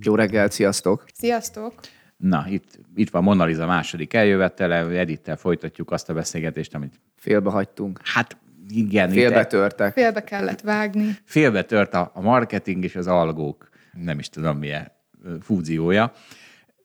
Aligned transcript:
Jó 0.00 0.14
reggelt, 0.14 0.52
sziasztok! 0.52 1.04
Sziasztok! 1.14 1.74
Na, 2.16 2.46
itt, 2.48 2.78
itt 2.94 3.10
van 3.10 3.22
Mona 3.22 3.44
Lisa 3.44 3.66
második 3.66 4.14
eljövetele, 4.14 4.76
Edittel 4.76 5.36
folytatjuk 5.36 5.90
azt 5.90 6.08
a 6.08 6.14
beszélgetést, 6.14 6.74
amit... 6.74 7.00
Félbe 7.16 7.50
hagytunk. 7.50 8.00
Hát 8.04 8.36
igen. 8.68 9.10
Félbe 9.10 9.46
törtek. 9.46 9.92
Félbe 9.92 10.24
kellett 10.24 10.60
vágni. 10.60 11.16
Félbe 11.24 11.62
tört 11.64 11.94
a, 11.94 12.10
a 12.14 12.20
marketing 12.20 12.84
és 12.84 12.96
az 12.96 13.06
algók, 13.06 13.68
nem 13.92 14.18
is 14.18 14.28
tudom 14.28 14.58
milyen 14.58 14.92
fúziója. 15.40 16.12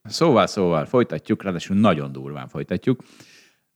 Szóval, 0.04 0.48
szóval 0.48 0.86
folytatjuk, 0.86 1.44
ráadásul 1.44 1.78
nagyon 1.78 2.12
durván 2.12 2.48
folytatjuk 2.48 3.04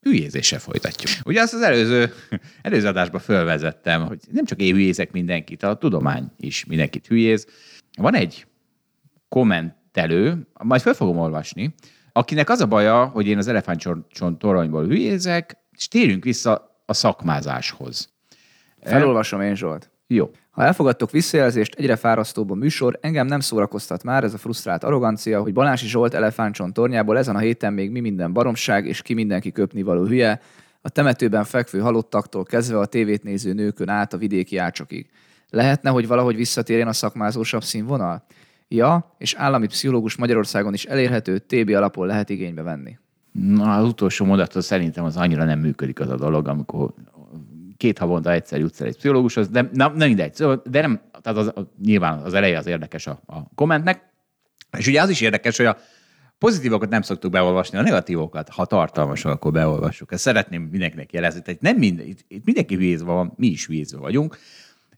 hülyézéssel 0.02 0.59
folytatjuk. 0.59 1.12
Ugye 1.25 1.42
azt 1.42 1.53
az 1.53 1.62
előző, 1.62 2.14
előző 2.62 2.88
adásban 2.88 3.22
fölvezettem, 3.22 4.06
hogy 4.06 4.19
nem 4.31 4.45
csak 4.45 4.62
én 4.62 4.73
hülyézek 4.73 5.12
mindenkit, 5.12 5.64
a 5.64 5.75
tudomány 5.75 6.31
is 6.38 6.66
mindenkit 6.66 7.08
hülyéz. 7.08 7.47
Van 7.97 8.16
egy 8.16 8.47
kommentelő, 9.30 10.47
majd 10.64 10.81
fel 10.81 10.94
fogom 10.94 11.17
olvasni, 11.17 11.73
akinek 12.11 12.50
az 12.50 12.61
a 12.61 12.67
baja, 12.67 13.06
hogy 13.06 13.28
én 13.28 13.38
az 13.38 13.47
elefántcsont 13.47 14.38
toronyból 14.38 14.86
hülyézek, 14.86 15.58
és 15.72 15.88
térjünk 15.88 16.23
vissza 16.23 16.81
a 16.86 16.94
szakmázáshoz. 16.94 18.09
Felolvasom 18.81 19.42
én, 19.42 19.56
Zsolt. 19.56 19.92
Jó. 20.08 20.30
Ha 20.50 20.64
elfogadtok 20.64 21.11
visszajelzést, 21.11 21.75
egyre 21.75 21.95
fárasztóbb 21.95 22.52
a 22.52 22.56
műsor, 22.56 22.97
engem 23.02 23.28
nem 23.28 23.39
szórakoztat 23.39 24.03
már 24.03 24.23
ez 24.23 24.34
a 24.34 24.38
frusztrált 24.38 24.84
arrogancia, 24.84 25.41
hogy 25.41 25.53
Balási 25.53 25.88
Zsolt 25.88 26.14
elefántcsont 26.14 26.73
tornyából 26.73 27.17
ezen 27.17 27.36
a 27.36 27.39
héten 27.39 27.73
még 27.73 27.91
mi 27.91 28.00
minden 28.00 28.34
baromság, 28.34 28.86
és 28.86 29.02
ki 29.02 29.14
mindenki 29.14 29.52
köpni 29.52 29.81
való 29.81 30.06
hülye, 30.06 30.41
a 30.81 30.89
temetőben 30.89 31.44
fekvő 31.44 31.80
halottaktól 31.80 32.44
kezdve 32.44 32.80
a 32.80 32.86
tévét 32.86 33.23
néző 33.23 33.53
nőkön 33.53 33.89
át 33.89 34.14
a 34.14 34.17
vidéki 34.17 34.58
ácsokig. 34.58 35.09
Lehetne, 35.50 35.89
hogy 35.89 36.08
valahogy 36.08 36.36
visszatérjen 36.36 36.88
a 36.88 36.94
szakmázósabb 36.94 37.64
színvonal? 37.64 38.25
Ja, 38.68 39.16
és 39.18 39.34
állami 39.34 39.68
pszichológus 39.68 40.16
Magyarországon 40.16 40.73
is 40.73 40.86
elérhető, 40.86 41.38
TB 41.38 41.70
alapon 41.70 42.08
lehet 42.08 42.30
igénybe 42.30 42.62
venni. 42.62 42.98
Na, 43.32 43.76
az 43.76 43.86
utolsó 43.86 44.26
mondatot 44.26 44.64
szerintem 44.64 45.04
az 45.04 45.18
annyira 45.18 45.44
nem 45.44 45.59
működik 45.59 46.00
az 46.00 46.09
a 46.09 46.16
dolog, 46.16 46.48
amikor 46.48 46.94
két 47.78 47.98
havonta 47.98 48.32
egyszer 48.32 48.59
jutsz 48.59 48.82
el 48.82 48.88
egy 48.88 48.96
pszichológushoz, 48.96 49.50
de 49.50 49.70
nem, 49.74 49.96
nem 49.96 50.08
mindegy. 50.08 50.34
Szóval, 50.34 50.62
de 50.70 50.82
nem, 50.82 51.02
tehát 51.22 51.38
az, 51.38 51.54
nyilván 51.84 52.20
az 52.20 52.34
eleje 52.34 52.58
az 52.58 52.68
érdekes 52.68 53.08
a, 53.08 53.20
a 53.26 53.54
kommentnek. 53.56 54.02
És 54.78 54.88
ugye 54.88 55.02
az 55.02 55.09
is 55.09 55.22
érdekes, 55.22 55.58
hogy 55.58 55.66
a 55.66 55.78
pozitívokat 56.38 56.90
nem 56.90 57.02
szoktuk 57.02 57.31
beolvasni, 57.31 57.78
a 57.78 57.81
negatívokat, 57.81 58.50
ha 58.50 58.66
tartalmasan, 58.66 59.31
akkor 59.31 59.52
beolvassuk. 59.52 60.12
Ezt 60.12 60.22
szeretném 60.22 60.62
mindenkinek 60.62 61.14
jelezni. 61.14 61.42
Tehát 61.42 61.62
nem 61.62 61.78
minden, 61.78 62.06
itt, 62.06 62.26
itt 62.28 62.46
mindenki 62.46 62.76
hülyézve 62.76 63.12
van, 63.12 63.34
mi 63.36 63.47
is 63.47 63.66
hülyézve 63.66 63.97
vagyunk. 63.97 64.38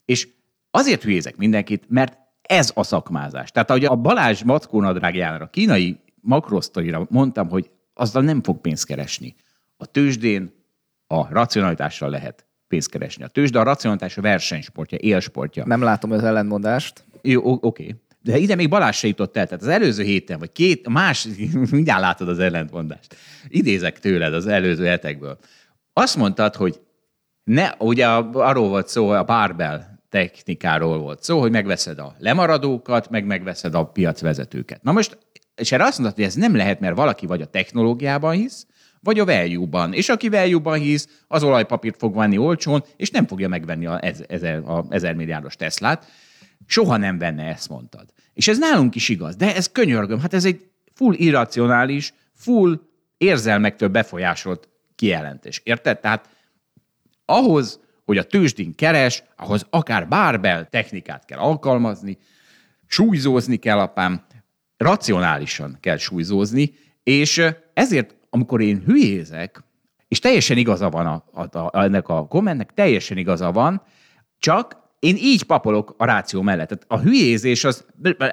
És 0.05 0.27
azért 0.71 1.03
hülyézek 1.03 1.35
mindenkit, 1.35 1.83
mert 1.87 2.17
ez 2.49 2.71
a 2.75 2.83
szakmázás. 2.83 3.51
Tehát 3.51 3.69
ahogy 3.69 3.85
a 3.85 3.95
Balázs 3.95 4.43
Mackó 4.43 4.81
nadrágjára, 4.81 5.43
a 5.43 5.49
kínai 5.49 5.99
makrosztorira 6.21 7.07
mondtam, 7.09 7.49
hogy 7.49 7.69
azzal 7.93 8.21
nem 8.21 8.43
fog 8.43 8.61
pénzt 8.61 8.85
keresni. 8.85 9.35
A 9.77 9.85
tőzsdén 9.85 10.53
a 11.07 11.33
racionalitással 11.33 12.09
lehet 12.09 12.45
pénzt 12.67 12.89
keresni. 12.89 13.23
A 13.23 13.27
tőzsde 13.27 13.59
a 13.59 13.63
racionalitás 13.63 14.17
a 14.17 14.21
versenysportja, 14.21 14.97
élsportja. 15.01 15.65
Nem 15.65 15.81
látom 15.81 16.11
az 16.11 16.23
ellentmondást. 16.23 17.03
Jó, 17.21 17.41
oké. 17.43 17.63
Okay. 17.65 17.95
De 18.21 18.37
ide 18.37 18.55
még 18.55 18.69
Balázs 18.69 18.97
se 18.97 19.07
jutott 19.07 19.37
el. 19.37 19.45
Tehát 19.45 19.61
az 19.61 19.67
előző 19.69 20.03
héten, 20.03 20.39
vagy 20.39 20.51
két, 20.51 20.89
más, 20.89 21.27
mindjárt 21.71 22.01
látod 22.01 22.29
az 22.29 22.39
ellentmondást. 22.39 23.15
Idézek 23.47 23.99
tőled 23.99 24.33
az 24.33 24.47
előző 24.47 24.85
hetekből. 24.85 25.37
Azt 25.93 26.17
mondtad, 26.17 26.55
hogy 26.55 26.81
ne, 27.43 27.71
ugye 27.77 28.07
arról 28.07 28.67
volt 28.67 28.87
szó, 28.87 29.09
a 29.09 29.23
barbell 29.23 29.98
technikáról 30.09 30.97
volt 30.97 31.23
szó, 31.23 31.39
hogy 31.39 31.51
megveszed 31.51 31.99
a 31.99 32.15
lemaradókat, 32.17 33.09
meg 33.09 33.25
megveszed 33.25 33.75
a 33.75 33.83
piacvezetőket. 33.83 34.83
Na 34.83 34.91
most, 34.91 35.17
és 35.55 35.71
erre 35.71 35.83
azt 35.85 35.99
mondtad, 35.99 36.17
hogy 36.17 36.27
ez 36.27 36.35
nem 36.35 36.55
lehet, 36.55 36.79
mert 36.79 36.95
valaki 36.95 37.25
vagy 37.25 37.41
a 37.41 37.45
technológiában 37.45 38.33
hisz, 38.33 38.67
vagy 38.99 39.19
a 39.19 39.25
value-ban. 39.25 39.93
És 39.93 40.09
aki 40.09 40.29
value-ban 40.29 40.79
hisz, 40.79 41.23
az 41.27 41.43
olajpapírt 41.43 41.97
fog 41.97 42.15
venni 42.15 42.37
olcsón, 42.37 42.83
és 42.95 43.09
nem 43.09 43.27
fogja 43.27 43.47
megvenni 43.47 43.85
a, 43.85 43.99
ezer, 44.27 44.57
a 44.57 44.85
ezer 44.89 45.15
milliárdos 45.15 45.55
Teslát. 45.55 46.05
Soha 46.65 46.97
nem 46.97 47.17
venne, 47.17 47.43
ezt 47.43 47.69
mondtad. 47.69 48.05
És 48.33 48.47
ez 48.47 48.57
nálunk 48.57 48.95
is 48.95 49.09
igaz, 49.09 49.35
de 49.35 49.55
ez 49.55 49.71
könyörgöm, 49.71 50.19
hát 50.19 50.33
ez 50.33 50.45
egy 50.45 50.69
full 50.93 51.13
irracionális, 51.13 52.13
full 52.35 52.79
érzelmektől 53.17 53.89
befolyásolt 53.89 54.69
kijelentés. 54.95 55.61
Érted? 55.63 55.99
Tehát 55.99 56.29
ahhoz, 57.25 57.79
hogy 58.09 58.17
a 58.17 58.23
tőzsdén 58.23 58.75
keres, 58.75 59.23
ahhoz 59.35 59.65
akár 59.69 60.07
bárbel 60.07 60.65
technikát 60.65 61.25
kell 61.25 61.39
alkalmazni, 61.39 62.17
súlyzózni 62.87 63.57
kell 63.57 63.79
apám, 63.79 64.25
racionálisan 64.77 65.77
kell 65.79 65.97
súlyzózni, 65.97 66.73
és 67.03 67.43
ezért 67.73 68.15
amikor 68.29 68.61
én 68.61 68.83
hülyézek, 68.85 69.63
és 70.07 70.19
teljesen 70.19 70.57
igaza 70.57 70.89
van 70.89 71.05
a, 71.05 71.23
a, 71.31 71.57
a, 71.57 71.83
ennek 71.83 72.07
a 72.07 72.27
kommentnek, 72.27 72.73
teljesen 72.73 73.17
igaza 73.17 73.51
van, 73.51 73.81
csak 74.39 74.78
én 74.99 75.15
így 75.15 75.43
papolok 75.43 75.95
a 75.97 76.05
ráció 76.05 76.41
mellett. 76.41 76.67
Tehát 76.67 76.85
a 76.87 77.07
hülyézés 77.07 77.63
az, 77.63 77.85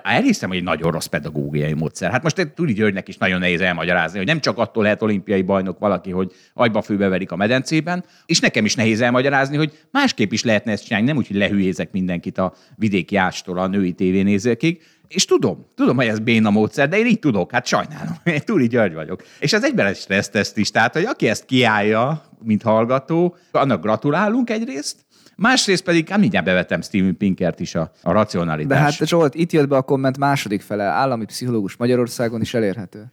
elhiszem, 0.02 0.48
hogy 0.48 0.58
egy 0.58 0.64
nagyon 0.64 0.90
rossz 0.90 1.06
pedagógiai 1.06 1.72
módszer. 1.72 2.10
Hát 2.10 2.22
most 2.22 2.52
Tuli 2.54 2.72
Györgynek 2.72 3.08
is 3.08 3.16
nagyon 3.16 3.38
nehéz 3.38 3.60
elmagyarázni, 3.60 4.18
hogy 4.18 4.26
nem 4.26 4.40
csak 4.40 4.58
attól 4.58 4.82
lehet 4.82 5.02
olimpiai 5.02 5.42
bajnok 5.42 5.78
valaki, 5.78 6.10
hogy 6.10 6.32
agyba 6.54 6.82
főbeverik 6.82 7.32
a 7.32 7.36
medencében, 7.36 8.04
és 8.26 8.40
nekem 8.40 8.64
is 8.64 8.74
nehéz 8.74 9.00
elmagyarázni, 9.00 9.56
hogy 9.56 9.78
másképp 9.90 10.32
is 10.32 10.44
lehetne 10.44 10.72
ezt 10.72 10.84
csinálni, 10.84 11.06
nem 11.06 11.16
úgy, 11.16 11.26
hogy 11.26 11.36
lehülyézek 11.36 11.92
mindenkit 11.92 12.38
a 12.38 12.54
vidéki 12.76 13.16
ástól 13.16 13.58
a 13.58 13.66
női 13.66 13.92
tévénézőkig, 13.92 14.82
és 15.08 15.24
tudom, 15.24 15.66
tudom, 15.74 15.96
hogy 15.96 16.06
ez 16.06 16.18
béna 16.18 16.50
módszer, 16.50 16.88
de 16.88 16.98
én 16.98 17.06
így 17.06 17.18
tudok, 17.18 17.52
hát 17.52 17.66
sajnálom, 17.66 18.16
én 18.24 18.40
Túli 18.44 18.66
György 18.66 18.94
vagyok. 18.94 19.22
És 19.40 19.52
ez 19.52 19.64
egyben 19.64 19.86
egy 19.86 19.96
stresszteszt 19.96 20.56
is, 20.56 20.70
tehát, 20.70 20.92
hogy 20.92 21.04
aki 21.04 21.28
ezt 21.28 21.44
kiállja, 21.44 22.22
mint 22.44 22.62
hallgató, 22.62 23.36
annak 23.52 23.82
gratulálunk 23.82 24.50
egyrészt, 24.50 25.05
Másrészt 25.36 25.82
pedig, 25.82 26.08
hát 26.08 26.18
mindjárt 26.18 26.44
bevetem 26.44 26.82
Steven 26.82 27.16
Pinkert 27.16 27.60
is 27.60 27.74
a, 27.74 27.92
a 28.02 28.12
racionalitás. 28.12 28.78
De 28.78 28.84
hát 28.84 29.08
Zsolt, 29.08 29.34
itt 29.34 29.52
jött 29.52 29.68
be 29.68 29.76
a 29.76 29.82
komment 29.82 30.18
második 30.18 30.60
fele, 30.60 30.84
állami 30.84 31.24
pszichológus 31.24 31.76
Magyarországon 31.76 32.40
is 32.40 32.54
elérhető. 32.54 33.04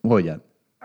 Hogyan? 0.00 0.42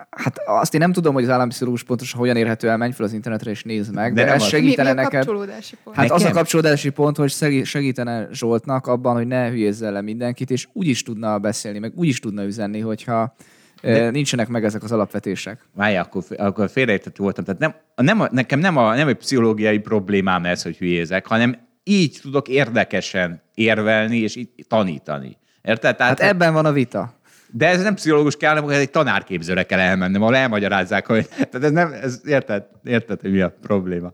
Hát 0.10 0.38
azt 0.46 0.74
én 0.74 0.80
nem 0.80 0.92
tudom, 0.92 1.14
hogy 1.14 1.24
az 1.24 1.30
állami 1.30 1.50
pszichológus 1.50 1.84
pontosan 1.84 2.20
hogyan 2.20 2.36
érhető 2.36 2.70
el, 2.70 2.78
menj 2.78 2.92
fel 2.92 3.06
az 3.06 3.14
internetre 3.14 3.52
és 3.52 3.64
nézd 3.64 3.94
meg, 3.94 4.14
de, 4.14 4.24
de 4.24 4.34
ez 4.34 4.44
segítene 4.44 4.90
mi, 4.90 4.96
mi 4.96 5.02
a 5.02 5.04
neked. 5.04 5.26
Pont? 5.26 5.50
Hát 5.50 5.96
Nekem? 5.96 6.16
az 6.16 6.24
a 6.24 6.32
kapcsolódási 6.32 6.90
pont, 6.90 7.18
hogy 7.18 7.32
segítene 7.64 8.28
Zsoltnak 8.32 8.88
abban, 8.88 9.16
hogy 9.16 9.28
ne 9.28 9.50
hülyézzel 9.50 9.92
le 9.92 10.02
mindenkit, 10.02 10.52
és 10.52 10.68
úgy 10.74 10.88
is 10.88 11.04
tudna 11.04 11.40
beszélni, 11.40 11.80
meg 11.80 11.92
úgy 11.96 12.08
is 12.08 12.20
tudna 12.20 12.44
üzenni, 12.44 12.80
hogyha 12.80 13.36
de... 13.82 14.10
nincsenek 14.10 14.48
meg 14.48 14.64
ezek 14.64 14.84
az 14.84 14.92
alapvetések. 14.92 15.66
Várj, 15.76 15.96
akkor, 15.96 16.24
akkor 16.38 16.70
félreértető 16.70 17.24
voltam. 17.24 17.44
Tehát 17.44 17.60
nem, 17.60 17.74
nem, 17.96 18.28
nekem 18.32 18.60
nem, 18.60 18.78
a, 18.78 18.96
nem 18.96 19.08
egy 19.08 19.16
pszichológiai 19.16 19.80
problémám 19.80 20.46
ez, 20.46 20.64
hogy 20.64 20.78
hülyézek, 20.78 21.28
hanem 21.28 21.58
így 21.84 22.20
tudok 22.22 22.48
érdekesen 22.48 23.42
érvelni 23.54 24.18
és 24.18 24.36
így 24.36 24.50
tanítani. 24.68 25.38
Érted? 25.62 25.96
Tehát, 25.96 26.20
hát 26.20 26.30
ebben 26.30 26.54
van 26.54 26.66
a 26.66 26.72
vita. 26.72 27.18
De 27.52 27.68
ez 27.68 27.84
nem 27.84 27.96
pszichológus 27.96 28.38
kell, 28.38 28.54
hanem 28.56 28.70
ez 28.70 28.80
egy 28.80 28.90
tanárképzőre 28.90 29.64
kell 29.64 29.80
elmennem, 29.80 30.22
ahol 30.22 30.36
elmagyarázzák, 30.36 31.06
hogy 31.06 31.28
tehát 31.28 31.64
ez 31.64 31.72
nem, 31.72 31.94
ez, 31.94 32.22
érted, 32.26 32.64
érted, 32.84 33.22
hogy 33.22 33.32
mi 33.32 33.42
a 33.42 33.56
probléma. 33.62 34.14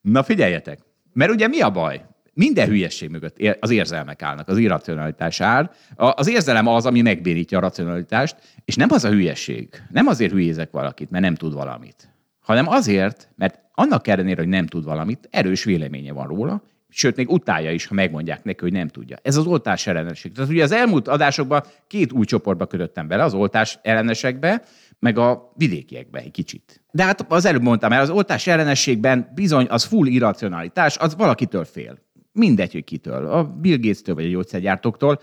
Na 0.00 0.22
figyeljetek, 0.22 0.78
mert 1.12 1.30
ugye 1.30 1.48
mi 1.48 1.60
a 1.60 1.70
baj? 1.70 2.04
Minden 2.36 2.68
hülyesség 2.68 3.10
mögött 3.10 3.36
az 3.60 3.70
érzelmek 3.70 4.22
állnak, 4.22 4.48
az 4.48 4.58
irracionalitás 4.58 5.40
áll. 5.40 5.70
Az 5.94 6.28
érzelem 6.28 6.66
az, 6.66 6.86
ami 6.86 7.00
megbénítja 7.00 7.58
a 7.58 7.60
racionalitást, 7.60 8.36
és 8.64 8.74
nem 8.74 8.88
az 8.90 9.04
a 9.04 9.10
hülyesség. 9.10 9.68
Nem 9.90 10.06
azért 10.06 10.32
hülyézek 10.32 10.70
valakit, 10.70 11.10
mert 11.10 11.24
nem 11.24 11.34
tud 11.34 11.52
valamit, 11.52 12.08
hanem 12.40 12.68
azért, 12.68 13.28
mert 13.36 13.60
annak 13.74 14.06
ellenére, 14.08 14.40
hogy 14.40 14.50
nem 14.50 14.66
tud 14.66 14.84
valamit, 14.84 15.28
erős 15.30 15.64
véleménye 15.64 16.12
van 16.12 16.26
róla, 16.26 16.62
sőt, 16.88 17.16
még 17.16 17.30
utálja 17.30 17.70
is, 17.70 17.86
ha 17.86 17.94
megmondják 17.94 18.44
neki, 18.44 18.60
hogy 18.60 18.72
nem 18.72 18.88
tudja. 18.88 19.16
Ez 19.22 19.36
az 19.36 19.46
oltás 19.46 19.86
ellenesség. 19.86 20.32
Tehát 20.32 20.50
ugye 20.50 20.62
az 20.62 20.72
elmúlt 20.72 21.08
adásokban 21.08 21.62
két 21.86 22.12
új 22.12 22.24
csoportba 22.24 22.66
kötöttem 22.66 23.08
bele, 23.08 23.24
az 23.24 23.34
oltás 23.34 23.78
ellenesekbe, 23.82 24.62
meg 24.98 25.18
a 25.18 25.52
vidékiekbe 25.54 26.18
egy 26.18 26.30
kicsit. 26.30 26.82
De 26.90 27.04
hát 27.04 27.32
az 27.32 27.44
előbb 27.44 27.62
mondtam 27.62 27.92
el, 27.92 28.00
az 28.00 28.10
oltás 28.10 28.46
ellenességben 28.46 29.32
bizony 29.34 29.66
az 29.68 29.84
full 29.84 30.06
irracionalitás, 30.06 30.96
az 30.96 31.16
valakitől 31.16 31.64
fél. 31.64 32.04
Mindegy, 32.36 32.72
hogy 32.72 32.84
kitől. 32.84 33.26
A 33.26 33.44
Bill 33.44 33.76
Gates-től 33.76 34.14
vagy 34.14 34.24
a 34.24 34.28
gyógyszergyártóktól. 34.28 35.20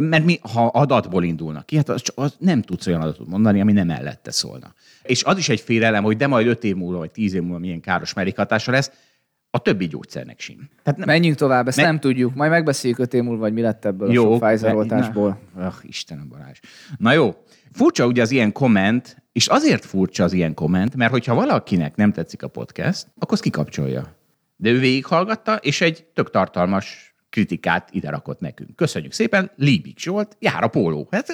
Mert 0.00 0.24
mi, 0.24 0.38
ha 0.52 0.66
adatból 0.66 1.24
indulnak 1.24 1.66
ki, 1.66 1.76
hát 1.76 1.88
az, 1.88 2.02
az 2.14 2.36
nem 2.38 2.62
tudsz 2.62 2.86
olyan 2.86 3.00
adatot 3.00 3.28
mondani, 3.28 3.60
ami 3.60 3.72
nem 3.72 3.86
mellette 3.86 4.30
szólna. 4.30 4.74
És 5.02 5.24
az 5.24 5.38
is 5.38 5.48
egy 5.48 5.60
félelem, 5.60 6.04
hogy 6.04 6.16
de 6.16 6.26
majd 6.26 6.46
öt 6.46 6.64
év 6.64 6.76
múlva, 6.76 6.98
vagy 6.98 7.10
tíz 7.10 7.34
év 7.34 7.42
múlva 7.42 7.58
milyen 7.58 7.80
káros 7.80 8.14
mellékhatása 8.14 8.70
lesz, 8.70 8.90
a 9.50 9.58
többi 9.58 9.86
gyógyszernek 9.86 10.40
sem. 10.40 10.56
Tehát 10.82 10.98
nem, 10.98 11.08
Menjünk 11.08 11.36
tovább, 11.36 11.68
ezt 11.68 11.76
Me- 11.76 11.86
nem 11.86 12.00
tudjuk. 12.00 12.34
Majd 12.34 12.50
megbeszéljük 12.50 12.98
öt 12.98 13.14
év 13.14 13.22
múlva, 13.22 13.40
vagy 13.40 13.52
mi 13.52 13.60
lett 13.60 13.84
ebből 13.84 14.12
jó, 14.12 14.34
a 14.34 14.38
Pfizer 14.38 14.74
oltásból. 14.74 15.38
Ah, 15.56 15.74
Istenem 15.82 16.28
Balázs. 16.28 16.58
Na 16.96 17.12
jó, 17.12 17.34
furcsa 17.72 18.06
ugye 18.06 18.22
az 18.22 18.30
ilyen 18.30 18.52
komment, 18.52 19.22
és 19.32 19.46
azért 19.46 19.84
furcsa 19.84 20.24
az 20.24 20.32
ilyen 20.32 20.54
komment, 20.54 20.96
mert 20.96 21.10
hogyha 21.10 21.34
valakinek 21.34 21.96
nem 21.96 22.12
tetszik 22.12 22.42
a 22.42 22.48
podcast, 22.48 23.06
akkor 23.14 23.32
azt 23.32 23.42
kikapcsolja. 23.42 24.16
De 24.60 24.70
ő 24.70 24.78
végighallgatta, 24.78 25.54
és 25.54 25.80
egy 25.80 26.06
tök 26.14 26.30
tartalmas 26.30 27.14
kritikát 27.30 27.88
ide 27.92 28.10
rakott 28.10 28.40
nekünk. 28.40 28.76
Köszönjük 28.76 29.12
szépen, 29.12 29.50
Libik 29.56 29.98
Zsolt, 29.98 30.36
jár 30.38 30.62
a 30.62 30.68
póló. 30.68 31.08
Hát 31.10 31.26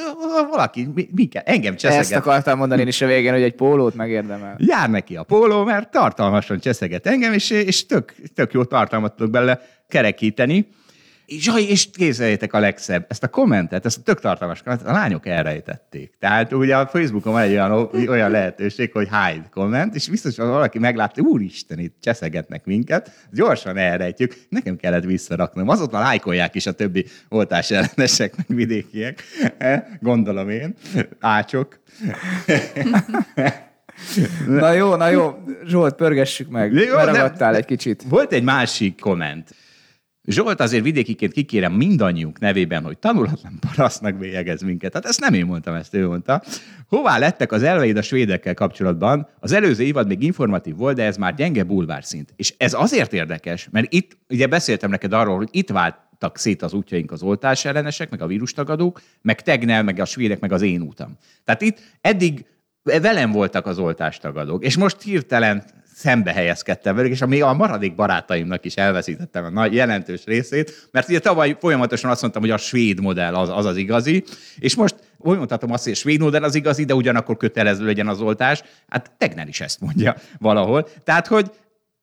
valaki, 0.50 0.88
mi, 0.94 1.08
mi 1.14 1.24
kell? 1.24 1.42
engem 1.46 1.76
cseszeget. 1.76 2.02
Ezt 2.02 2.14
akartam 2.14 2.58
mondani 2.58 2.80
én 2.80 2.86
is 2.86 3.00
a 3.00 3.06
végén, 3.06 3.32
hogy 3.32 3.42
egy 3.42 3.54
pólót 3.54 3.94
megérdemel. 3.94 4.56
Jár 4.58 4.90
neki 4.90 5.16
a 5.16 5.22
póló, 5.22 5.64
mert 5.64 5.90
tartalmasan 5.90 6.60
cseszeget 6.60 7.06
engem, 7.06 7.32
és, 7.32 7.50
és 7.50 7.86
tök, 7.86 8.14
tök 8.34 8.52
jó 8.52 8.64
tartalmat 8.64 9.16
tudok 9.16 9.32
bele 9.32 9.60
kerekíteni. 9.88 10.68
Zsaj, 11.26 11.62
és 11.62 11.90
kézzeljétek 11.90 12.52
a 12.52 12.58
legszebb, 12.58 13.06
ezt 13.08 13.22
a 13.22 13.28
kommentet, 13.28 13.84
ezt 13.84 13.98
a 13.98 14.02
tök 14.02 14.20
tartalmas 14.20 14.62
kommentet, 14.62 14.88
a 14.88 14.92
lányok 14.92 15.26
elrejtették. 15.26 16.14
Tehát 16.18 16.52
ugye 16.52 16.76
a 16.76 16.86
Facebookon 16.86 17.32
van 17.32 17.42
egy 17.42 17.50
olyan, 17.50 17.90
olyan 18.08 18.30
lehetőség, 18.30 18.92
hogy 18.92 19.08
hide 19.08 19.48
komment, 19.50 19.94
és 19.94 20.08
biztos, 20.08 20.36
hogy 20.36 20.46
valaki 20.46 20.78
meglátta, 20.78 21.22
úristen, 21.22 21.78
itt 21.78 21.96
cseszegetnek 22.00 22.64
minket, 22.64 23.10
gyorsan 23.32 23.76
elrejtjük, 23.76 24.34
nekem 24.48 24.76
kellett 24.76 25.04
visszaraknom. 25.04 25.68
Azóta 25.68 25.98
lájkolják 25.98 26.54
is 26.54 26.66
a 26.66 26.72
többi 26.72 27.06
oltás 27.28 27.70
ellenesek, 27.70 28.36
meg 28.36 28.46
vidékiek, 28.56 29.22
gondolom 30.00 30.50
én, 30.50 30.74
ácsok. 31.20 31.78
Na 34.46 34.72
jó, 34.72 34.94
na 34.94 35.08
jó, 35.08 35.38
Zsolt, 35.66 35.94
pörgessük 35.94 36.48
meg, 36.48 36.72
jó, 36.72 36.94
Meragadtál 36.94 37.54
egy 37.56 37.64
kicsit. 37.64 38.02
Volt 38.08 38.32
egy 38.32 38.42
másik 38.42 39.00
komment 39.00 39.54
Zsolt 40.26 40.60
azért 40.60 40.82
vidékiként 40.82 41.32
kikérem 41.32 41.72
mindannyiunk 41.72 42.38
nevében, 42.38 42.84
hogy 42.84 42.98
tanulatlan 42.98 43.58
parasztnak 43.60 44.14
bélyegez 44.14 44.62
minket. 44.62 44.90
Tehát 44.90 45.06
ezt 45.06 45.20
nem 45.20 45.34
én 45.34 45.46
mondtam, 45.46 45.74
ezt 45.74 45.94
ő 45.94 46.06
mondta. 46.06 46.42
Hová 46.88 47.18
lettek 47.18 47.52
az 47.52 47.62
elveid 47.62 47.96
a 47.96 48.02
svédekkel 48.02 48.54
kapcsolatban? 48.54 49.28
Az 49.40 49.52
előző 49.52 49.84
évad 49.84 50.06
még 50.06 50.22
informatív 50.22 50.76
volt, 50.76 50.96
de 50.96 51.04
ez 51.04 51.16
már 51.16 51.34
gyenge 51.34 51.64
bulvárszint. 51.64 52.32
És 52.36 52.54
ez 52.58 52.74
azért 52.74 53.12
érdekes, 53.12 53.68
mert 53.70 53.92
itt, 53.92 54.16
ugye 54.28 54.46
beszéltem 54.46 54.90
neked 54.90 55.12
arról, 55.12 55.36
hogy 55.36 55.48
itt 55.50 55.70
váltak 55.70 56.38
szét 56.38 56.62
az 56.62 56.72
útjaink 56.72 57.12
az 57.12 57.22
oltás 57.22 57.64
ellenesek, 57.64 58.10
meg 58.10 58.22
a 58.22 58.26
vírustagadók, 58.26 59.00
meg 59.22 59.42
Tegnell, 59.42 59.82
meg 59.82 59.98
a 59.98 60.04
svédek, 60.04 60.40
meg 60.40 60.52
az 60.52 60.62
én 60.62 60.80
útam. 60.80 61.16
Tehát 61.44 61.62
itt 61.62 61.80
eddig 62.00 62.46
velem 62.82 63.30
voltak 63.30 63.66
az 63.66 63.78
oltástagadók, 63.78 64.64
és 64.64 64.76
most 64.76 65.02
hirtelen 65.02 65.64
szembe 65.94 66.32
helyezkedtem 66.32 66.96
velük, 66.96 67.10
és 67.10 67.20
ami 67.20 67.40
a 67.40 67.52
maradék 67.52 67.94
barátaimnak 67.94 68.64
is 68.64 68.74
elveszítettem 68.74 69.44
a 69.44 69.50
nagy 69.50 69.74
jelentős 69.74 70.24
részét, 70.24 70.88
mert 70.90 71.08
ugye 71.08 71.18
tavaly 71.18 71.56
folyamatosan 71.60 72.10
azt 72.10 72.20
mondtam, 72.20 72.42
hogy 72.42 72.50
a 72.50 72.56
svéd 72.56 73.00
modell 73.00 73.34
az 73.34 73.48
az, 73.48 73.64
az 73.64 73.76
igazi, 73.76 74.24
és 74.58 74.74
most 74.74 74.94
úgy 75.18 75.36
mondhatom 75.36 75.72
azt, 75.72 75.84
hogy 75.84 75.92
a 75.92 75.96
svéd 75.96 76.20
modell 76.20 76.42
az 76.42 76.54
igazi, 76.54 76.84
de 76.84 76.94
ugyanakkor 76.94 77.36
kötelező 77.36 77.84
legyen 77.84 78.08
az 78.08 78.20
oltás. 78.20 78.62
Hát 78.88 79.10
Tegner 79.18 79.48
is 79.48 79.60
ezt 79.60 79.80
mondja 79.80 80.16
valahol. 80.38 80.88
Tehát, 81.04 81.26
hogy 81.26 81.50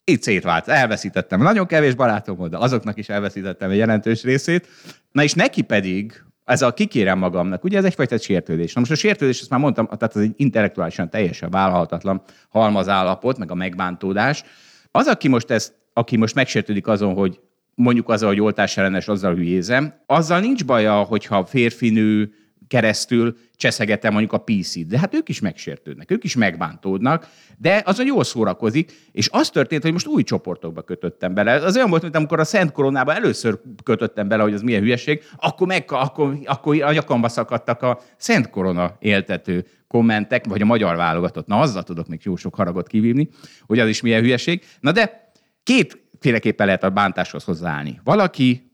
itt 0.04 0.22
szétvált. 0.22 0.68
Elveszítettem 0.68 1.42
nagyon 1.42 1.66
kevés 1.66 1.94
barátom, 1.94 2.50
de 2.50 2.58
azoknak 2.58 2.98
is 2.98 3.10
elveszítettem 3.10 3.70
a 3.70 3.74
jelentős 3.74 4.24
részét. 4.24 4.68
Na 5.12 5.24
és 5.24 5.34
neki 5.34 5.62
pedig 5.62 6.24
ez 6.46 6.62
a 6.62 6.74
kikérem 6.74 7.18
magamnak, 7.18 7.64
ugye 7.64 7.78
ez 7.78 7.84
egyfajta 7.84 8.18
sértődés. 8.18 8.74
Na 8.74 8.80
most 8.80 8.92
a 8.92 8.96
sértődés, 8.96 9.40
ezt 9.40 9.50
már 9.50 9.60
mondtam, 9.60 9.86
tehát 9.86 10.16
ez 10.16 10.22
egy 10.22 10.34
intellektuálisan 10.36 11.10
teljesen 11.10 11.50
vállalhatatlan 11.50 12.22
halmazállapot, 12.50 13.38
meg 13.38 13.52
a 13.52 13.56
megbántódás. 13.56 14.44
Az, 14.92 15.08
aki 15.08 15.28
most, 15.28 15.52
ezt, 15.52 15.74
aki 15.94 16.18
most 16.18 16.36
megsértődik 16.36 16.88
azon, 16.88 17.14
hogy 17.14 17.40
mondjuk 17.76 18.10
azzal, 18.10 18.30
hogy 18.30 18.42
oltás 18.42 18.78
ellenes, 18.78 19.08
azzal 19.08 19.36
hülyézem, 19.36 19.94
azzal 20.06 20.40
nincs 20.40 20.66
baja, 20.66 21.02
hogyha 21.02 21.46
férfi, 21.46 21.90
nő, 21.90 22.34
keresztül 22.72 23.38
cseszegetem 23.56 24.12
mondjuk 24.12 24.34
a 24.34 24.38
PC-t. 24.38 24.88
De 24.88 25.00
hát 25.00 25.14
ők 25.14 25.30
is 25.30 25.40
megsértődnek, 25.40 26.12
ők 26.12 26.24
is 26.24 26.36
megbántódnak, 26.36 27.28
de 27.58 27.82
azon 27.86 28.06
jól 28.06 28.24
szórakozik, 28.24 28.92
és 29.12 29.30
az 29.32 29.50
történt, 29.50 29.82
hogy 29.82 29.92
most 29.92 30.08
új 30.08 30.24
csoportokba 30.24 30.82
kötöttem 30.82 31.34
bele. 31.34 31.54
Az 31.54 31.76
olyan 31.76 31.90
volt, 31.90 32.02
mint 32.02 32.16
amikor 32.16 32.40
a 32.40 32.44
Szent 32.44 32.72
Koronába 32.72 33.14
először 33.14 33.60
kötöttem 33.84 34.28
bele, 34.28 34.44
hogy 34.44 34.54
az 34.54 34.62
milyen 34.62 34.82
hülyeség, 34.82 35.24
akkor, 35.36 35.68
meg, 35.68 35.86
akkor, 35.88 36.38
akkor 36.46 36.82
a 36.82 36.92
nyakamba 36.92 37.30
szakadtak 37.30 37.82
a 37.82 38.00
Szent 38.18 38.50
Korona 38.50 38.96
éltető 39.00 39.66
kommentek, 39.88 40.46
vagy 40.46 40.62
a 40.62 40.66
magyar 40.66 40.96
válogatott. 40.96 41.48
Na, 41.48 41.60
azzal 41.60 41.84
tudok 41.84 42.08
még 42.08 42.20
jó 42.24 42.36
sok 42.36 42.56
haragot 42.56 42.88
kivívni, 42.88 43.30
hogy 43.66 43.80
az 43.80 43.88
is 43.88 44.02
milyen 44.02 44.22
hülyeség. 44.22 44.64
Na 44.80 44.92
de 44.92 45.32
kétféleképpen 45.64 46.66
lehet 46.66 46.84
a 46.84 46.90
bántáshoz 46.90 47.44
hozzáállni. 47.44 48.00
Valaki 48.04 48.71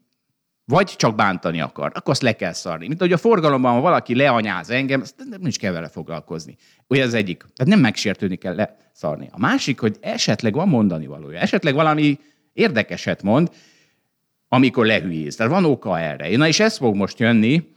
vagy 0.70 0.86
csak 0.86 1.16
bántani 1.16 1.62
akar, 1.62 1.86
akkor 1.86 2.12
azt 2.12 2.22
le 2.22 2.36
kell 2.36 2.54
szarni. 2.54 2.88
Mint 2.88 3.00
hogy 3.00 3.12
a 3.12 3.18
forgalomban, 3.18 3.74
ha 3.74 3.80
valaki 3.80 4.16
leanyáz 4.16 4.70
engem, 4.70 5.02
azt 5.02 5.16
nem 5.30 5.46
is 5.46 5.58
kell 5.58 5.72
vele 5.72 5.88
foglalkozni. 5.88 6.56
Ugye 6.88 7.04
az 7.04 7.14
egyik. 7.14 7.38
Tehát 7.38 7.74
nem 7.74 7.80
megsértődni 7.80 8.36
kell 8.36 8.56
leszarni. 8.56 9.30
A 9.32 9.40
másik, 9.40 9.80
hogy 9.80 9.98
esetleg 10.02 10.54
van 10.54 10.68
mondani 10.68 11.08
valója. 11.08 11.40
Esetleg 11.40 11.74
valami 11.74 12.20
érdekeset 12.54 13.24
mond, 13.24 13.52
amikor 14.48 14.86
lehülyéz. 14.86 15.36
Tehát 15.36 15.52
van 15.52 15.66
oka 15.66 16.00
erre. 16.00 16.38
Na 16.38 16.48
és 16.48 16.60
ez 16.60 16.78
fog 16.78 16.96
most 16.96 17.20
jönni, 17.20 17.76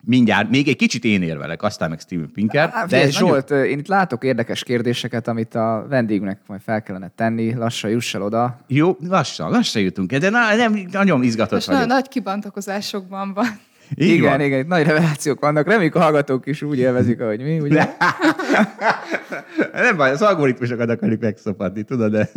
mindjárt, 0.00 0.50
még 0.50 0.68
egy 0.68 0.76
kicsit 0.76 1.04
én 1.04 1.22
érvelek, 1.22 1.62
aztán 1.62 1.90
meg 1.90 2.00
Steven 2.00 2.30
Pinker. 2.32 2.70
Há, 2.70 2.84
de 2.84 3.00
ez 3.00 3.16
Zsolt, 3.16 3.48
nagyon... 3.48 3.64
én 3.64 3.78
itt 3.78 3.86
látok 3.86 4.24
érdekes 4.24 4.64
kérdéseket, 4.64 5.28
amit 5.28 5.54
a 5.54 5.86
vendégnek 5.88 6.40
majd 6.46 6.60
fel 6.60 6.82
kellene 6.82 7.12
tenni, 7.16 7.54
lassan 7.54 7.90
juss 7.90 8.14
el 8.14 8.22
oda. 8.22 8.60
Jó, 8.66 8.96
lassan, 9.08 9.50
lassan 9.50 9.82
jutunk, 9.82 10.12
de 10.12 10.30
na, 10.30 10.54
nem, 10.54 10.86
nagyon 10.90 11.22
izgatott 11.22 11.52
Most 11.52 11.66
vagyok. 11.66 11.86
nagy 11.86 12.08
kibontakozásokban 12.08 13.32
van. 13.34 13.60
Így 13.94 14.08
igen, 14.08 14.30
van. 14.30 14.40
igen, 14.40 14.58
itt 14.58 14.66
nagy 14.66 14.86
revelációk 14.86 15.40
vannak. 15.40 15.66
Reméljük 15.66 15.94
a 15.94 16.00
hallgatók 16.00 16.46
is 16.46 16.62
úgy 16.62 16.78
élvezik, 16.78 17.20
ahogy 17.20 17.40
mi, 17.40 17.60
ugye? 17.60 17.88
nem 19.72 19.96
baj, 19.96 20.10
az 20.10 20.22
algoritmusokat 20.22 20.90
akarjuk 20.90 21.20
megszopadni, 21.20 21.82
tudod, 21.82 22.10
de... 22.10 22.28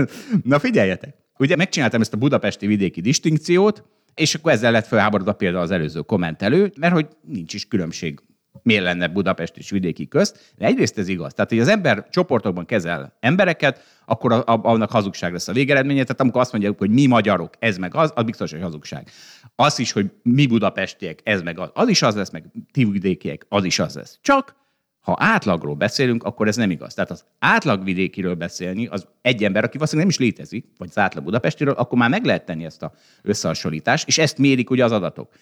Na 0.44 0.60
figyeljetek! 0.60 1.16
Ugye 1.38 1.56
megcsináltam 1.56 2.02
ezt 2.02 2.14
a 2.14 2.18
budapesti 2.18 2.68
vidéki 2.68 3.02
distinkciót, 3.02 3.84
és 4.16 4.36
akkor 4.36 4.52
ezzel 4.52 4.72
lett 4.72 4.88
felháborodva 4.88 5.34
például 5.34 5.64
az 5.64 5.72
előző 5.72 6.02
kommentelő, 6.02 6.72
mert 6.80 6.94
hogy 6.94 7.08
nincs 7.22 7.54
is 7.54 7.68
különbség 7.68 8.20
miért 8.64 8.84
lenne 8.84 9.08
Budapest 9.08 9.58
és 9.58 9.70
vidéki 9.70 10.08
közt. 10.08 10.54
De 10.58 10.66
egyrészt 10.66 10.98
ez 10.98 11.08
igaz. 11.08 11.34
Tehát, 11.34 11.50
hogy 11.50 11.60
az 11.60 11.68
ember 11.68 12.10
csoportokban 12.10 12.66
kezel 12.66 13.18
embereket, 13.20 13.84
akkor 14.06 14.32
a, 14.32 14.38
a, 14.38 14.60
annak 14.64 14.92
hazugság 14.92 15.32
lesz 15.32 15.48
a 15.48 15.54
végeredménye. 15.54 16.02
Tehát 16.02 16.22
amikor 16.22 16.42
azt 16.42 16.52
mondják, 16.52 16.78
hogy 16.78 16.90
mi 16.90 17.06
magyarok, 17.06 17.54
ez 17.60 17.78
meg 17.78 17.96
az, 17.96 18.12
az 18.16 18.24
biztos, 18.24 18.52
hogy 18.52 18.62
hazugság. 18.62 19.10
Az 19.56 19.80
is, 19.80 19.92
hogy 19.92 20.12
mi 20.24 20.48
budapestiek, 20.48 21.20
ez 21.24 21.42
meg 21.42 21.60
az, 21.60 21.70
az 21.74 21.88
is 21.88 22.02
az 22.02 22.16
lesz, 22.16 22.30
meg 22.30 22.46
ti 22.72 22.86
vidékiek, 22.86 23.46
az 23.50 23.64
is 23.64 23.80
az 23.80 23.96
lesz. 23.96 24.20
Csak 24.22 24.56
ha 25.04 25.16
átlagról 25.20 25.76
beszélünk, 25.76 26.24
akkor 26.24 26.48
ez 26.48 26.56
nem 26.56 26.72
igaz. 26.72 26.94
Tehát 26.94 27.12
az 27.12 27.26
átlagvidékiről 27.40 28.36
beszélni, 28.36 28.88
az 28.88 29.08
egy 29.22 29.44
ember, 29.44 29.64
aki 29.64 29.78
valószínűleg 29.78 30.12
nem 30.12 30.20
is 30.20 30.28
létezik, 30.28 30.66
vagy 30.78 30.88
az 30.90 30.98
átlag 30.98 31.24
budapestiről, 31.24 31.74
akkor 31.74 31.98
már 31.98 32.10
meg 32.10 32.26
lehet 32.26 32.46
tenni 32.46 32.66
ezt 32.66 32.84
a 32.84 32.94
összehasonlítást, 33.22 34.08
és 34.08 34.18
ezt 34.18 34.38
mérik 34.38 34.70
ugye 34.70 34.84
az 34.84 34.92
adatok. 34.92 35.34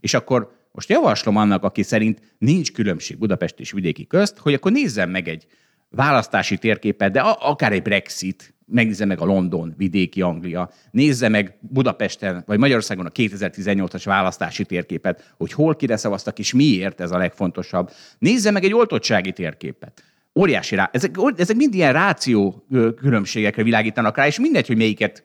És 0.00 0.14
akkor 0.14 0.58
most 0.72 0.88
javaslom 0.88 1.36
annak, 1.36 1.64
aki 1.64 1.82
szerint 1.82 2.34
nincs 2.38 2.72
különbség 2.72 3.18
Budapest 3.18 3.60
és 3.60 3.70
vidéki 3.70 4.06
közt, 4.06 4.38
hogy 4.38 4.54
akkor 4.54 4.72
nézzen 4.72 5.08
meg 5.08 5.28
egy 5.28 5.46
választási 5.88 6.58
térképet, 6.58 7.12
de 7.12 7.20
akár 7.20 7.72
egy 7.72 7.82
Brexit, 7.82 8.54
megnézze 8.70 9.04
meg 9.04 9.20
a 9.20 9.24
London, 9.24 9.74
vidéki 9.76 10.22
Anglia, 10.22 10.70
nézze 10.90 11.28
meg 11.28 11.58
Budapesten 11.60 12.42
vagy 12.46 12.58
Magyarországon 12.58 13.06
a 13.06 13.10
2018-as 13.10 14.02
választási 14.04 14.64
térképet, 14.64 15.34
hogy 15.36 15.52
hol 15.52 15.76
kire 15.76 15.96
szavaztak, 15.96 16.38
és 16.38 16.52
miért 16.52 17.00
ez 17.00 17.10
a 17.10 17.18
legfontosabb. 17.18 17.90
Nézze 18.18 18.50
meg 18.50 18.64
egy 18.64 18.74
oltottsági 18.74 19.32
térképet. 19.32 20.02
Óriási 20.34 20.74
rá. 20.74 20.90
Ezek, 20.92 21.16
ezek 21.36 21.56
mind 21.56 21.74
ilyen 21.74 21.92
ráció 21.92 22.64
különbségekre 22.96 23.62
világítanak 23.62 24.16
rá, 24.16 24.26
és 24.26 24.38
mindegy, 24.38 24.66
hogy 24.66 24.76
melyiket 24.76 25.24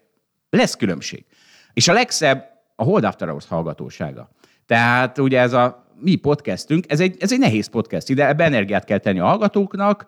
lesz 0.49 0.75
különbség. 0.75 1.25
És 1.73 1.87
a 1.87 1.93
legszebb 1.93 2.45
a 2.75 2.83
Hold 2.83 3.03
After 3.03 3.27
Hours 3.27 3.47
hallgatósága. 3.47 4.29
Tehát 4.65 5.17
ugye 5.17 5.39
ez 5.39 5.53
a 5.53 5.85
mi 5.99 6.15
podcastünk, 6.15 6.85
ez 6.87 6.99
egy, 6.99 7.17
ez 7.19 7.31
egy 7.31 7.39
nehéz 7.39 7.67
podcast, 7.67 8.09
ide 8.09 8.27
ebbe 8.27 8.43
energiát 8.43 8.83
kell 8.83 8.97
tenni 8.97 9.19
a 9.19 9.25
hallgatóknak. 9.25 10.05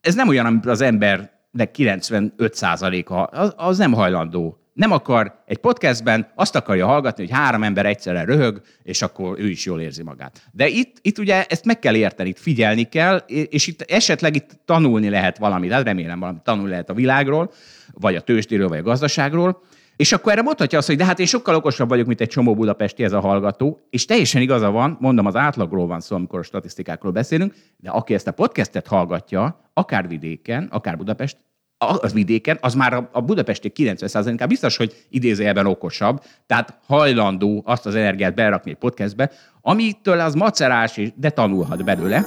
Ez 0.00 0.14
nem 0.14 0.28
olyan, 0.28 0.46
amit 0.46 0.66
az 0.66 0.80
ember 0.80 1.39
de 1.50 1.70
95%-a 1.76 3.38
az, 3.38 3.52
az 3.56 3.78
nem 3.78 3.92
hajlandó. 3.92 4.54
Nem 4.72 4.92
akar 4.92 5.42
egy 5.46 5.58
podcastben, 5.58 6.32
azt 6.34 6.56
akarja 6.56 6.86
hallgatni, 6.86 7.24
hogy 7.26 7.36
három 7.36 7.62
ember 7.62 7.86
egyszerre 7.86 8.24
röhög, 8.24 8.60
és 8.82 9.02
akkor 9.02 9.38
ő 9.38 9.48
is 9.48 9.64
jól 9.64 9.80
érzi 9.80 10.02
magát. 10.02 10.42
De 10.52 10.68
itt, 10.68 10.96
itt 11.02 11.18
ugye 11.18 11.44
ezt 11.44 11.64
meg 11.64 11.78
kell 11.78 11.94
érteni, 11.94 12.28
itt 12.28 12.38
figyelni 12.38 12.82
kell, 12.82 13.16
és 13.26 13.66
itt 13.66 13.82
esetleg 13.82 14.36
itt 14.36 14.60
tanulni 14.64 15.08
lehet 15.08 15.38
valamit, 15.38 15.72
hát 15.72 15.84
remélem 15.84 16.20
valamit 16.20 16.42
tanulni 16.42 16.70
lehet 16.70 16.90
a 16.90 16.94
világról, 16.94 17.52
vagy 17.92 18.16
a 18.16 18.20
tőzsdéről, 18.20 18.68
vagy 18.68 18.78
a 18.78 18.82
gazdaságról, 18.82 19.62
és 20.00 20.12
akkor 20.12 20.32
erre 20.32 20.42
mondhatja 20.42 20.78
azt, 20.78 20.86
hogy 20.86 20.96
de 20.96 21.04
hát 21.04 21.18
én 21.18 21.26
sokkal 21.26 21.54
okosabb 21.54 21.88
vagyok, 21.88 22.06
mint 22.06 22.20
egy 22.20 22.28
csomó 22.28 22.54
budapesti 22.54 23.04
ez 23.04 23.12
a 23.12 23.20
hallgató, 23.20 23.80
és 23.90 24.04
teljesen 24.04 24.42
igaza 24.42 24.70
van, 24.70 24.96
mondom, 25.00 25.26
az 25.26 25.36
átlagról 25.36 25.86
van 25.86 26.00
szó, 26.00 26.16
amikor 26.16 26.38
a 26.38 26.42
statisztikákról 26.42 27.12
beszélünk, 27.12 27.54
de 27.76 27.90
aki 27.90 28.14
ezt 28.14 28.26
a 28.26 28.32
podcastet 28.32 28.86
hallgatja, 28.86 29.60
akár 29.72 30.08
vidéken, 30.08 30.68
akár 30.70 30.96
Budapest, 30.96 31.36
az 31.78 32.12
vidéken, 32.12 32.58
az 32.60 32.74
már 32.74 33.08
a 33.12 33.20
budapesti 33.20 33.72
90%-án 33.74 34.48
biztos, 34.48 34.76
hogy 34.76 35.06
idézőjelben 35.08 35.66
okosabb, 35.66 36.22
tehát 36.46 36.78
hajlandó 36.86 37.62
azt 37.66 37.86
az 37.86 37.94
energiát 37.94 38.34
berakni 38.34 38.70
egy 38.70 38.76
podcastbe, 38.76 39.30
amitől 39.60 40.20
az 40.20 40.34
macerás, 40.34 41.00
de 41.14 41.30
tanulhat 41.30 41.84
belőle. 41.84 42.24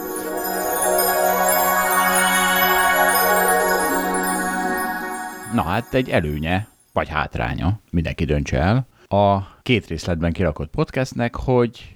Na 5.53 5.61
hát 5.61 5.93
egy 5.93 6.09
előnye, 6.09 6.72
vagy 6.93 7.09
hátránya, 7.09 7.79
mindenki 7.91 8.25
döntse 8.25 8.59
el, 8.59 8.87
a 9.07 9.55
két 9.61 9.87
részletben 9.87 10.31
kirakott 10.31 10.69
podcastnek, 10.69 11.35
hogy 11.35 11.95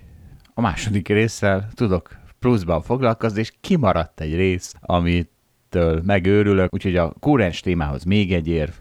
a 0.53 0.61
második 0.61 1.07
résszel 1.07 1.67
tudok 1.73 2.17
pluszban 2.39 2.81
foglalkozni, 2.81 3.39
és 3.39 3.53
kimaradt 3.61 4.21
egy 4.21 4.35
rész, 4.35 4.73
amit 4.81 5.29
ettől 5.69 6.01
megőrülök, 6.05 6.73
úgyhogy 6.73 6.95
a 6.95 7.13
kúrens 7.19 7.59
témához 7.59 8.03
még 8.03 8.33
egy 8.33 8.47
érv, 8.47 8.71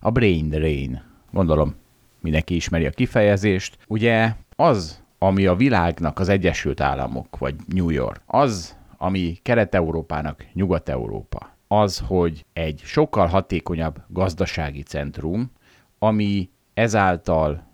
a 0.00 0.10
brain 0.10 0.48
drain. 0.48 1.02
Gondolom, 1.30 1.74
mindenki 2.20 2.54
ismeri 2.54 2.86
a 2.86 2.90
kifejezést. 2.90 3.78
Ugye 3.86 4.34
az, 4.56 5.02
ami 5.18 5.46
a 5.46 5.54
világnak 5.54 6.18
az 6.18 6.28
Egyesült 6.28 6.80
Államok, 6.80 7.38
vagy 7.38 7.54
New 7.66 7.90
York, 7.90 8.20
az, 8.26 8.76
ami 8.96 9.38
Kelet-Európának 9.42 10.44
Nyugat-Európa, 10.52 11.56
az, 11.68 12.02
hogy 12.06 12.44
egy 12.52 12.80
sokkal 12.84 13.26
hatékonyabb 13.26 14.02
gazdasági 14.08 14.82
centrum, 14.82 15.50
ami 15.98 16.50
ezáltal 16.74 17.66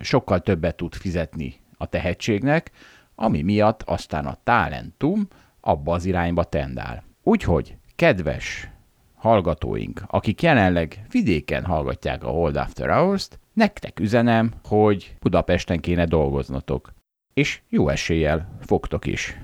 sokkal 0.00 0.40
többet 0.40 0.76
tud 0.76 0.94
fizetni 0.94 1.54
a 1.76 1.86
tehetségnek, 1.86 2.70
ami 3.14 3.42
miatt 3.42 3.82
aztán 3.82 4.26
a 4.26 4.36
talentum 4.44 5.28
abba 5.60 5.94
az 5.94 6.04
irányba 6.04 6.44
tendál. 6.44 7.04
Úgyhogy 7.22 7.76
kedves 7.96 8.70
hallgatóink, 9.14 10.02
akik 10.06 10.42
jelenleg 10.42 11.06
vidéken 11.10 11.64
hallgatják 11.64 12.24
a 12.24 12.28
Hold 12.28 12.56
After 12.56 12.90
Hours-t, 12.90 13.38
nektek 13.52 14.00
üzenem, 14.00 14.52
hogy 14.64 15.16
Budapesten 15.20 15.80
kéne 15.80 16.04
dolgoznatok. 16.04 16.92
És 17.34 17.60
jó 17.68 17.88
eséllyel 17.88 18.56
fogtok 18.60 19.06
is. 19.06 19.36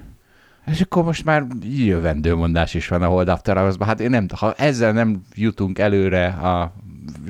És 0.67 0.81
akkor 0.81 1.05
most 1.05 1.25
már 1.25 1.47
jövendőmondás 1.63 2.75
is 2.75 2.89
van 2.89 3.03
a 3.03 3.07
Hold 3.07 3.29
After 3.29 3.57
hours 3.57 3.75
Hát 3.81 4.01
én 4.01 4.11
nem, 4.11 4.27
ha 4.37 4.53
ezzel 4.53 4.93
nem 4.93 5.23
jutunk 5.35 5.79
előre 5.79 6.27
a 6.27 6.75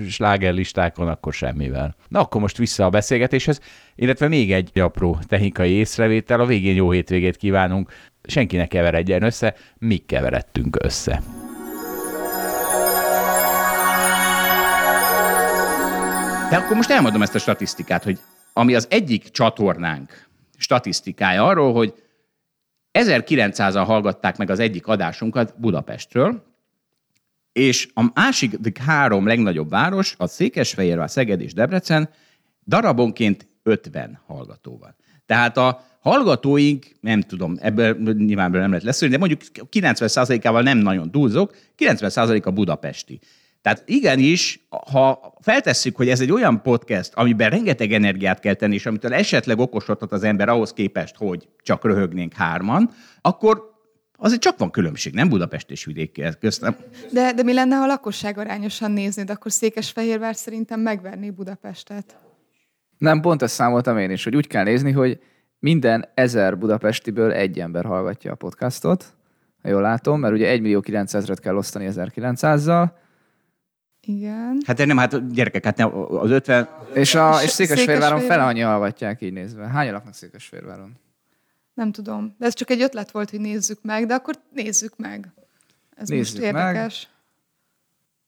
slágerlistákon, 0.09 1.09
akkor 1.09 1.33
semmivel. 1.33 1.95
Na 2.09 2.21
akkor 2.21 2.41
most 2.41 2.57
vissza 2.57 2.85
a 2.85 2.91
beszélgetéshez, 2.91 3.61
illetve 3.95 4.29
még 4.29 4.53
egy 4.53 4.79
apró 4.79 5.19
technikai 5.26 5.71
észrevétel, 5.71 6.41
a 6.41 6.47
végén 6.47 6.75
jó 6.75 6.91
hétvégét 6.91 7.37
kívánunk, 7.37 7.93
senki 8.23 8.57
ne 8.57 8.67
keveredjen 8.67 9.23
össze, 9.23 9.55
mi 9.79 9.97
keveredtünk 9.97 10.76
össze. 10.83 11.23
De 16.50 16.57
akkor 16.57 16.76
most 16.76 16.91
elmondom 16.91 17.23
ezt 17.23 17.35
a 17.35 17.38
statisztikát, 17.38 18.05
hogy 18.05 18.19
ami 18.53 18.75
az 18.75 18.87
egyik 18.91 19.29
csatornánk 19.31 20.26
statisztikája 20.57 21.47
arról, 21.47 21.73
hogy 21.73 22.04
1900-an 22.99 23.83
hallgatták 23.87 24.37
meg 24.37 24.51
az 24.51 24.59
egyik 24.59 24.87
adásunkat 24.87 25.55
Budapestről, 25.61 26.45
és 27.53 27.89
a 27.95 28.11
másik 28.15 28.79
három 28.79 29.27
legnagyobb 29.27 29.71
város, 29.71 30.15
a 30.19 30.27
Székesfehérvár, 30.27 31.11
Szeged 31.11 31.41
és 31.41 31.53
Debrecen, 31.53 32.09
darabonként 32.67 33.47
50 33.63 34.21
hallgatóval. 34.27 34.95
Tehát 35.27 35.57
a 35.57 35.85
hallgatóink, 36.01 36.87
nem 37.01 37.21
tudom, 37.21 37.57
ebből 37.61 38.15
nyilván 38.15 38.51
nem 38.51 38.69
lehet 38.69 38.83
leszűrni, 38.83 39.15
de 39.15 39.21
mondjuk 39.21 39.41
90%-ával 39.73 40.63
nem 40.63 40.79
nagyon 40.79 41.11
túlzok, 41.11 41.57
90% 41.79 42.45
a 42.45 42.51
budapesti. 42.51 43.21
Tehát 43.64 43.83
igenis, 43.87 44.66
ha 44.90 45.35
feltesszük, 45.40 45.97
hogy 45.97 46.09
ez 46.09 46.21
egy 46.21 46.33
olyan 46.33 46.62
podcast, 46.62 47.14
amiben 47.14 47.50
rengeteg 47.50 47.92
energiát 47.92 48.40
kell 48.40 48.54
tenni, 48.54 48.75
és 48.75 48.87
amitől 48.87 49.14
esetleg 49.14 49.59
okosodhat 49.59 50.12
az 50.12 50.23
ember 50.23 50.49
ahhoz 50.49 50.73
képest, 50.73 51.16
hogy 51.16 51.49
csak 51.62 51.85
röhögnénk 51.85 52.33
hárman, 52.33 52.90
akkor 53.21 53.62
azért 54.16 54.40
csak 54.40 54.59
van 54.59 54.71
különbség, 54.71 55.14
nem 55.14 55.28
Budapest 55.28 55.71
és 55.71 55.85
vidék 55.85 56.23
köztem. 56.40 56.76
De, 57.12 57.33
de 57.33 57.42
mi 57.42 57.52
lenne, 57.52 57.76
ha 57.76 57.87
lakosság 57.87 58.38
arányosan 58.38 58.90
néznéd, 58.90 59.30
akkor 59.30 59.52
Székesfehérvár 59.52 60.37
szerintem 60.37 60.80
megverné 60.80 61.30
Budapestet. 61.30 62.16
Nem, 62.99 63.21
pont 63.21 63.42
ezt 63.42 63.54
számoltam 63.54 63.99
én 63.99 64.11
is, 64.11 64.25
hogy 64.25 64.37
úgy 64.37 64.47
kell 64.47 64.64
nézni, 64.64 64.92
hogy 64.92 65.21
minden 65.59 66.09
ezer 66.14 66.59
budapestiből 66.59 67.33
egy 67.33 67.61
ember 67.61 67.85
hallgatja 67.85 68.33
a 68.33 68.35
podcastot, 68.37 69.14
ha 69.62 69.68
jól 69.68 69.80
látom, 69.80 70.21
mert 70.21 70.35
ugye 70.35 70.49
1 70.49 70.61
millió 70.61 70.80
900 70.80 71.28
kell 71.40 71.56
osztani 71.56 71.88
1900-zal. 71.90 73.02
Igen. 74.07 74.63
Hát 74.67 74.87
nem, 74.87 74.97
hát 74.97 75.33
gyerekek, 75.33 75.65
hát 75.65 75.81
az 76.09 76.31
50... 76.31 76.69
És, 76.95 77.15
a, 77.15 77.43
és 77.43 77.51
Székesfehérváron 77.51 78.21
fele 78.21 78.45
annyi 78.45 78.61
hallgatják 78.61 79.21
így 79.21 79.33
nézve. 79.33 79.67
Hány 79.67 79.91
laknak 79.91 80.15
Székesfehérváron? 80.15 80.93
Nem 81.75 81.93
tudom. 81.93 82.35
De 82.39 82.47
ez 82.47 82.55
csak 82.55 82.71
egy 82.71 82.83
ötlet 82.83 83.11
volt, 83.11 83.31
hogy 83.31 83.41
nézzük 83.41 83.79
meg, 83.83 84.07
de 84.07 84.15
akkor 84.15 84.35
nézzük 84.53 84.97
meg. 84.97 85.33
Ez 85.97 86.09
nézzük 86.09 86.41
most 86.41 86.47
érdekes. 86.47 87.03
Meg. 87.03 87.13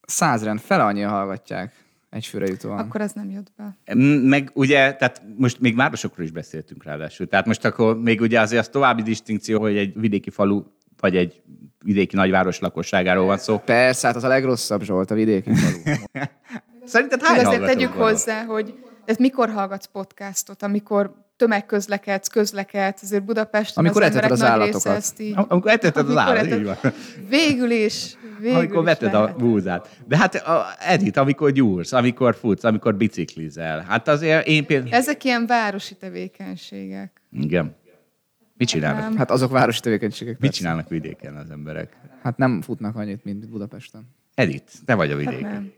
Százren, 0.06 0.58
fele 0.58 0.84
annyian 0.84 1.10
hallgatják 1.10 1.84
egyfőre 2.10 2.46
jutóan. 2.46 2.78
Akkor 2.78 3.00
ez 3.00 3.12
nem 3.12 3.30
jött 3.30 3.52
be. 3.56 3.94
Meg 4.22 4.50
ugye, 4.54 4.94
tehát 4.94 5.22
most 5.36 5.60
még 5.60 5.76
városokról 5.76 6.24
is 6.26 6.32
beszéltünk 6.32 6.84
ráadásul. 6.84 7.28
Tehát 7.28 7.46
most 7.46 7.64
akkor 7.64 8.00
még 8.00 8.20
ugye 8.20 8.40
azért 8.40 8.60
az 8.60 8.68
további 8.68 9.02
distinkció, 9.02 9.60
hogy 9.60 9.76
egy 9.76 10.00
vidéki 10.00 10.30
falu 10.30 10.62
vagy 11.00 11.16
egy 11.16 11.42
vidéki 11.84 12.16
nagyváros 12.16 12.58
lakosságáról 12.58 13.26
van 13.26 13.38
szó. 13.38 13.58
Persze, 13.58 14.06
hát 14.06 14.16
az 14.16 14.24
a 14.24 14.28
legrosszabb 14.28 14.82
Zsolt, 14.82 15.10
a 15.10 15.14
vidéki 15.14 15.54
falu. 15.54 15.96
Szerinted 16.84 17.22
hány 17.22 17.44
Azért 17.44 17.64
tegyük 17.64 17.94
van? 17.94 18.08
hozzá, 18.08 18.44
hogy 18.44 18.74
ez 19.04 19.16
mikor 19.16 19.48
hallgatsz 19.50 19.86
podcastot, 19.86 20.62
amikor 20.62 21.14
tömegközlekedsz, 21.36 22.28
közlekedsz, 22.28 23.02
azért 23.02 23.24
Budapesten 23.24 23.84
amikor 23.84 24.02
az 24.02 24.08
emberek 24.08 24.30
az 24.30 24.38
nagy 24.40 24.62
része 24.62 24.90
ezt 24.90 25.20
így... 25.20 25.34
Amikor 25.48 25.70
eteted 25.70 26.10
az 26.10 26.16
állatot, 26.16 26.58
így 26.58 26.64
van. 26.64 26.76
Végül 27.28 27.70
is, 27.70 28.16
végül 28.40 28.56
Amikor 28.56 28.78
is 28.78 28.84
veted 28.84 29.12
lehet. 29.12 29.28
a 29.28 29.36
búzát. 29.36 29.88
De 30.08 30.16
hát 30.16 30.34
a, 30.34 30.66
Edith, 30.78 31.18
amikor 31.18 31.50
gyúrsz, 31.50 31.92
amikor 31.92 32.34
futsz, 32.34 32.64
amikor 32.64 32.94
biciklizel. 32.94 33.84
Hát 33.88 34.08
azért 34.08 34.46
én 34.46 34.66
például... 34.66 34.92
Ezek 34.92 35.24
ilyen 35.24 35.46
városi 35.46 35.94
tevékenységek. 35.94 37.22
Igen. 37.32 37.76
Mit 38.56 38.68
csinálnak? 38.68 39.02
Nem. 39.02 39.16
Hát 39.16 39.30
azok 39.30 39.50
városi 39.50 39.80
tevékenységek. 39.80 40.32
Mit 40.32 40.40
persze. 40.40 40.56
csinálnak 40.56 40.88
vidéken 40.88 41.36
az 41.36 41.50
emberek? 41.50 41.96
Hát 42.22 42.36
nem 42.36 42.62
futnak 42.62 42.96
annyit, 42.96 43.24
mint 43.24 43.48
Budapesten. 43.48 44.14
Edith, 44.34 44.72
te 44.84 44.94
vagy 44.94 45.10
a 45.10 45.16
vidéki. 45.16 45.42
Hát 45.42 45.52
nem. 45.52 45.72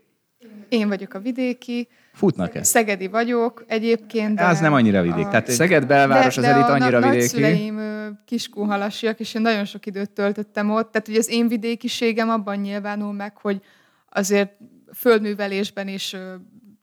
Én 0.69 0.87
vagyok 0.87 1.13
a 1.13 1.19
vidéki. 1.19 1.87
Futnak-e? 2.13 2.63
Szegedi 2.63 3.07
vagyok 3.07 3.63
egyébként. 3.67 4.35
De 4.35 4.45
az 4.45 4.59
nem 4.59 4.73
annyira 4.73 5.01
vidék. 5.01 5.25
A... 5.25 5.29
Tehát 5.29 5.49
Szeged 5.49 5.87
belváros 5.87 6.35
de, 6.35 6.41
az 6.41 6.47
elit 6.47 6.69
annyira 6.69 7.01
vidéki. 7.01 7.39
De 7.39 7.47
a 7.47 7.49
nagyszüleim 7.49 8.19
kiskúhalasiak, 8.25 9.19
és 9.19 9.33
én 9.33 9.41
nagyon 9.41 9.65
sok 9.65 9.85
időt 9.85 10.11
töltöttem 10.11 10.69
ott. 10.69 10.91
Tehát, 10.91 11.07
hogy 11.07 11.15
az 11.15 11.29
én 11.29 11.47
vidékiségem 11.47 12.29
abban 12.29 12.57
nyilvánul 12.57 13.13
meg, 13.13 13.37
hogy 13.37 13.61
azért 14.09 14.51
földművelésben 14.93 15.87
is 15.87 16.15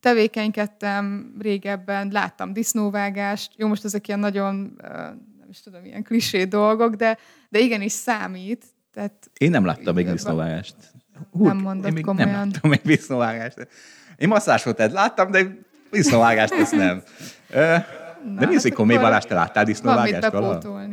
tevékenykedtem 0.00 1.34
régebben, 1.38 2.08
láttam 2.12 2.52
disznóvágást. 2.52 3.52
Jó, 3.56 3.68
most 3.68 3.84
ezek 3.84 4.08
ilyen 4.08 4.20
nagyon, 4.20 4.80
nem 5.46 5.54
is 5.54 5.62
tudom, 5.62 5.84
ilyen 5.84 6.02
klisé 6.02 6.44
dolgok, 6.44 6.94
de, 6.94 7.18
de 7.48 7.58
igenis 7.58 7.92
számít. 7.92 8.64
Tehát, 8.92 9.30
én 9.38 9.50
nem 9.50 9.64
láttam 9.64 9.94
még 9.94 10.10
disznóvágást. 10.10 10.74
Hú, 11.30 11.46
nem 11.46 11.56
mondod 11.56 11.86
én 11.86 11.92
még 11.92 12.04
komolyan. 12.04 12.28
Nem 12.28 12.38
láttam 12.38 12.70
még 12.70 12.80
disznóvágást. 12.84 13.68
Én 14.16 14.28
masszáshotet 14.28 14.92
láttam, 14.92 15.30
de 15.30 15.58
disznóvágást 15.90 16.52
ezt 16.52 16.72
nem. 16.72 17.02
De 18.36 18.46
mi 18.46 18.54
az, 18.56 18.62
hogy 18.62 18.72
Komély 18.72 18.96
Balázs, 18.96 19.24
te 19.24 19.34
láttál 19.34 19.64
disznóvágást 19.64 20.30
valahol? 20.30 20.88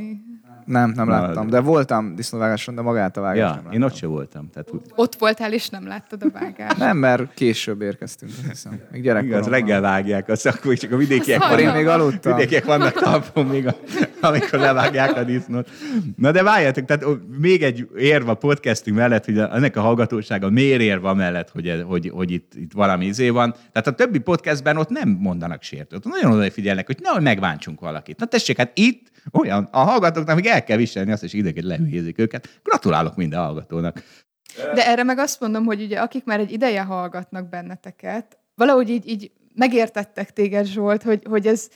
Nem, 0.65 0.89
nem 0.89 1.07
Na, 1.07 1.21
láttam, 1.21 1.47
de 1.49 1.59
voltam 1.59 2.15
disznóvágáson, 2.15 2.75
de 2.75 2.81
magát 2.81 3.17
a 3.17 3.21
vágást 3.21 3.39
nem 3.41 3.49
Ja, 3.49 3.55
láttam. 3.55 3.71
én 3.71 3.83
ott 3.83 3.95
se 3.95 4.07
voltam. 4.07 4.49
Tehát, 4.49 4.69
Ott 4.95 5.15
voltál, 5.15 5.53
és 5.53 5.69
nem 5.69 5.87
láttad 5.87 6.23
a 6.23 6.29
vágást. 6.39 6.77
Nem, 6.77 6.97
mert 6.97 7.33
később 7.33 7.81
érkeztünk, 7.81 8.31
azt 8.37 8.47
hiszem. 8.49 8.71
Még 8.71 8.79
igaz, 8.91 9.03
gyerekkoromban. 9.03 9.49
reggel 9.49 9.81
vágják, 9.81 10.29
azt 10.29 10.45
akkor 10.45 10.77
csak 10.77 10.91
a 10.91 10.97
vidékiek 10.97 11.39
Az 11.39 11.45
Akkor 11.45 11.59
én 11.59 11.65
hajnal. 11.69 11.83
még 11.83 11.91
aludtam. 12.01 12.35
Vidékiek 12.35 12.65
vannak 12.65 12.93
talpon 12.93 13.45
még, 13.45 13.67
a, 13.67 13.75
amikor 14.21 14.59
levágják 14.59 15.15
a 15.17 15.23
disznót. 15.23 15.69
Na 16.15 16.31
de 16.31 16.43
várjátok, 16.43 16.85
tehát 16.85 17.05
még 17.39 17.63
egy 17.63 17.87
érv 17.97 18.29
a 18.29 18.33
podcastünk 18.33 18.97
mellett, 18.97 19.25
hogy 19.25 19.37
a- 19.37 19.55
ennek 19.55 19.75
a 19.75 19.81
hallgatósága 19.81 20.49
miért 20.49 20.81
érv 20.81 21.03
mellett, 21.05 21.49
hogy, 21.49 21.83
hogy, 21.87 22.09
hogy 22.13 22.31
itt, 22.31 22.51
itt 22.55 22.71
valami 22.73 23.05
izé 23.05 23.29
van. 23.29 23.51
Tehát 23.71 23.87
a 23.87 23.91
többi 23.91 24.19
podcastben 24.19 24.77
ott 24.77 24.89
nem 24.89 25.09
mondanak 25.09 25.61
sértőt. 25.61 26.03
Nagyon 26.03 26.31
odafigyelnek, 26.31 26.85
hogy 26.85 26.97
nehogy 27.01 27.21
megvántsunk 27.21 27.79
valakit. 27.79 28.19
Na 28.19 28.25
tessék, 28.25 28.57
hát 28.57 28.71
itt 28.73 29.11
olyan, 29.31 29.67
a 29.71 29.79
hallgatóknak 29.79 30.35
még 30.35 30.45
el 30.45 30.63
kell 30.63 30.77
viselni 30.77 31.11
azt, 31.11 31.23
és 31.23 31.33
időket 31.33 31.63
lehülyézik 31.63 32.19
őket. 32.19 32.59
Gratulálok 32.63 33.15
minden 33.15 33.39
hallgatónak. 33.39 34.03
De 34.73 34.87
erre 34.87 35.03
meg 35.03 35.17
azt 35.17 35.39
mondom, 35.39 35.65
hogy 35.65 35.81
ugye 35.81 35.99
akik 35.99 36.23
már 36.23 36.39
egy 36.39 36.51
ideje 36.51 36.81
hallgatnak 36.81 37.49
benneteket, 37.49 38.37
valahogy 38.55 38.89
így, 38.89 39.07
így 39.07 39.31
megértettek 39.55 40.33
téged, 40.33 40.65
Zsolt, 40.65 41.03
hogy, 41.03 41.23
hogy 41.29 41.47
ez 41.47 41.69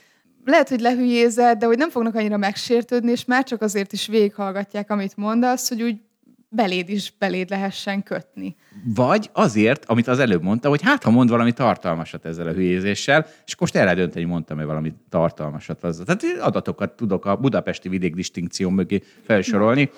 lehet, 0.46 0.70
hogy 0.70 0.80
lehülyézed, 0.80 1.58
de 1.58 1.66
hogy 1.66 1.78
nem 1.78 1.90
fognak 1.90 2.16
annyira 2.16 2.38
megsértődni, 2.38 3.12
és 3.12 3.26
már 3.26 3.44
csak 3.44 3.62
azért 3.62 3.94
is 3.94 4.08
végighallgatják, 4.08 4.90
amit 4.90 5.18
mondasz, 5.18 5.70
hogy 5.70 5.82
úgy 5.82 6.02
beléd 6.50 6.90
is 6.90 7.14
beléd 7.20 7.50
lehessen 7.50 8.04
kötni. 8.04 8.56
Vagy 8.96 9.30
azért, 9.34 9.86
amit 9.86 10.08
az 10.08 10.20
előbb 10.20 10.42
mondta, 10.42 10.70
hogy 10.70 10.82
hát 10.82 11.04
ha 11.04 11.10
mond 11.10 11.30
valami 11.30 11.52
tartalmasat 11.52 12.26
ezzel 12.26 12.48
a 12.48 12.52
hülyézéssel, 12.52 13.26
és 13.46 13.58
most 13.58 13.76
el 13.76 13.84
lehet 13.84 13.98
dönteni, 13.98 14.22
hogy 14.22 14.32
mondtam-e 14.32 14.64
valami 14.64 14.94
tartalmasat 15.10 15.84
azzal. 15.84 16.06
Tehát 16.06 16.24
adatokat 16.40 16.92
tudok 16.92 17.26
a 17.26 17.36
budapesti 17.36 17.90
vidék 17.90 18.16
distinkció 18.16 18.70
mögé 18.70 19.02
felsorolni. 19.24 19.90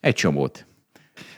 Egy 0.00 0.14
csomót. 0.14 0.66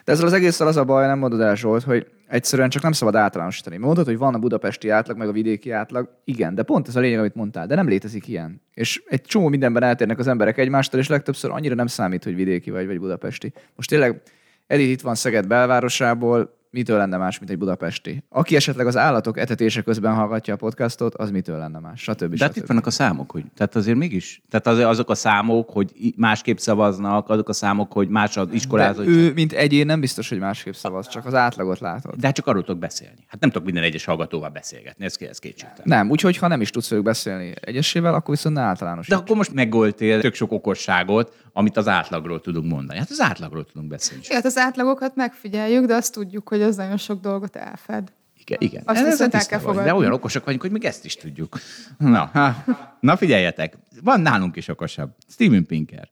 De 0.05 0.12
ezzel 0.12 0.26
az 0.26 0.33
egésszel 0.33 0.67
az 0.67 0.76
a 0.76 0.85
baj, 0.85 1.07
nem 1.07 1.19
mondod 1.19 1.40
el 1.40 1.57
Zsolt, 1.57 1.83
hogy 1.83 2.07
egyszerűen 2.29 2.69
csak 2.69 2.83
nem 2.83 2.93
szabad 2.93 3.14
általánosítani. 3.14 3.76
Mondod, 3.76 4.07
hogy 4.07 4.19
van 4.19 4.35
a 4.35 4.38
budapesti 4.38 4.88
átlag, 4.88 5.17
meg 5.17 5.29
a 5.29 5.33
vidéki 5.33 5.71
átlag. 5.71 6.09
Igen, 6.25 6.55
de 6.55 6.62
pont 6.62 6.88
ez 6.88 6.97
a 6.97 7.00
lényeg, 7.00 7.19
amit 7.19 7.35
mondtál, 7.35 7.67
de 7.67 7.75
nem 7.75 7.88
létezik 7.88 8.29
ilyen. 8.29 8.62
És 8.75 9.02
egy 9.09 9.23
csomó 9.23 9.49
mindenben 9.49 9.83
eltérnek 9.83 10.19
az 10.19 10.26
emberek 10.26 10.59
egymástól, 10.59 11.00
és 11.00 11.09
legtöbbször 11.09 11.50
annyira 11.50 11.75
nem 11.75 11.87
számít, 11.87 12.25
hogy 12.25 12.35
vidéki 12.35 12.71
vagy, 12.71 12.87
vagy 12.87 12.99
budapesti. 12.99 13.52
Most 13.76 13.88
tényleg 13.88 14.23
Edith 14.70 14.90
itt 14.90 15.00
van 15.00 15.14
Szeged 15.14 15.46
belvárosából, 15.46 16.60
mitől 16.70 16.98
lenne 16.98 17.16
más, 17.16 17.38
mint 17.38 17.50
egy 17.50 17.58
budapesti? 17.58 18.24
Aki 18.28 18.56
esetleg 18.56 18.86
az 18.86 18.96
állatok 18.96 19.38
etetése 19.38 19.82
közben 19.82 20.14
hallgatja 20.14 20.54
a 20.54 20.56
podcastot, 20.56 21.14
az 21.14 21.30
mitől 21.30 21.58
lenne 21.58 21.78
más? 21.78 22.02
Stb. 22.02 22.34
De 22.34 22.44
hát 22.44 22.52
stb. 22.52 22.62
itt 22.62 22.68
vannak 22.68 22.86
a 22.86 22.90
számok, 22.90 23.30
hogy, 23.30 23.44
tehát 23.56 23.76
azért 23.76 23.96
mégis, 23.96 24.42
tehát 24.50 24.66
az, 24.66 24.78
azok 24.78 25.10
a 25.10 25.14
számok, 25.14 25.70
hogy 25.70 25.92
másképp 26.16 26.56
szavaznak, 26.56 27.28
azok 27.28 27.48
a 27.48 27.52
számok, 27.52 27.92
hogy 27.92 28.08
más 28.08 28.36
az 28.36 28.46
de 28.46 28.54
iskolázott. 28.54 29.06
ő, 29.06 29.32
mint 29.32 29.52
egyén 29.52 29.86
nem 29.86 30.00
biztos, 30.00 30.28
hogy 30.28 30.38
másképp 30.38 30.72
szavaz, 30.72 31.08
csak 31.08 31.26
az 31.26 31.34
átlagot 31.34 31.78
látod. 31.78 32.14
De 32.14 32.26
hát 32.26 32.36
csak 32.36 32.46
arról 32.46 32.62
tudok 32.62 32.80
beszélni. 32.80 33.24
Hát 33.26 33.40
nem 33.40 33.50
tudok 33.50 33.64
minden 33.64 33.84
egyes 33.84 34.04
hallgatóval 34.04 34.48
beszélgetni, 34.48 35.04
ez, 35.04 35.16
ez 35.18 35.38
kétségtelen. 35.38 35.82
Nem, 35.84 36.10
úgyhogy 36.10 36.36
ha 36.36 36.48
nem 36.48 36.60
is 36.60 36.70
tudsz 36.70 36.88
velük 36.90 37.04
beszélni 37.04 37.52
egyesével, 37.60 38.14
akkor 38.14 38.34
viszont 38.34 38.54
ne 38.54 38.62
általános. 38.62 39.06
De 39.06 39.16
akkor 39.16 39.36
most 39.36 39.52
meggoltél 39.52 40.20
tök 40.20 40.34
sok 40.34 40.52
okosságot, 40.52 41.34
amit 41.52 41.76
az 41.76 41.88
átlagról 41.88 42.40
tudunk 42.40 42.70
mondani. 42.70 42.98
Hát 42.98 43.10
az 43.10 43.20
átlagról 43.20 43.64
tudunk 43.64 43.88
beszélni. 43.88 44.22
Hát 44.28 44.44
az 44.44 44.56
átlagokat 44.56 45.16
megfigyeljük, 45.16 45.84
de 45.84 45.94
azt 45.94 46.12
tudjuk, 46.12 46.48
hogy 46.48 46.60
az 46.62 46.76
nagyon 46.76 46.97
sok 46.97 47.21
dolgot 47.21 47.57
elfed. 47.57 48.12
Igen, 48.38 48.59
igen. 48.61 48.83
Azt 48.85 48.97
Ezzel 48.99 49.11
viszont 49.11 49.35
el 49.35 49.47
kell 49.47 49.59
vagyok, 49.59 49.75
De 49.75 49.81
fogadni. 49.81 50.00
olyan 50.00 50.12
okosak 50.12 50.45
vagyunk, 50.45 50.62
hogy 50.62 50.71
még 50.71 50.85
ezt 50.85 51.05
is 51.05 51.14
tudjuk. 51.14 51.59
Na, 51.99 52.31
ha, 52.33 52.64
na 53.00 53.17
figyeljetek, 53.17 53.76
van 54.02 54.21
nálunk 54.21 54.57
is 54.57 54.69
okosabb. 54.69 55.11
Steven 55.29 55.67
Pinker. 55.67 56.09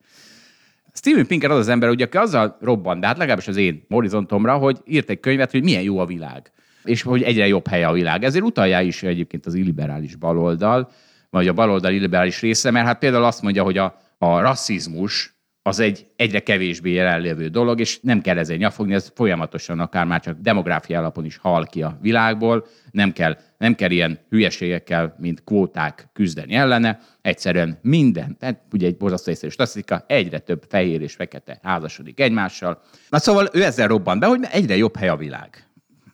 Steven 0.93 1.27
Pinker 1.27 1.51
az 1.51 1.57
az 1.57 1.67
ember, 1.67 1.89
ugye, 1.89 2.05
aki 2.05 2.17
azzal 2.17 2.57
robban, 2.61 2.99
de 2.99 3.07
hát 3.07 3.17
legalábbis 3.17 3.47
az 3.47 3.55
én 3.55 3.85
horizontomra, 3.89 4.57
hogy 4.57 4.81
írt 4.85 5.09
egy 5.09 5.19
könyvet, 5.19 5.51
hogy 5.51 5.63
milyen 5.63 5.81
jó 5.81 5.97
a 5.99 6.05
világ. 6.05 6.51
És 6.83 7.01
hogy 7.01 7.21
egyre 7.21 7.47
jobb 7.47 7.67
helye 7.67 7.87
a 7.87 7.93
világ. 7.93 8.23
Ezért 8.23 8.43
utalja 8.43 8.81
is 8.81 9.03
egyébként 9.03 9.45
az 9.45 9.53
illiberális 9.53 10.15
baloldal, 10.15 10.91
vagy 11.29 11.47
a 11.47 11.53
baloldal 11.53 11.91
illiberális 11.91 12.41
része, 12.41 12.71
mert 12.71 12.85
hát 12.85 12.99
például 12.99 13.23
azt 13.23 13.41
mondja, 13.41 13.63
hogy 13.63 13.77
a, 13.77 14.01
a 14.17 14.39
rasszizmus 14.39 15.38
az 15.69 15.79
egy 15.79 16.07
egyre 16.15 16.39
kevésbé 16.39 16.91
jelenlévő 16.91 17.47
dolog, 17.47 17.79
és 17.79 17.99
nem 18.01 18.21
kell 18.21 18.37
ezzel 18.37 18.55
nyafogni, 18.57 18.93
ez 18.93 19.11
folyamatosan 19.15 19.79
akár 19.79 20.05
már 20.05 20.21
csak 20.21 20.39
demográfia 20.39 20.99
alapon 20.99 21.25
is 21.25 21.37
hal 21.37 21.65
ki 21.65 21.81
a 21.81 21.97
világból, 22.01 22.65
nem 22.91 23.11
kell, 23.11 23.37
nem 23.57 23.75
kell 23.75 23.91
ilyen 23.91 24.19
hülyeségekkel, 24.29 25.15
mint 25.17 25.43
kvóták 25.43 26.09
küzdeni 26.13 26.53
ellene, 26.53 26.99
egyszerűen 27.21 27.79
minden, 27.81 28.37
tehát 28.37 28.61
ugye 28.71 28.87
egy 28.87 28.97
borzasztó 28.97 29.31
észszerű 29.31 29.51
statisztika, 29.51 30.03
egyre 30.07 30.39
több 30.39 30.65
fehér 30.69 31.01
és 31.01 31.13
fekete 31.13 31.59
házasodik 31.63 32.19
egymással. 32.19 32.81
Na 33.09 33.19
szóval 33.19 33.49
ő 33.53 33.63
ezzel 33.63 33.87
robban 33.87 34.19
be, 34.19 34.25
hogy 34.25 34.39
egyre 34.51 34.75
jobb 34.75 34.97
hely 34.97 35.09
a 35.09 35.15
világ. 35.15 35.67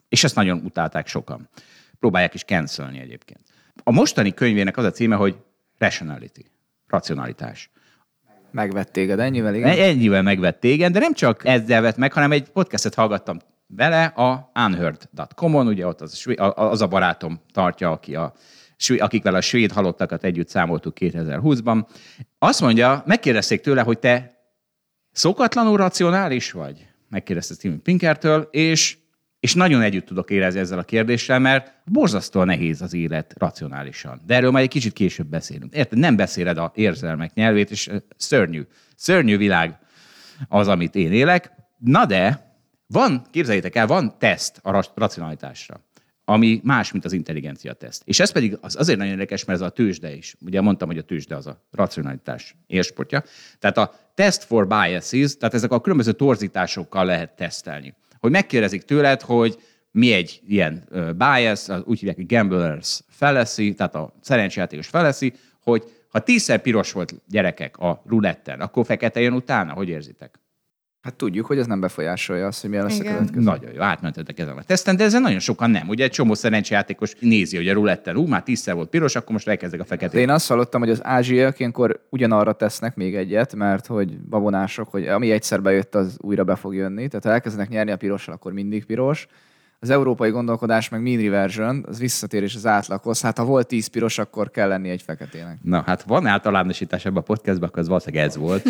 És 0.10 0.24
ezt 0.24 0.36
nagyon 0.36 0.62
utálták 0.66 1.08
sokan. 1.08 1.50
Próbálják 2.00 2.34
is 2.34 2.44
cancelni 2.44 3.00
egyébként. 3.00 3.40
A 3.84 3.92
mostani 3.92 4.34
könyvének 4.34 4.78
az 4.78 4.86
a 4.86 4.92
címe, 4.92 5.16
hogy 5.16 5.36
Rationality, 5.78 6.46
racionalitás. 6.88 7.70
Megvett 8.56 8.92
téged 8.92 9.20
ennyivel, 9.20 9.56
igen? 9.56 9.78
Ennyivel 9.78 10.22
megvett 10.22 10.60
téged, 10.60 10.92
de 10.94 11.00
nem 11.00 11.14
csak 11.14 11.46
ezzel 11.46 11.82
vett 11.82 11.98
meg, 11.98 12.14
hanem 12.14 12.32
egy 12.32 12.50
podcastet 12.50 12.94
hallgattam 12.94 13.38
vele 13.68 14.04
a 14.06 14.52
unheard.com-on, 14.66 15.68
ugye 15.68 15.88
ott 15.88 16.02
az, 16.02 16.12
a 16.12 16.16
své- 16.16 16.40
a- 16.40 16.72
az 16.72 16.82
a 16.82 16.88
barátom 16.88 17.40
tartja, 17.52 17.92
aki 17.92 18.16
a, 18.16 18.34
akikvel 18.98 19.36
a 19.36 19.42
svéd 19.42 19.72
halottakat 19.72 20.24
együtt 20.24 20.50
számoltuk 20.50 20.94
2020-ban. 21.00 21.86
Azt 22.40 22.62
mondja, 22.62 23.04
megkérdezték 23.06 23.62
tőle, 23.62 23.82
hogy 23.82 24.00
te 24.00 24.32
szokatlanul 25.12 25.78
racionális 25.78 26.52
vagy? 26.52 26.88
Megkérdezte 27.10 27.54
Steven 27.54 27.82
Pinkertől, 27.82 28.48
és, 28.52 28.98
és 29.46 29.54
nagyon 29.54 29.82
együtt 29.82 30.06
tudok 30.06 30.30
érezni 30.30 30.60
ezzel 30.60 30.80
a 30.80 30.84
kérdéssel, 30.84 31.40
mert 31.40 31.74
borzasztóan 31.86 32.46
nehéz 32.46 32.82
az 32.82 32.94
élet 32.94 33.34
racionálisan. 33.38 34.22
De 34.26 34.36
erről 34.36 34.52
majd 34.52 34.64
egy 34.64 34.70
kicsit 34.70 34.94
később 34.94 35.28
beszélünk. 35.28 35.74
Érted? 35.74 35.98
Nem 35.98 36.16
beszéled 36.16 36.58
a 36.58 36.72
érzelmek 36.76 37.34
nyelvét, 37.34 37.72
és 37.72 37.90
szörnyű. 38.18 38.62
Szörnyű 38.96 39.38
világ 39.38 39.80
az, 40.48 40.68
amit 40.68 40.96
én 40.96 41.12
élek. 41.12 41.52
Na 41.78 42.06
de, 42.06 42.54
van, 42.88 43.26
képzeljétek 43.32 43.76
el, 43.76 43.88
van 43.88 44.16
teszt 44.20 44.60
a 44.62 44.72
ra- 44.72 44.92
racionalitásra 44.96 45.84
ami 46.28 46.62
más, 46.64 46.92
mint 46.92 47.06
az 47.06 47.14
intelligencia 47.14 47.74
teszt. 47.74 48.02
És 48.06 48.20
ez 48.20 48.32
pedig 48.32 48.58
az 48.62 48.76
azért 48.76 48.98
nagyon 48.98 49.14
érdekes, 49.14 49.46
mert 49.46 49.60
ez 49.60 49.66
a 49.66 49.70
tőzsde 49.70 50.16
is. 50.16 50.36
Ugye 50.46 50.62
mondtam, 50.62 50.88
hogy 50.88 50.98
a 50.98 51.04
tőzsde 51.04 51.36
az 51.36 51.48
a 51.48 51.66
racionalitás 51.72 52.56
érsportja. 52.68 53.24
Tehát 53.60 53.78
a 53.78 53.94
test 54.14 54.44
for 54.44 54.68
biases, 54.68 55.38
tehát 55.38 55.54
ezek 55.54 55.72
a 55.72 55.82
különböző 55.82 56.12
torzításokkal 56.12 57.06
lehet 57.06 57.36
tesztelni. 57.36 57.94
Hogy 58.26 58.34
megkérdezik 58.34 58.84
tőled, 58.84 59.22
hogy 59.22 59.58
mi 59.92 60.14
egy 60.14 60.42
ilyen 60.48 60.90
bias, 61.18 61.68
úgy 61.84 62.00
hívják, 62.00 62.16
hogy 62.16 62.26
gamblers 62.26 63.02
fallacy, 63.10 63.74
tehát 63.74 63.96
a 63.96 64.14
szerencsejátékos 64.22 64.88
fallacy, 64.88 65.34
hogy 65.62 65.84
ha 66.10 66.20
tízszer 66.20 66.62
piros 66.62 66.92
volt 66.92 67.14
gyerekek 67.28 67.78
a 67.78 68.02
ruletten, 68.06 68.62
akkor 68.62 68.86
fekete 68.86 69.20
jön 69.20 69.34
utána? 69.34 69.74
Hogy 69.74 69.90
érzitek? 69.90 70.40
Hát 71.06 71.14
tudjuk, 71.14 71.46
hogy 71.46 71.58
ez 71.58 71.66
nem 71.66 71.80
befolyásolja 71.80 72.48
azt, 72.48 72.62
hogy 72.62 72.70
milyen 72.70 72.86
lesz 72.86 73.00
a 73.00 73.04
következő. 73.04 73.42
Nagyon 73.42 73.72
jó, 73.74 73.82
átmentetek 73.82 74.40
ezen 74.40 74.58
a 74.58 74.64
teszten, 74.64 74.96
de 74.96 75.04
ezen 75.04 75.22
nagyon 75.22 75.40
sokan 75.40 75.70
nem. 75.70 75.88
Ugye 75.88 76.04
egy 76.04 76.12
csomó 76.12 76.34
szerencsejátékos 76.34 77.14
nézi, 77.20 77.56
hogy 77.58 77.68
a 77.68 77.74
ruletten, 77.74 78.16
ú, 78.18 78.28
már 78.28 78.44
tízszer 78.44 78.76
volt 78.76 78.90
piros, 78.90 79.16
akkor 79.16 79.32
most 79.32 79.48
elkezdek 79.48 79.80
a 79.80 79.84
De 79.84 79.90
feketét. 79.90 80.22
én 80.22 80.30
azt 80.30 80.48
hallottam, 80.48 80.82
hogy 80.82 80.90
az 80.90 81.06
ázsiaiak 81.06 81.60
ilyenkor 81.60 82.06
ugyanarra 82.10 82.54
tesznek 82.54 82.96
még 82.96 83.16
egyet, 83.16 83.56
mert 83.56 83.86
hogy 83.86 84.20
babonások, 84.20 84.90
hogy 84.92 85.08
ami 85.08 85.32
egyszer 85.32 85.62
bejött, 85.62 85.96
az 85.96 86.18
újra 86.22 86.44
be 86.44 86.56
fog 86.56 86.76
jönni. 86.76 87.08
Tehát 87.08 87.24
ha 87.26 87.32
elkezdenek 87.32 87.70
nyerni 87.70 87.92
a 87.92 87.98
pirossal, 87.98 88.34
akkor 88.34 88.54
mindig 88.54 88.86
piros. 88.86 89.28
Az 89.86 89.92
európai 89.92 90.30
gondolkodás 90.30 90.90
meg 90.90 91.02
mean 91.02 91.22
reversion, 91.22 91.86
az 91.88 92.00
visszatérés 92.00 92.56
az 92.56 92.66
átlaghoz. 92.66 93.22
Hát 93.22 93.38
ha 93.38 93.44
volt 93.44 93.68
10 93.68 93.88
piros, 93.88 94.18
akkor 94.18 94.52
kell 94.52 94.68
lenni 94.68 94.90
egy 94.90 95.02
feketének. 95.02 95.58
Na, 95.62 95.84
hát 95.86 96.04
van 96.04 96.26
általánosítás 96.26 97.06
ebben 97.06 97.18
a 97.18 97.22
podcastban, 97.22 97.70
akkor 97.70 97.80
ez 97.82 97.88
valószínűleg 97.88 98.26
ez 98.26 98.36
volt. 98.38 98.68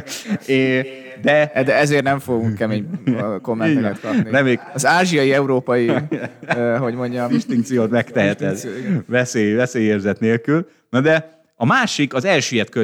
é, 0.46 0.86
de 1.22 1.52
E, 1.52 1.62
De 1.62 1.76
ezért 1.76 2.02
nem 2.02 2.18
fogunk 2.18 2.54
kemény 2.54 2.88
ö, 3.04 3.36
kommenteket 3.42 4.00
kapni. 4.00 4.30
Nem, 4.30 4.44
még- 4.44 4.60
Az 4.74 4.86
ázsiai, 4.86 5.32
európai, 5.32 5.90
ö, 6.46 6.76
hogy 6.76 6.94
mondjam, 6.94 7.28
distinkciót 7.28 7.90
megteheted 7.90 8.68
veszély, 9.06 9.52
veszélyérzet 9.54 10.20
nélkül. 10.20 10.68
Na 10.90 11.00
de 11.00 11.42
a 11.56 11.66
másik, 11.66 12.14
az 12.14 12.24
elsüllyedt 12.24 12.74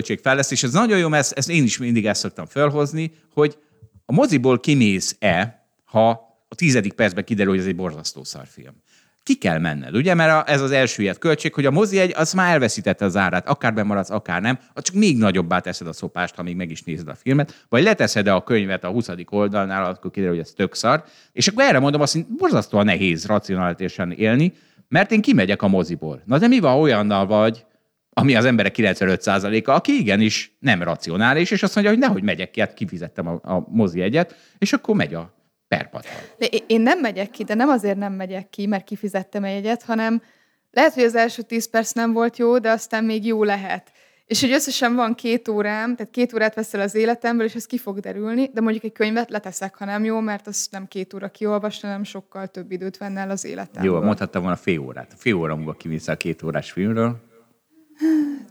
és 0.50 0.62
ez 0.62 0.72
nagyon 0.72 0.98
jó, 0.98 1.08
mert 1.08 1.22
ezt, 1.22 1.32
ezt 1.38 1.50
én 1.50 1.62
is 1.64 1.78
mindig 1.78 2.06
ezt 2.06 2.20
szoktam 2.20 2.46
felhozni, 2.46 3.12
hogy 3.34 3.58
a 4.06 4.12
moziból 4.12 4.60
kimész-e, 4.60 5.66
ha 5.84 6.25
tizedik 6.56 6.92
percben 6.92 7.24
kiderül, 7.24 7.52
hogy 7.52 7.60
ez 7.60 7.66
egy 7.66 7.76
borzasztó 7.76 8.24
szarfilm. 8.24 8.74
Ki 9.22 9.34
kell 9.34 9.58
menned, 9.58 9.96
ugye? 9.96 10.14
Mert 10.14 10.48
ez 10.48 10.60
az 10.60 10.70
elsüllyedt 10.70 11.18
költség, 11.18 11.54
hogy 11.54 11.66
a 11.66 11.70
mozi 11.70 11.98
egy, 11.98 12.12
az 12.16 12.32
már 12.32 12.52
elveszítette 12.52 13.04
az 13.04 13.16
árát, 13.16 13.48
akár 13.48 13.74
bemaradsz, 13.74 14.10
akár 14.10 14.42
nem, 14.42 14.58
csak 14.74 14.94
még 14.94 15.18
nagyobbá 15.18 15.58
teszed 15.58 15.86
a 15.86 15.92
szopást, 15.92 16.34
ha 16.34 16.42
még 16.42 16.56
meg 16.56 16.70
is 16.70 16.82
nézed 16.82 17.08
a 17.08 17.14
filmet, 17.14 17.64
vagy 17.68 17.82
leteszed 17.82 18.26
a 18.26 18.42
könyvet 18.42 18.84
a 18.84 18.88
20. 18.88 19.08
oldalnál, 19.30 19.84
akkor 19.84 20.10
kiderül, 20.10 20.34
hogy 20.34 20.44
ez 20.44 20.52
tök 20.56 20.74
szar. 20.74 21.04
És 21.32 21.48
akkor 21.48 21.64
erre 21.64 21.78
mondom 21.78 22.00
azt, 22.00 22.12
hogy 22.12 22.26
borzasztóan 22.26 22.84
nehéz 22.84 23.26
racionálisan 23.26 24.12
élni, 24.12 24.52
mert 24.88 25.12
én 25.12 25.20
kimegyek 25.20 25.62
a 25.62 25.68
moziból. 25.68 26.22
Na 26.24 26.38
de 26.38 26.46
mi 26.46 26.58
van 26.58 26.78
olyannal 26.78 27.26
vagy, 27.26 27.64
ami 28.10 28.34
az 28.34 28.44
emberek 28.44 28.74
95%-a, 28.78 29.70
aki 29.70 29.92
igenis 29.92 30.56
nem 30.58 30.82
racionális, 30.82 31.50
és 31.50 31.62
azt 31.62 31.74
mondja, 31.74 31.92
hogy 31.92 32.02
nehogy 32.02 32.22
megyek 32.22 32.50
ki, 32.50 32.60
hát 32.60 32.74
kifizettem 32.74 33.26
a, 33.26 33.54
a 33.54 33.66
mozi 33.68 34.00
egyet, 34.00 34.36
és 34.58 34.72
akkor 34.72 34.94
megy 34.94 35.14
a 35.14 35.35
perpattal. 35.68 36.12
De 36.38 36.46
én- 36.66 36.80
nem 36.80 37.00
megyek 37.00 37.30
ki, 37.30 37.44
de 37.44 37.54
nem 37.54 37.68
azért 37.68 37.96
nem 37.96 38.12
megyek 38.12 38.50
ki, 38.50 38.66
mert 38.66 38.84
kifizettem 38.84 39.44
egy 39.44 39.52
jegyet, 39.54 39.82
hanem 39.82 40.22
lehet, 40.70 40.94
hogy 40.94 41.02
az 41.02 41.14
első 41.14 41.42
10 41.42 41.70
perc 41.70 41.92
nem 41.92 42.12
volt 42.12 42.36
jó, 42.36 42.58
de 42.58 42.70
aztán 42.70 43.04
még 43.04 43.26
jó 43.26 43.44
lehet. 43.44 43.90
És 44.26 44.40
hogy 44.40 44.50
összesen 44.52 44.94
van 44.94 45.14
két 45.14 45.48
órám, 45.48 45.96
tehát 45.96 46.12
két 46.12 46.32
órát 46.34 46.54
veszel 46.54 46.80
az 46.80 46.94
életemből, 46.94 47.46
és 47.46 47.54
ez 47.54 47.66
ki 47.66 47.78
fog 47.78 48.00
derülni, 48.00 48.50
de 48.52 48.60
mondjuk 48.60 48.84
egy 48.84 48.92
könyvet 48.92 49.30
leteszek, 49.30 49.74
ha 49.74 49.84
nem 49.84 50.04
jó, 50.04 50.20
mert 50.20 50.46
az 50.46 50.68
nem 50.70 50.86
két 50.88 51.14
óra 51.14 51.28
kiolvasni, 51.28 51.88
hanem 51.88 52.04
sokkal 52.04 52.46
több 52.46 52.70
időt 52.70 52.96
venne 52.96 53.20
el 53.20 53.30
az 53.30 53.44
életemből. 53.44 53.92
Jó, 53.92 54.00
mondhattam 54.00 54.42
volna 54.42 54.56
fél 54.56 54.78
órát. 54.80 55.14
Fél 55.16 55.34
óra 55.34 55.56
múlva 55.56 55.72
kimész 55.72 56.08
a 56.08 56.16
két 56.16 56.42
órás 56.42 56.70
filmről. 56.70 57.16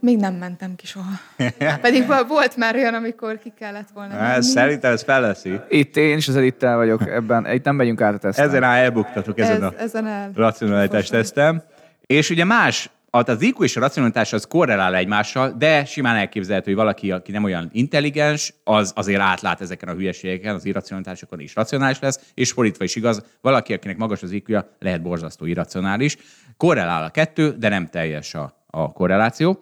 Még 0.05 0.17
nem 0.17 0.33
mentem 0.33 0.75
ki 0.75 0.85
soha. 0.85 1.11
Pedig 1.81 2.07
vo- 2.07 2.27
volt 2.27 2.55
már 2.55 2.75
olyan, 2.75 2.93
amikor 2.93 3.39
ki 3.39 3.53
kellett 3.59 3.87
volna 3.93 4.13
menni. 4.13 4.25
Hát, 4.25 4.43
szerintem 4.43 4.91
ez 4.91 5.03
feleszi. 5.03 5.59
Itt 5.69 5.97
én 5.97 6.17
is 6.17 6.27
az 6.27 6.35
Edittel 6.35 6.75
vagyok 6.75 7.07
ebben, 7.07 7.51
itt 7.53 7.63
nem 7.63 7.75
megyünk 7.75 8.01
át 8.01 8.13
a 8.13 8.17
teszten. 8.17 8.47
Ezen 8.47 8.63
áll 8.63 8.77
elbuktatok, 8.83 9.39
ezen 9.39 9.55
Ez, 9.55 9.61
a 9.61 9.73
ezen 9.77 10.07
el. 10.07 10.31
racionalitás 10.35 11.07
tesztem. 11.07 11.63
És 12.05 12.29
ugye 12.29 12.43
más, 12.43 12.89
az 13.09 13.41
IQ 13.41 13.63
és 13.63 13.75
a 13.75 13.79
racionalitás 13.79 14.33
az 14.33 14.45
korrelál 14.47 14.95
egymással, 14.95 15.55
de 15.57 15.85
simán 15.85 16.15
elképzelhető, 16.15 16.65
hogy 16.71 16.79
valaki, 16.79 17.11
aki 17.11 17.31
nem 17.31 17.43
olyan 17.43 17.69
intelligens, 17.73 18.53
az 18.63 18.91
azért 18.95 19.21
átlát 19.21 19.61
ezeken 19.61 19.89
a 19.89 19.93
hülyeségeken, 19.93 20.55
az 20.55 20.65
irracionalitásokon 20.65 21.39
is 21.39 21.55
racionális 21.55 21.99
lesz, 21.99 22.19
és 22.33 22.51
fordítva 22.51 22.83
is 22.83 22.95
igaz, 22.95 23.23
valaki, 23.41 23.73
akinek 23.73 23.97
magas 23.97 24.23
az 24.23 24.31
iq 24.31 24.63
lehet 24.79 25.01
borzasztó 25.01 25.45
irracionális. 25.45 26.17
Korrelál 26.57 27.03
a 27.03 27.09
kettő, 27.09 27.55
de 27.59 27.69
nem 27.69 27.87
teljes 27.87 28.33
a, 28.33 28.63
a 28.69 28.91
korreláció. 28.91 29.59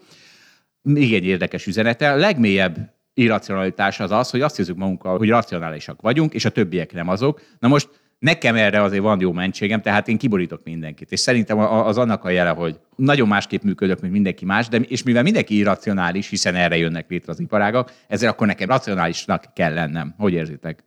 Még 0.83 1.13
egy 1.13 1.25
érdekes 1.25 1.67
üzenete. 1.67 2.11
A 2.11 2.15
legmélyebb 2.15 2.93
irracionalitás 3.13 3.99
az 3.99 4.11
az, 4.11 4.29
hogy 4.29 4.41
azt 4.41 4.55
hiszük 4.55 4.77
magunkkal, 4.77 5.17
hogy 5.17 5.29
racionálisak 5.29 6.01
vagyunk, 6.01 6.33
és 6.33 6.45
a 6.45 6.49
többiek 6.49 6.93
nem 6.93 7.07
azok. 7.07 7.41
Na 7.59 7.67
most 7.67 7.89
nekem 8.19 8.55
erre 8.55 8.81
azért 8.81 9.01
van 9.01 9.19
jó 9.19 9.31
mentségem, 9.31 9.81
tehát 9.81 10.07
én 10.07 10.17
kiborítok 10.17 10.63
mindenkit. 10.63 11.11
És 11.11 11.19
szerintem 11.19 11.57
az 11.59 11.97
annak 11.97 12.23
a 12.23 12.29
jele, 12.29 12.49
hogy 12.49 12.79
nagyon 12.95 13.27
másképp 13.27 13.61
működök, 13.61 14.01
mint 14.01 14.13
mindenki 14.13 14.45
más, 14.45 14.67
de 14.67 14.77
és 14.77 15.03
mivel 15.03 15.23
mindenki 15.23 15.57
irracionális, 15.57 16.29
hiszen 16.29 16.55
erre 16.55 16.77
jönnek 16.77 17.09
létre 17.09 17.31
az 17.31 17.39
iparágak, 17.39 17.91
ezért 18.07 18.31
akkor 18.31 18.47
nekem 18.47 18.67
racionálisnak 18.67 19.43
kell 19.53 19.73
lennem. 19.73 20.13
Hogy 20.17 20.33
érzitek? 20.33 20.83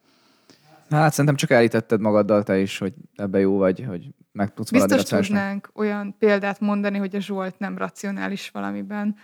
Hát 0.91 1.11
szerintem 1.11 1.35
csak 1.35 1.51
elítetted 1.51 2.01
magaddal 2.01 2.43
te 2.43 2.59
is, 2.59 2.79
hogy 2.79 2.93
ebbe 3.17 3.39
jó 3.39 3.57
vagy, 3.57 3.85
hogy 3.89 4.07
meg 4.33 4.55
tudsz 4.55 4.71
Biztos 4.71 5.03
tudnánk 5.03 5.71
olyan 5.75 6.17
példát 6.19 6.61
mondani, 6.61 6.99
hogy 6.99 7.17
a 7.17 7.21
Zsolt 7.21 7.59
nem 7.59 7.79
racionális 7.79 8.51
valamiben. 8.51 9.17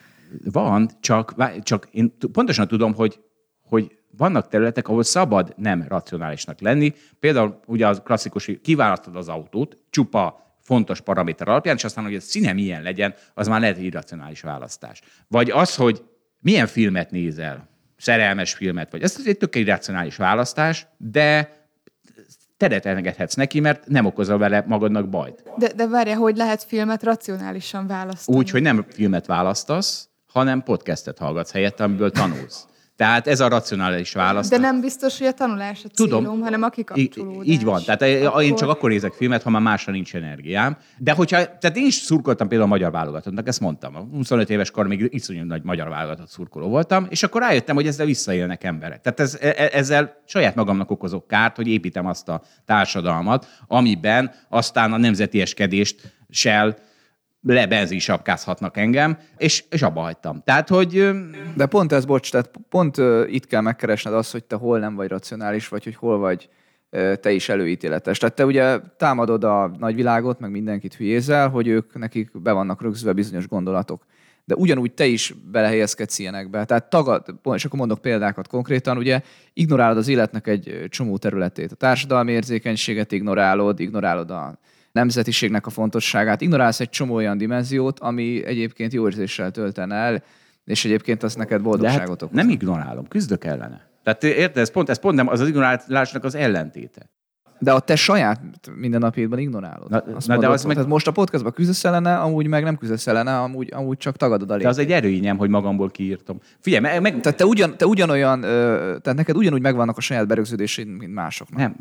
Van, 0.45 0.90
csak, 1.01 1.35
csak 1.62 1.88
én 1.90 2.16
pontosan 2.33 2.68
tudom, 2.68 2.95
hogy, 2.95 3.21
hogy 3.62 3.99
vannak 4.16 4.49
területek, 4.49 4.88
ahol 4.88 5.03
szabad 5.03 5.55
nem 5.57 5.85
racionálisnak 5.88 6.61
lenni. 6.61 6.95
Például 7.21 7.61
ugye 7.66 7.87
az 7.87 8.01
klasszikus, 8.05 8.47
hogy 8.47 8.61
kiválasztod 8.61 9.16
az 9.16 9.29
autót, 9.29 9.77
csupa 9.90 10.57
fontos 10.61 11.01
paraméter 11.01 11.49
alapján, 11.49 11.77
és 11.77 11.85
aztán, 11.85 12.05
hogy 12.05 12.14
a 12.14 12.21
színe 12.21 12.53
milyen 12.53 12.83
legyen, 12.83 13.14
az 13.35 13.49
már 13.49 13.61
lehet 13.61 13.77
egy 13.77 13.85
irracionális 13.85 14.40
választás. 14.40 15.01
Vagy 15.29 15.51
az, 15.51 15.77
hogy 15.77 16.03
milyen 16.40 16.66
filmet 16.66 17.11
nézel, 17.11 17.68
szerelmes 17.97 18.55
filmet, 18.55 18.90
vagy 18.90 19.03
ez 19.03 19.23
egy 19.25 19.37
tök 19.37 19.55
irracionális 19.55 20.16
választás, 20.16 20.87
de 20.97 21.61
teret 22.57 22.87
engedhetsz 22.87 23.35
neki, 23.35 23.61
mert 23.61 23.87
nem 23.87 24.05
okozol 24.05 24.38
vele 24.38 24.64
magadnak 24.66 25.09
bajt. 25.09 25.42
De, 25.57 25.73
de 25.73 25.87
várja, 25.87 26.16
hogy 26.16 26.37
lehet 26.37 26.62
filmet 26.62 27.03
racionálisan 27.03 27.87
választani? 27.87 28.38
Úgy, 28.38 28.51
hogy 28.51 28.62
nem 28.62 28.87
filmet 28.88 29.27
választasz, 29.27 30.09
hanem 30.33 30.62
podcastet 30.62 31.18
hallgatsz 31.18 31.53
helyette, 31.53 31.85
amiből 31.85 32.11
tanulsz. 32.11 32.66
Tehát 32.97 33.27
ez 33.27 33.40
a 33.40 33.49
racionális 33.49 34.12
válasz. 34.12 34.49
De 34.49 34.57
nem 34.59 34.81
biztos, 34.81 35.18
hogy 35.18 35.27
a 35.27 35.33
tanulás 35.33 35.85
a 35.85 35.88
Tudom. 35.88 36.23
célom, 36.23 36.40
hanem 36.40 36.62
a 36.62 36.68
kikapcsolódás. 36.68 37.47
Így 37.47 37.64
van. 37.64 37.83
Tehát 37.85 38.27
akkor... 38.27 38.42
én 38.42 38.55
csak 38.55 38.68
akkor 38.68 38.90
nézek 38.90 39.12
filmet, 39.12 39.42
ha 39.42 39.51
már 39.51 39.62
másra 39.62 39.92
nincs 39.92 40.14
energiám. 40.14 40.77
De 40.99 41.12
hogyha, 41.12 41.37
tehát 41.59 41.77
én 41.77 41.87
is 41.87 41.95
szurkoltam 41.95 42.49
például 42.49 42.71
a 42.71 42.73
magyar 42.73 42.90
válogatottnak, 42.90 43.49
ezt 43.49 43.61
mondtam. 43.61 43.97
A 43.97 43.99
25 43.99 44.51
éves 44.51 44.71
kor 44.71 44.87
még 44.87 45.09
iszonyú 45.11 45.45
nagy 45.45 45.62
magyar 45.62 45.88
válogatott 45.88 46.29
szurkoló 46.29 46.68
voltam, 46.68 47.07
és 47.11 47.23
akkor 47.23 47.40
rájöttem, 47.40 47.75
hogy 47.75 47.87
ezzel 47.87 48.07
visszaélnek 48.07 48.64
emberek. 48.64 49.01
Tehát 49.01 49.21
ez, 49.21 49.38
e- 49.40 49.71
ezzel 49.73 50.23
saját 50.27 50.55
magamnak 50.55 50.90
okozok 50.90 51.27
kárt, 51.27 51.57
hogy 51.57 51.68
építem 51.68 52.07
azt 52.07 52.29
a 52.29 52.42
társadalmat, 52.66 53.47
amiben 53.66 54.33
aztán 54.49 54.92
a 54.92 54.97
nemzetieskedést 54.97 56.14
sel 56.31 56.77
lebenzinsapkázhatnak 57.42 58.76
engem, 58.76 59.18
és, 59.37 59.64
és 59.70 59.83
abba 59.83 60.00
hagytam. 60.00 60.42
Tehát, 60.44 60.68
hogy 60.68 61.11
De 61.57 61.66
pont 61.66 61.92
ez, 61.92 62.05
bocs, 62.05 62.31
tehát 62.31 62.50
pont 62.68 62.96
itt 63.26 63.46
kell 63.46 63.61
megkeresned 63.61 64.14
azt, 64.14 64.33
hogy 64.33 64.44
te 64.44 64.57
hol 64.57 64.78
nem 64.78 64.94
vagy 64.94 65.09
racionális, 65.09 65.68
vagy 65.68 65.85
hogy 65.85 65.94
hol 65.94 66.18
vagy 66.18 66.48
te 67.20 67.31
is 67.31 67.48
előítéletes. 67.48 68.18
Tehát 68.18 68.35
te 68.35 68.44
ugye 68.44 68.78
támadod 68.96 69.44
a 69.44 69.72
nagyvilágot, 69.78 70.40
meg 70.40 70.50
mindenkit 70.50 70.94
hülyézel, 70.94 71.48
hogy 71.48 71.66
ők 71.66 71.98
nekik 71.98 72.42
be 72.42 72.52
vannak 72.52 72.83
rögzülve 72.83 73.12
bizonyos 73.12 73.48
gondolatok. 73.48 74.05
De 74.44 74.55
ugyanúgy 74.55 74.92
te 74.92 75.07
is 75.07 75.35
belehelyezkedsz 75.50 76.18
ilyenekbe. 76.18 76.64
Tehát 76.64 76.90
tagad, 76.90 77.24
és 77.55 77.64
akkor 77.64 77.78
mondok 77.78 78.00
példákat 78.00 78.48
konkrétan, 78.48 78.96
ugye 78.96 79.20
ignorálod 79.52 79.96
az 79.96 80.09
életnek 80.09 80.46
egy 80.46 80.85
csomó 80.88 81.16
területét. 81.16 81.72
A 81.72 81.74
társadalmi 81.74 82.33
érzékenységet 82.33 83.12
ignorálod, 83.12 83.81
ignorálod 83.81 84.31
a 84.31 84.59
nemzetiségnek 84.92 85.66
a 85.66 85.70
fontosságát, 85.70 86.40
ignorálsz 86.40 86.81
egy 86.81 86.90
csomó 86.90 87.14
olyan 87.14 87.38
dimenziót, 87.38 88.00
ami 88.00 88.44
egyébként 88.44 88.92
jó 88.92 89.07
érzéssel 89.07 89.50
töltene 89.50 89.94
el, 89.94 90.22
és 90.64 90.85
egyébként 90.85 91.22
az 91.22 91.35
neked 91.35 91.57
De 91.57 91.62
boldogságot 91.62 92.09
hát 92.09 92.22
okoz. 92.22 92.37
nem 92.37 92.48
ignorálom, 92.48 93.09
küzdök 93.09 93.44
ellene. 93.44 93.90
Tehát 94.02 94.24
érted, 94.24 94.57
ez 94.57 94.70
pont, 94.70 94.88
ez 94.88 94.98
pont 94.98 95.16
nem, 95.16 95.28
az 95.28 95.40
az 95.40 95.48
ignorálásnak 95.48 96.24
az 96.24 96.35
ellentéte. 96.35 97.11
De 97.62 97.72
a 97.72 97.81
te 97.81 97.96
saját 97.96 98.40
mindennapjaidban 98.77 99.38
ignorálod. 99.38 99.90
Na- 99.90 99.96
Azt 99.96 100.07
na 100.07 100.20
de 100.20 100.33
mondod, 100.33 100.51
az 100.53 100.64
meg- 100.64 100.75
Tehát 100.75 100.90
most 100.90 101.07
a 101.07 101.11
podcastban 101.11 101.53
küzdesz 101.53 101.85
ellene, 101.85 102.16
amúgy 102.16 102.46
meg 102.46 102.62
nem 102.64 102.77
küzdesz 102.77 103.07
ellene, 103.07 103.38
amúgy, 103.38 103.68
amúgy 103.72 103.96
csak 103.96 104.16
tagadod 104.16 104.51
a 104.51 104.57
De 104.57 104.68
az 104.68 104.79
egy 104.79 104.92
erőnyem, 104.92 105.37
hogy 105.37 105.48
magamból 105.48 105.90
kiírtam. 105.90 106.38
Figyelj, 106.61 106.83
meg, 106.83 107.01
meg 107.01 107.20
Tehát 107.20 107.38
te, 107.38 107.44
ugyan, 107.44 107.77
te 107.77 107.87
ugyanolyan, 107.87 108.40
tehát 108.40 109.14
neked 109.14 109.37
ugyanúgy 109.37 109.61
megvannak 109.62 109.96
a 109.96 110.01
saját 110.01 110.27
berögződéseid, 110.27 110.87
mint 110.88 111.14
másoknak. 111.14 111.59
nem, 111.59 111.77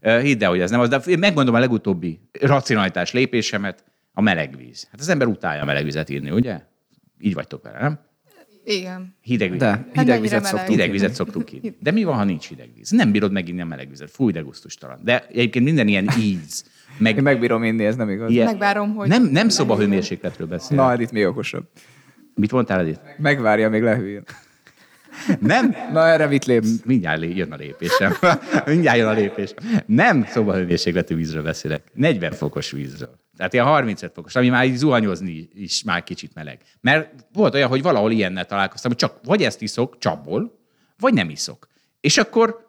de 0.00 0.18
hidd 0.20 0.42
el, 0.44 0.50
hogy 0.50 0.60
ez 0.60 0.70
nem 0.70 0.80
az. 0.80 0.88
De 0.88 0.96
én 1.06 1.18
megmondom 1.18 1.54
a 1.54 1.58
legutóbbi 1.58 2.20
racionalitás 2.40 3.12
lépésemet, 3.12 3.84
a 4.12 4.20
meleg 4.20 4.56
víz. 4.56 4.88
Hát 4.90 5.00
az 5.00 5.08
ember 5.08 5.26
utálja 5.26 5.62
a 5.62 5.64
meleg 5.64 5.84
vizet 5.84 6.08
írni, 6.10 6.30
ugye? 6.30 6.60
Így 7.20 7.34
vagytok 7.34 7.62
vele, 7.62 7.78
nem? 7.80 7.98
Igen. 8.64 9.14
Hideg 9.22 9.50
víz. 9.50 9.58
De 9.58 9.66
mennyire 9.70 10.00
hideg 10.00 10.20
vizet 10.20 10.42
meleg? 10.42 10.50
szoktunk. 10.50 10.70
Hideg 10.70 10.90
vizet 10.90 11.14
szoktuk 11.14 11.52
inni. 11.52 11.74
De 11.80 11.90
mi 11.90 12.04
van, 12.04 12.14
ha 12.16 12.24
nincs 12.24 12.48
hideg 12.48 12.68
víz? 12.76 12.90
Nem 12.90 13.10
bírod 13.12 13.32
meginni 13.32 13.60
a 13.60 13.64
meleg 13.64 13.88
vizet. 13.88 14.10
Fúj, 14.10 14.32
de 14.32 14.40
gusztustalan. 14.40 15.00
De 15.04 15.26
egyébként 15.28 15.64
minden 15.64 15.88
ilyen 15.88 16.08
íz, 16.18 16.64
meg 16.98 17.16
Én 17.16 17.22
megbírom 17.22 17.62
inni, 17.64 17.84
ez 17.84 17.96
nem 17.96 18.10
igaz. 18.10 18.30
ilyen, 18.30 18.46
Megvárom, 18.46 18.94
hogy... 18.94 19.08
nem, 19.08 19.24
nem 19.24 19.48
szobahőmérsékletről 19.48 20.46
beszél. 20.46 20.76
Na, 20.76 20.92
Edith 20.92 21.12
még 21.12 21.26
okosabb. 21.26 21.64
Mit 22.34 22.52
mondtál, 22.52 22.80
Edith? 22.80 23.00
Megvárja, 23.18 23.68
még 23.68 23.82
lehűljön. 23.82 24.24
Nem? 25.40 25.74
Na, 25.92 26.06
erre 26.06 26.26
mit 26.26 26.44
lépsz? 26.44 26.70
Mindjárt 26.84 27.22
jön 27.22 27.52
a 27.52 27.56
lépésem. 27.56 28.12
Mindjárt 28.66 28.98
jön 28.98 29.08
a 29.08 29.12
lépés. 29.12 29.54
Nem 29.86 30.24
szobahőmérsékletű 30.24 31.14
vízről 31.14 31.42
beszélek. 31.42 31.82
40 31.94 32.32
fokos 32.32 32.70
vízről. 32.70 33.19
Tehát 33.40 33.54
ilyen 33.54 33.66
35 33.66 34.12
fokos, 34.14 34.36
ami 34.36 34.48
már 34.48 34.66
így 34.66 34.76
zuhanyozni 34.76 35.48
is 35.54 35.82
már 35.82 36.02
kicsit 36.02 36.34
meleg. 36.34 36.60
Mert 36.80 37.26
volt 37.32 37.54
olyan, 37.54 37.68
hogy 37.68 37.82
valahol 37.82 38.10
ilyennel 38.10 38.46
találkoztam, 38.46 38.90
hogy 38.90 39.00
csak 39.00 39.18
vagy 39.24 39.42
ezt 39.42 39.62
iszok 39.62 39.98
csapból, 39.98 40.58
vagy 40.98 41.14
nem 41.14 41.30
iszok. 41.30 41.68
És 42.00 42.18
akkor 42.18 42.68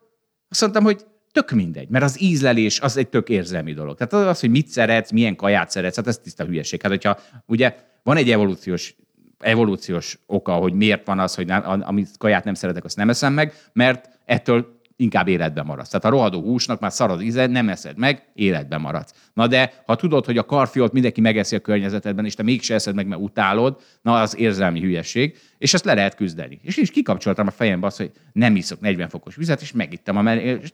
azt 0.49 0.61
mondtam, 0.61 0.83
hogy 0.83 1.05
tök 1.31 1.51
mindegy, 1.51 1.89
mert 1.89 2.03
az 2.03 2.21
ízlelés 2.21 2.79
az 2.79 2.97
egy 2.97 3.07
tök 3.07 3.29
érzelmi 3.29 3.73
dolog. 3.73 3.97
Tehát 3.97 4.27
az, 4.27 4.39
hogy 4.39 4.49
mit 4.49 4.67
szeretsz, 4.67 5.11
milyen 5.11 5.35
kaját 5.35 5.69
szeretsz, 5.69 5.95
hát 5.95 6.07
ez 6.07 6.17
tiszta 6.17 6.45
hülyeség. 6.45 6.81
Hát, 6.81 6.91
hogyha 6.91 7.19
ugye 7.45 7.75
van 8.03 8.17
egy 8.17 8.31
evolúciós 8.31 8.95
evolúciós 9.39 10.19
oka, 10.25 10.53
hogy 10.53 10.73
miért 10.73 11.05
van 11.05 11.19
az, 11.19 11.35
hogy 11.35 11.45
nem, 11.45 11.81
amit 11.81 12.17
kaját 12.17 12.43
nem 12.43 12.53
szeretek, 12.53 12.83
azt 12.83 12.97
nem 12.97 13.09
eszem 13.09 13.33
meg, 13.33 13.53
mert 13.73 14.09
ettől 14.25 14.80
inkább 15.01 15.27
életben 15.27 15.65
maradsz. 15.65 15.89
Tehát 15.89 16.05
a 16.05 16.09
rohadó 16.09 16.41
húsnak 16.41 16.79
már 16.79 16.91
szarad 16.91 17.21
íze, 17.21 17.47
nem 17.47 17.69
eszed 17.69 17.97
meg, 17.97 18.23
életben 18.33 18.81
maradsz. 18.81 19.13
Na 19.33 19.47
de, 19.47 19.73
ha 19.85 19.95
tudod, 19.95 20.25
hogy 20.25 20.37
a 20.37 20.45
karfiolt 20.45 20.91
mindenki 20.91 21.21
megeszi 21.21 21.55
a 21.55 21.59
környezetedben, 21.59 22.25
és 22.25 22.33
te 22.33 22.43
mégse 22.43 22.73
eszed 22.73 22.95
meg, 22.95 23.07
mert 23.07 23.21
utálod, 23.21 23.81
na 24.01 24.21
az 24.21 24.37
érzelmi 24.37 24.79
hülyeség, 24.79 25.37
és 25.61 25.73
ezt 25.73 25.85
le 25.85 25.93
lehet 25.93 26.15
küzdeni. 26.15 26.59
És 26.63 26.77
is 26.77 26.91
kikapcsoltam 26.91 27.47
a 27.47 27.51
fejembe 27.51 27.87
azt, 27.87 27.97
hogy 27.97 28.11
nem 28.33 28.55
iszok 28.55 28.79
40 28.79 29.09
fokos 29.09 29.35
vizet, 29.35 29.61
és 29.61 29.71
megittem 29.71 30.17
a 30.17 30.23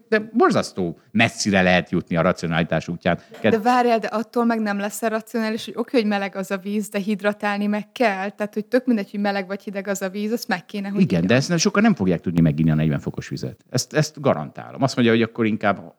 de 0.09 0.29
borzasztó 0.33 0.99
messzire 1.11 1.61
lehet 1.61 1.89
jutni 1.89 2.15
a 2.15 2.21
racionalitás 2.21 2.87
útján. 2.87 3.19
De 3.41 3.59
várjál, 3.59 3.99
de 3.99 4.07
attól 4.07 4.45
meg 4.45 4.59
nem 4.59 4.79
lesz 4.79 5.01
racionális, 5.01 5.65
hogy 5.65 5.73
oké, 5.77 5.97
hogy 5.97 6.07
meleg 6.07 6.35
az 6.35 6.51
a 6.51 6.57
víz, 6.57 6.89
de 6.89 6.99
hidratálni 6.99 7.65
meg 7.65 7.91
kell. 7.91 8.29
Tehát, 8.29 8.53
hogy 8.53 8.65
tök 8.65 8.85
mindegy, 8.85 9.11
hogy 9.11 9.19
meleg 9.19 9.47
vagy 9.47 9.63
hideg 9.63 9.87
az 9.87 10.01
a 10.01 10.09
víz, 10.09 10.31
azt 10.31 10.47
meg 10.47 10.65
kéne, 10.65 10.89
hogy 10.89 11.01
Igen, 11.01 11.19
de 11.21 11.35
igyon. 11.35 11.37
ezt 11.37 11.59
sokan 11.59 11.83
nem 11.83 11.95
fogják 11.95 12.21
tudni 12.21 12.41
meginni 12.41 12.71
a 12.71 12.75
40 12.75 12.99
fokos 12.99 13.27
vizet. 13.27 13.65
Ezt, 13.69 13.93
ezt 13.93 14.21
garantálom. 14.21 14.83
Azt 14.83 14.95
mondja, 14.95 15.13
hogy 15.13 15.23
akkor 15.23 15.45
inkább 15.45 15.93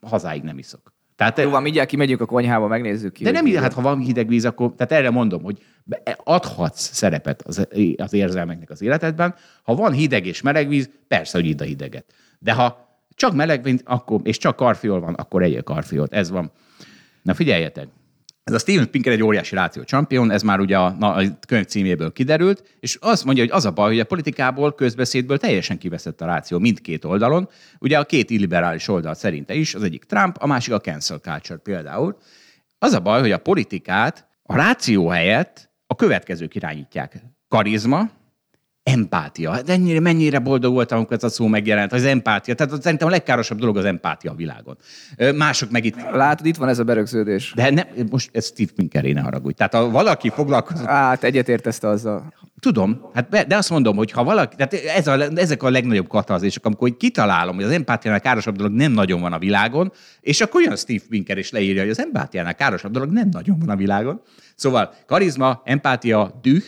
hazáig 0.00 0.42
nem 0.42 0.58
iszok. 0.58 0.93
Tehát, 1.16 1.38
Jó, 1.40 1.50
van, 1.50 1.62
mindjárt 1.62 1.88
kimegyünk 1.88 2.20
a 2.20 2.26
konyhába, 2.26 2.66
megnézzük 2.66 3.12
ki. 3.12 3.24
de 3.24 3.30
nem, 3.30 3.44
mi 3.44 3.56
hát 3.56 3.72
ha 3.72 3.80
van 3.80 3.98
hideg 3.98 4.28
víz, 4.28 4.44
akkor, 4.44 4.74
tehát 4.76 4.92
erre 4.92 5.10
mondom, 5.10 5.42
hogy 5.42 5.58
adhatsz 6.16 6.92
szerepet 6.92 7.42
az, 7.42 7.68
az 7.96 8.12
érzelmeknek 8.12 8.70
az 8.70 8.82
életedben. 8.82 9.34
Ha 9.62 9.74
van 9.74 9.92
hideg 9.92 10.26
és 10.26 10.40
meleg 10.40 10.68
víz, 10.68 10.90
persze, 11.08 11.40
hogy 11.40 11.54
a 11.58 11.64
hideget. 11.64 12.04
De 12.38 12.52
ha 12.52 12.98
csak 13.14 13.34
meleg 13.34 13.62
víz, 13.62 13.80
akkor, 13.84 14.20
és 14.22 14.38
csak 14.38 14.56
karfiol 14.56 15.00
van, 15.00 15.14
akkor 15.14 15.42
egyél 15.42 15.62
karfiolt. 15.62 16.12
Ez 16.12 16.30
van. 16.30 16.52
Na 17.22 17.34
figyeljetek, 17.34 17.88
ez 18.44 18.54
a 18.54 18.58
Steven 18.58 18.90
Pinker 18.90 19.12
egy 19.12 19.22
óriási 19.22 19.54
ráció 19.54 19.82
champion, 19.82 20.30
ez 20.30 20.42
már 20.42 20.60
ugye 20.60 20.78
a, 20.78 20.96
a 21.00 21.22
könyv 21.46 21.66
címéből 21.66 22.12
kiderült, 22.12 22.76
és 22.80 22.98
azt 23.00 23.24
mondja, 23.24 23.42
hogy 23.42 23.52
az 23.52 23.64
a 23.64 23.70
baj, 23.70 23.88
hogy 23.88 24.00
a 24.00 24.04
politikából, 24.04 24.74
közbeszédből 24.74 25.38
teljesen 25.38 25.78
kiveszett 25.78 26.20
a 26.20 26.26
ráció 26.26 26.58
mindkét 26.58 27.04
oldalon. 27.04 27.48
Ugye 27.78 27.98
a 27.98 28.04
két 28.04 28.30
illiberális 28.30 28.88
oldal 28.88 29.14
szerinte 29.14 29.54
is, 29.54 29.74
az 29.74 29.82
egyik 29.82 30.04
Trump, 30.04 30.36
a 30.40 30.46
másik 30.46 30.72
a 30.72 30.80
cancel 30.80 31.18
culture 31.18 31.58
például. 31.58 32.18
Az 32.78 32.92
a 32.92 33.00
baj, 33.00 33.20
hogy 33.20 33.32
a 33.32 33.38
politikát 33.38 34.26
a 34.42 34.56
ráció 34.56 35.08
helyett 35.08 35.70
a 35.86 35.94
következők 35.94 36.54
irányítják. 36.54 37.22
Karizma, 37.48 38.10
empátia. 38.84 39.62
De 39.62 39.72
ennyire, 39.72 40.00
mennyire 40.00 40.38
boldog 40.38 40.72
voltam, 40.72 40.98
amikor 40.98 41.16
ez 41.16 41.24
a 41.24 41.28
szó 41.28 41.46
megjelent, 41.46 41.92
az 41.92 42.04
empátia. 42.04 42.54
Tehát 42.54 42.82
szerintem 42.82 43.08
a 43.08 43.10
legkárosabb 43.10 43.58
dolog 43.58 43.76
az 43.76 43.84
empátia 43.84 44.30
a 44.30 44.34
világon. 44.34 44.76
Mások 45.34 45.70
meg 45.70 45.84
itt 45.84 45.96
Látod, 46.12 46.46
itt 46.46 46.56
van 46.56 46.68
ez 46.68 46.78
a 46.78 46.84
berögződés. 46.84 47.52
de 47.54 47.70
ne, 47.70 47.82
most 48.10 48.30
ez 48.32 48.46
Steve 48.46 48.70
Pinkeré, 48.76 49.12
ne 49.12 49.20
haragudj. 49.20 49.54
Tehát 49.56 49.74
ha 49.74 49.90
valaki 49.90 50.30
foglalkozott, 50.30 50.86
Hát 50.86 51.24
egyetértesz 51.24 51.82
azzal. 51.82 52.32
tudom, 52.60 53.10
hát 53.14 53.28
be, 53.28 53.44
de 53.44 53.56
azt 53.56 53.70
mondom, 53.70 53.96
hogy 53.96 54.10
ha 54.10 54.24
valaki, 54.24 54.56
tehát 54.56 54.72
ez 54.96 55.06
a, 55.06 55.20
ezek 55.34 55.62
a 55.62 55.70
legnagyobb 55.70 56.08
katarzésok, 56.08 56.64
amikor 56.66 56.88
hogy 56.88 56.96
kitalálom, 56.96 57.54
hogy 57.54 57.64
az 57.64 57.70
empátiánál 57.70 58.20
károsabb 58.20 58.56
dolog 58.56 58.72
nem 58.72 58.92
nagyon 58.92 59.20
van 59.20 59.32
a 59.32 59.38
világon, 59.38 59.92
és 60.20 60.40
akkor 60.40 60.62
jön 60.62 60.76
Steve 60.76 61.02
Pinker 61.08 61.38
és 61.38 61.50
leírja, 61.50 61.80
hogy 61.80 61.90
az 61.90 62.00
empátiánál 62.00 62.54
károsabb 62.54 62.92
dolog 62.92 63.10
nem 63.10 63.28
nagyon 63.32 63.58
van 63.58 63.68
a 63.68 63.76
világon. 63.76 64.20
Szóval 64.54 64.94
karizma, 65.06 65.62
empátia, 65.64 66.38
düh, 66.42 66.62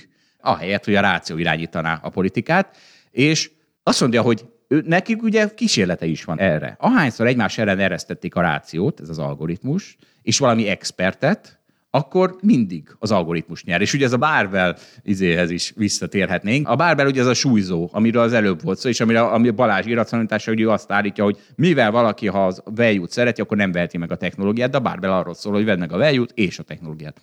ahelyett, 0.46 0.84
hogy 0.84 0.94
a 0.94 1.00
ráció 1.00 1.38
irányítaná 1.38 2.00
a 2.02 2.08
politikát, 2.08 2.76
és 3.10 3.50
azt 3.82 4.00
mondja, 4.00 4.22
hogy 4.22 4.44
ő, 4.68 4.82
nekik 4.86 5.22
ugye 5.22 5.54
kísérlete 5.54 6.06
is 6.06 6.24
van 6.24 6.38
erre. 6.38 6.76
Ahányszor 6.80 7.26
egymás 7.26 7.58
ellen 7.58 7.78
eresztették 7.78 8.34
a 8.34 8.40
rációt, 8.40 9.00
ez 9.00 9.08
az 9.08 9.18
algoritmus, 9.18 9.96
és 10.22 10.38
valami 10.38 10.68
expertet, 10.68 11.60
akkor 11.90 12.36
mindig 12.40 12.96
az 12.98 13.10
algoritmus 13.10 13.64
nyer. 13.64 13.80
És 13.80 13.92
ugye 13.92 14.04
ez 14.04 14.12
a 14.12 14.16
bárbel 14.16 14.76
izéhez 15.02 15.50
is 15.50 15.72
visszatérhetnénk. 15.76 16.68
A 16.68 16.76
bárbel 16.76 17.06
ugye 17.06 17.20
ez 17.20 17.26
a 17.26 17.34
súlyzó, 17.34 17.88
amiről 17.92 18.22
az 18.22 18.32
előbb 18.32 18.62
volt 18.62 18.78
szó, 18.78 18.88
és 18.88 19.00
amire, 19.00 19.20
ami 19.20 19.50
Balázs 19.50 19.86
irracionalitása, 19.86 20.50
hogy 20.50 20.60
ő 20.60 20.70
azt 20.70 20.92
állítja, 20.92 21.24
hogy 21.24 21.38
mivel 21.54 21.90
valaki, 21.90 22.26
ha 22.26 22.46
az 22.46 22.62
value 22.64 23.06
szereti, 23.08 23.40
akkor 23.40 23.56
nem 23.56 23.72
veheti 23.72 23.98
meg 23.98 24.12
a 24.12 24.16
technológiát, 24.16 24.70
de 24.70 24.76
a 24.76 24.80
bárbel 24.80 25.12
arról 25.12 25.34
szól, 25.34 25.52
hogy 25.52 25.64
vedd 25.64 25.78
meg 25.78 25.92
a 25.92 25.98
value 25.98 26.26
és 26.34 26.58
a 26.58 26.62
technológiát. 26.62 27.20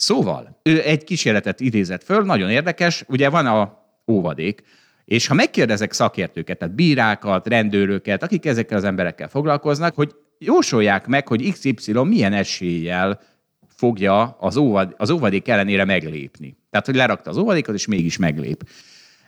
Szóval, 0.00 0.60
ő 0.62 0.82
egy 0.82 1.04
kísérletet 1.04 1.60
idézett 1.60 2.04
föl, 2.04 2.22
nagyon 2.22 2.50
érdekes, 2.50 3.04
ugye 3.08 3.28
van 3.28 3.46
a 3.46 3.78
óvadék, 4.06 4.62
és 5.04 5.26
ha 5.26 5.34
megkérdezek 5.34 5.92
szakértőket, 5.92 6.58
tehát 6.58 6.74
bírákat, 6.74 7.48
rendőröket, 7.48 8.22
akik 8.22 8.46
ezekkel 8.46 8.78
az 8.78 8.84
emberekkel 8.84 9.28
foglalkoznak, 9.28 9.94
hogy 9.94 10.14
jósolják 10.38 11.06
meg, 11.06 11.28
hogy 11.28 11.52
XY 11.52 11.92
milyen 11.92 12.32
eséllyel 12.32 13.20
fogja 13.68 14.36
az, 14.40 14.56
óvad, 14.56 14.94
az 14.96 15.10
óvadék 15.10 15.48
ellenére 15.48 15.84
meglépni. 15.84 16.56
Tehát, 16.70 16.86
hogy 16.86 16.96
lerakta 16.96 17.30
az 17.30 17.36
óvadékot, 17.36 17.74
és 17.74 17.86
mégis 17.86 18.16
meglép. 18.16 18.68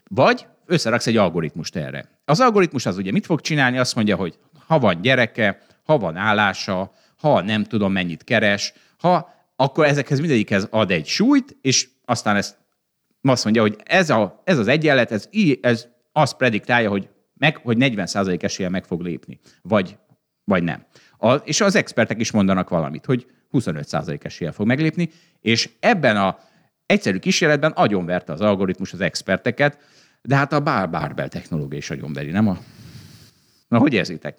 Vagy 0.08 0.46
összeraksz 0.66 1.06
egy 1.06 1.16
algoritmust 1.16 1.76
erre. 1.76 2.08
Az 2.24 2.40
algoritmus 2.40 2.86
az 2.86 2.96
ugye 2.96 3.12
mit 3.12 3.26
fog 3.26 3.40
csinálni? 3.40 3.78
Azt 3.78 3.94
mondja, 3.94 4.16
hogy 4.16 4.38
ha 4.66 4.78
van 4.78 5.00
gyereke, 5.00 5.62
ha 5.84 5.98
van 5.98 6.16
állása, 6.16 6.92
ha 7.16 7.42
nem 7.42 7.64
tudom 7.64 7.92
mennyit 7.92 8.24
keres, 8.24 8.72
ha 8.98 9.40
akkor 9.62 9.86
ezekhez 9.86 10.18
mindegyikhez 10.18 10.66
ad 10.70 10.90
egy 10.90 11.06
súlyt, 11.06 11.56
és 11.60 11.88
aztán 12.04 12.36
ezt 12.36 12.60
azt 13.22 13.44
mondja, 13.44 13.62
hogy 13.62 13.76
ez, 13.84 14.10
a, 14.10 14.42
ez 14.44 14.58
az 14.58 14.68
egyenlet, 14.68 15.12
ez, 15.12 15.28
ez 15.60 15.86
azt 16.12 16.36
prediktálja, 16.36 16.90
hogy, 16.90 17.08
meg, 17.34 17.56
hogy 17.56 17.76
40% 17.80 18.42
esélye 18.42 18.68
meg 18.68 18.84
fog 18.84 19.00
lépni, 19.00 19.40
vagy, 19.62 19.96
vagy 20.44 20.62
nem. 20.62 20.84
A, 21.18 21.32
és 21.34 21.60
az 21.60 21.74
expertek 21.74 22.20
is 22.20 22.30
mondanak 22.30 22.68
valamit, 22.68 23.04
hogy 23.04 23.26
25% 23.52 24.24
esélye 24.24 24.52
fog 24.52 24.66
meglépni, 24.66 25.10
és 25.40 25.70
ebben 25.80 26.16
a 26.16 26.38
egyszerű 26.86 27.18
kísérletben 27.18 27.70
agyonverte 27.70 28.32
az 28.32 28.40
algoritmus 28.40 28.92
az 28.92 29.00
experteket, 29.00 29.78
de 30.22 30.36
hát 30.36 30.52
a 30.52 30.60
bár 30.60 30.90
bárbel 30.90 31.28
technológia 31.28 31.78
is 31.78 31.90
agyonveri, 31.90 32.30
nem 32.30 32.48
a... 32.48 32.58
Na, 33.68 33.78
hogy 33.78 33.92
érzitek? 33.92 34.38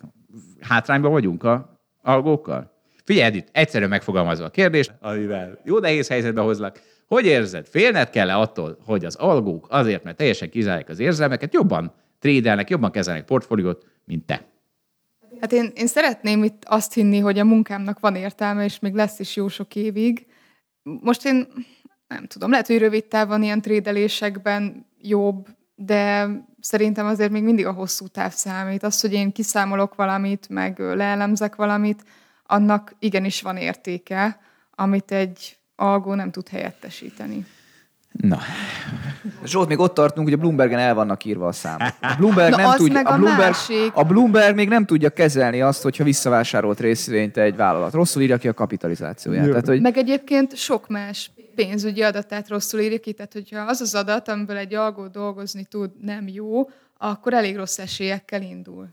Hátrányban 0.60 1.12
vagyunk 1.12 1.44
a 1.44 1.80
algókkal? 2.02 2.73
Figyelj, 3.04 3.28
Edith, 3.28 3.48
egyszerűen 3.52 3.90
megfogalmazva 3.90 4.46
a 4.46 4.50
kérdést, 4.50 4.94
amivel 5.00 5.60
jó 5.64 5.80
nehéz 5.80 6.08
helyzetbe 6.08 6.42
hozlak. 6.42 6.82
Hogy 7.08 7.26
érzed? 7.26 7.68
Félned 7.68 8.10
kell 8.10 8.30
-e 8.30 8.38
attól, 8.38 8.78
hogy 8.86 9.06
az 9.06 9.16
algók 9.16 9.68
azért, 9.70 10.04
mert 10.04 10.18
teljesen 10.18 10.50
kizárják 10.50 10.90
az 10.90 11.00
érzelmeket, 11.00 11.54
jobban 11.54 11.94
trédelnek, 12.20 12.70
jobban 12.70 12.92
kezelnek 12.92 13.26
portfóliót, 13.26 13.86
mint 14.06 14.26
te? 14.26 14.46
Hát 15.42 15.52
én, 15.52 15.72
én 15.76 15.88
szeretném 15.88 16.44
itt 16.44 16.64
azt 16.66 16.94
hinni, 16.94 17.20
hogy 17.20 17.40
a 17.40 17.44
munkámnak 17.44 18.00
van 18.00 18.16
értelme, 18.16 18.64
és 18.64 18.80
még 18.80 18.94
lesz 18.94 19.20
is 19.20 19.36
jó 19.36 19.48
sok 19.48 19.76
évig. 19.76 20.26
Most 20.84 21.26
én 21.26 21.48
nem 22.08 22.28
tudom, 22.28 22.50
lehet, 22.50 22.68
hogy 22.68 22.78
rövid 22.78 23.06
távon 23.06 23.44
ilyen 23.44 23.62
trédelésekben 23.62 24.86
jobb, 25.02 25.48
de 25.76 26.28
szerintem 26.60 27.06
azért 27.06 27.32
még 27.32 27.44
mindig 27.44 27.66
a 27.66 27.72
hosszú 27.72 28.08
táv 28.08 28.32
számít. 28.32 28.84
Az, 28.84 29.02
hogy 29.02 29.14
én 29.14 29.32
kiszámolok 29.32 29.96
valamit, 29.96 30.50
meg 30.50 30.80
leelemzek 30.80 31.56
valamit, 31.56 32.04
annak 32.44 32.96
igenis 33.00 33.42
van 33.42 33.58
értéke, 33.58 34.40
amit 34.76 35.12
egy 35.12 35.58
algó 35.76 36.14
nem 36.14 36.32
tud 36.32 36.50
helyettesíteni. 36.50 37.46
Na. 38.12 38.40
Zsolt, 39.46 39.68
még 39.68 39.80
ott 39.80 39.94
tartunk, 39.94 40.28
hogy 40.28 40.38
a 40.38 40.40
Bloombergen 40.42 40.80
el 40.80 40.94
vannak 40.94 41.26
írva 41.26 41.48
a 41.48 41.52
számok. 41.52 41.94
A 42.02 42.16
Bloomberg, 42.20 42.52
Na, 42.52 42.58
nem 42.58 42.70
az 42.70 42.76
tudja, 42.76 42.94
meg 42.94 43.08
a, 43.08 43.14
a 43.14 43.18
Bloomberg, 43.18 43.52
másik. 43.52 43.92
a 43.94 44.04
Bloomberg 44.04 44.56
még 44.56 44.68
nem 44.68 44.86
tudja 44.86 45.10
kezelni 45.10 45.62
azt, 45.62 45.82
hogyha 45.82 46.04
visszavásárolt 46.04 46.80
részvényt 46.80 47.38
egy 47.38 47.56
vállalat. 47.56 47.94
Rosszul 47.94 48.22
írja 48.22 48.38
ki 48.38 48.48
a 48.48 48.54
kapitalizációját. 48.54 49.48
Tehát, 49.48 49.68
hogy 49.68 49.82
Meg 49.82 49.98
egyébként 49.98 50.56
sok 50.56 50.88
más 50.88 51.32
pénzügyi 51.56 52.02
adatát 52.02 52.50
rosszul 52.50 52.80
írja 52.80 53.00
ki, 53.00 53.14
tehát 53.14 53.34
hogyha 53.34 53.60
az 53.60 53.82
az 53.82 53.96
adat, 53.96 54.28
amiből 54.28 54.58
egy 54.58 54.74
algó 54.74 55.08
dolgozni 55.08 55.66
tud, 55.66 55.92
nem 56.02 56.28
jó, 56.28 56.70
akkor 56.98 57.34
elég 57.34 57.56
rossz 57.56 57.78
esélyekkel 57.78 58.42
indul. 58.42 58.88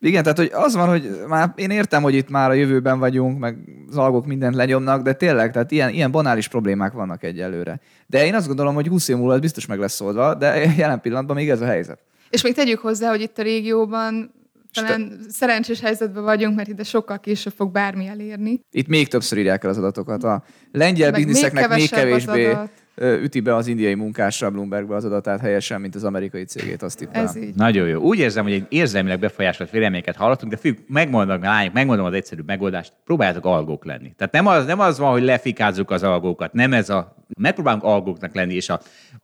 Igen, 0.00 0.22
tehát 0.22 0.38
hogy 0.38 0.50
az 0.52 0.74
van, 0.74 0.88
hogy 0.88 1.10
már 1.28 1.52
én 1.56 1.70
értem, 1.70 2.02
hogy 2.02 2.14
itt 2.14 2.28
már 2.28 2.50
a 2.50 2.52
jövőben 2.52 2.98
vagyunk, 2.98 3.38
meg 3.38 3.58
az 3.88 3.96
algok 3.96 4.26
mindent 4.26 4.54
lenyomnak, 4.54 5.02
de 5.02 5.12
tényleg, 5.12 5.52
tehát 5.52 5.70
ilyen, 5.70 5.90
ilyen 5.90 6.10
banális 6.10 6.48
problémák 6.48 6.92
vannak 6.92 7.22
egyelőre. 7.22 7.80
De 8.06 8.26
én 8.26 8.34
azt 8.34 8.46
gondolom, 8.46 8.74
hogy 8.74 8.88
20 8.88 9.08
év 9.08 9.16
múlva 9.16 9.34
ez 9.34 9.40
biztos 9.40 9.66
meg 9.66 9.78
lesz 9.78 10.00
oldva, 10.00 10.34
de 10.34 10.64
jelen 10.78 11.00
pillanatban 11.00 11.36
még 11.36 11.50
ez 11.50 11.60
a 11.60 11.66
helyzet. 11.66 11.98
És 12.30 12.42
még 12.42 12.54
tegyük 12.54 12.78
hozzá, 12.78 13.08
hogy 13.08 13.20
itt 13.20 13.38
a 13.38 13.42
régióban 13.42 14.34
talán 14.72 15.18
szerencsés 15.28 15.80
helyzetben 15.80 16.22
vagyunk, 16.22 16.56
mert 16.56 16.68
ide 16.68 16.82
sokkal 16.82 17.20
később 17.20 17.52
fog 17.56 17.72
bármi 17.72 18.06
elérni. 18.06 18.60
Itt 18.70 18.86
még 18.86 19.08
többször 19.08 19.38
írják 19.38 19.64
el 19.64 19.70
az 19.70 19.78
adatokat. 19.78 20.24
A 20.24 20.42
lengyel 20.72 21.10
Meg 21.10 21.18
még 21.18 21.26
bizniszeknek 21.26 21.68
még, 21.68 21.82
az 21.82 21.88
kevésbé 21.88 22.46
adat. 22.46 22.70
Üti 23.02 23.40
be 23.40 23.54
az 23.54 23.66
indiai 23.66 23.94
munkásra 23.94 24.46
a 24.46 24.50
Bloombergbe 24.50 24.94
az 24.94 25.04
adatát 25.04 25.40
helyesen, 25.40 25.80
mint 25.80 25.94
az 25.94 26.04
amerikai 26.04 26.44
cégét, 26.44 26.82
azt 26.82 26.98
tippelem. 26.98 27.26
Ez 27.26 27.36
így. 27.36 27.54
Nagyon 27.54 27.88
jó. 27.88 28.00
Úgy 28.00 28.18
érzem, 28.18 28.42
hogy 28.44 28.52
egy 28.52 28.66
érzelmileg 28.68 29.18
befolyásolt 29.18 29.70
véleményeket 29.70 30.16
hallottunk, 30.16 30.52
de 30.52 30.58
fiúk, 30.58 30.78
megmondom, 30.88 31.42
lányok, 31.42 31.72
megmondom 31.72 32.06
az 32.06 32.12
egyszerű 32.12 32.42
megoldást, 32.46 32.92
próbáljátok 33.04 33.44
algók 33.44 33.84
lenni. 33.84 34.14
Tehát 34.16 34.32
nem 34.32 34.46
az, 34.46 34.66
nem 34.66 34.80
az 34.80 34.98
van, 34.98 35.10
hogy 35.10 35.22
lefikázzuk 35.22 35.90
az 35.90 36.02
algókat, 36.02 36.52
nem 36.52 36.72
ez 36.72 36.90
a... 36.90 37.14
Megpróbálunk 37.38 37.82
algóknak 37.82 38.34
lenni, 38.34 38.54
és 38.54 38.68
a, 38.68 38.80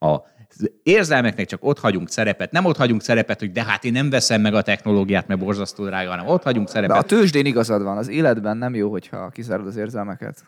a 0.06 0.30
az 0.58 0.70
érzelmeknek 0.82 1.46
csak 1.46 1.64
ott 1.64 1.78
hagyunk 1.78 2.10
szerepet. 2.10 2.50
Nem 2.52 2.64
ott 2.64 2.76
hagyunk 2.76 3.02
szerepet, 3.02 3.38
hogy 3.38 3.52
de 3.52 3.64
hát 3.64 3.84
én 3.84 3.92
nem 3.92 4.10
veszem 4.10 4.40
meg 4.40 4.54
a 4.54 4.62
technológiát, 4.62 5.26
mert 5.26 5.40
borzasztó 5.40 5.84
drága, 5.84 6.10
hanem 6.10 6.26
ott 6.26 6.42
hagyunk 6.42 6.66
De 6.66 6.72
szerepet. 6.72 6.96
a 6.96 7.02
tőzsdén 7.02 7.46
igazad 7.46 7.82
van, 7.82 7.96
az 7.96 8.08
életben 8.08 8.56
nem 8.56 8.74
jó, 8.74 8.90
hogyha 8.90 9.28
kizárod 9.28 9.66
az 9.66 9.76
érzelmeket. 9.76 10.44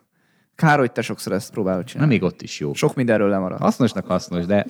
Kár, 0.54 0.78
hogy 0.78 0.92
te 0.92 1.02
sokszor 1.02 1.32
ezt 1.32 1.50
próbálod 1.50 1.80
Na, 1.82 1.86
csinálni. 1.86 2.12
még 2.12 2.22
ott 2.22 2.42
is 2.42 2.60
jó. 2.60 2.74
Sok 2.74 2.94
mindenről 2.94 3.28
lemarad. 3.28 3.58
Hasznosnak 3.58 4.06
hasznos, 4.06 4.46
de 4.46 4.66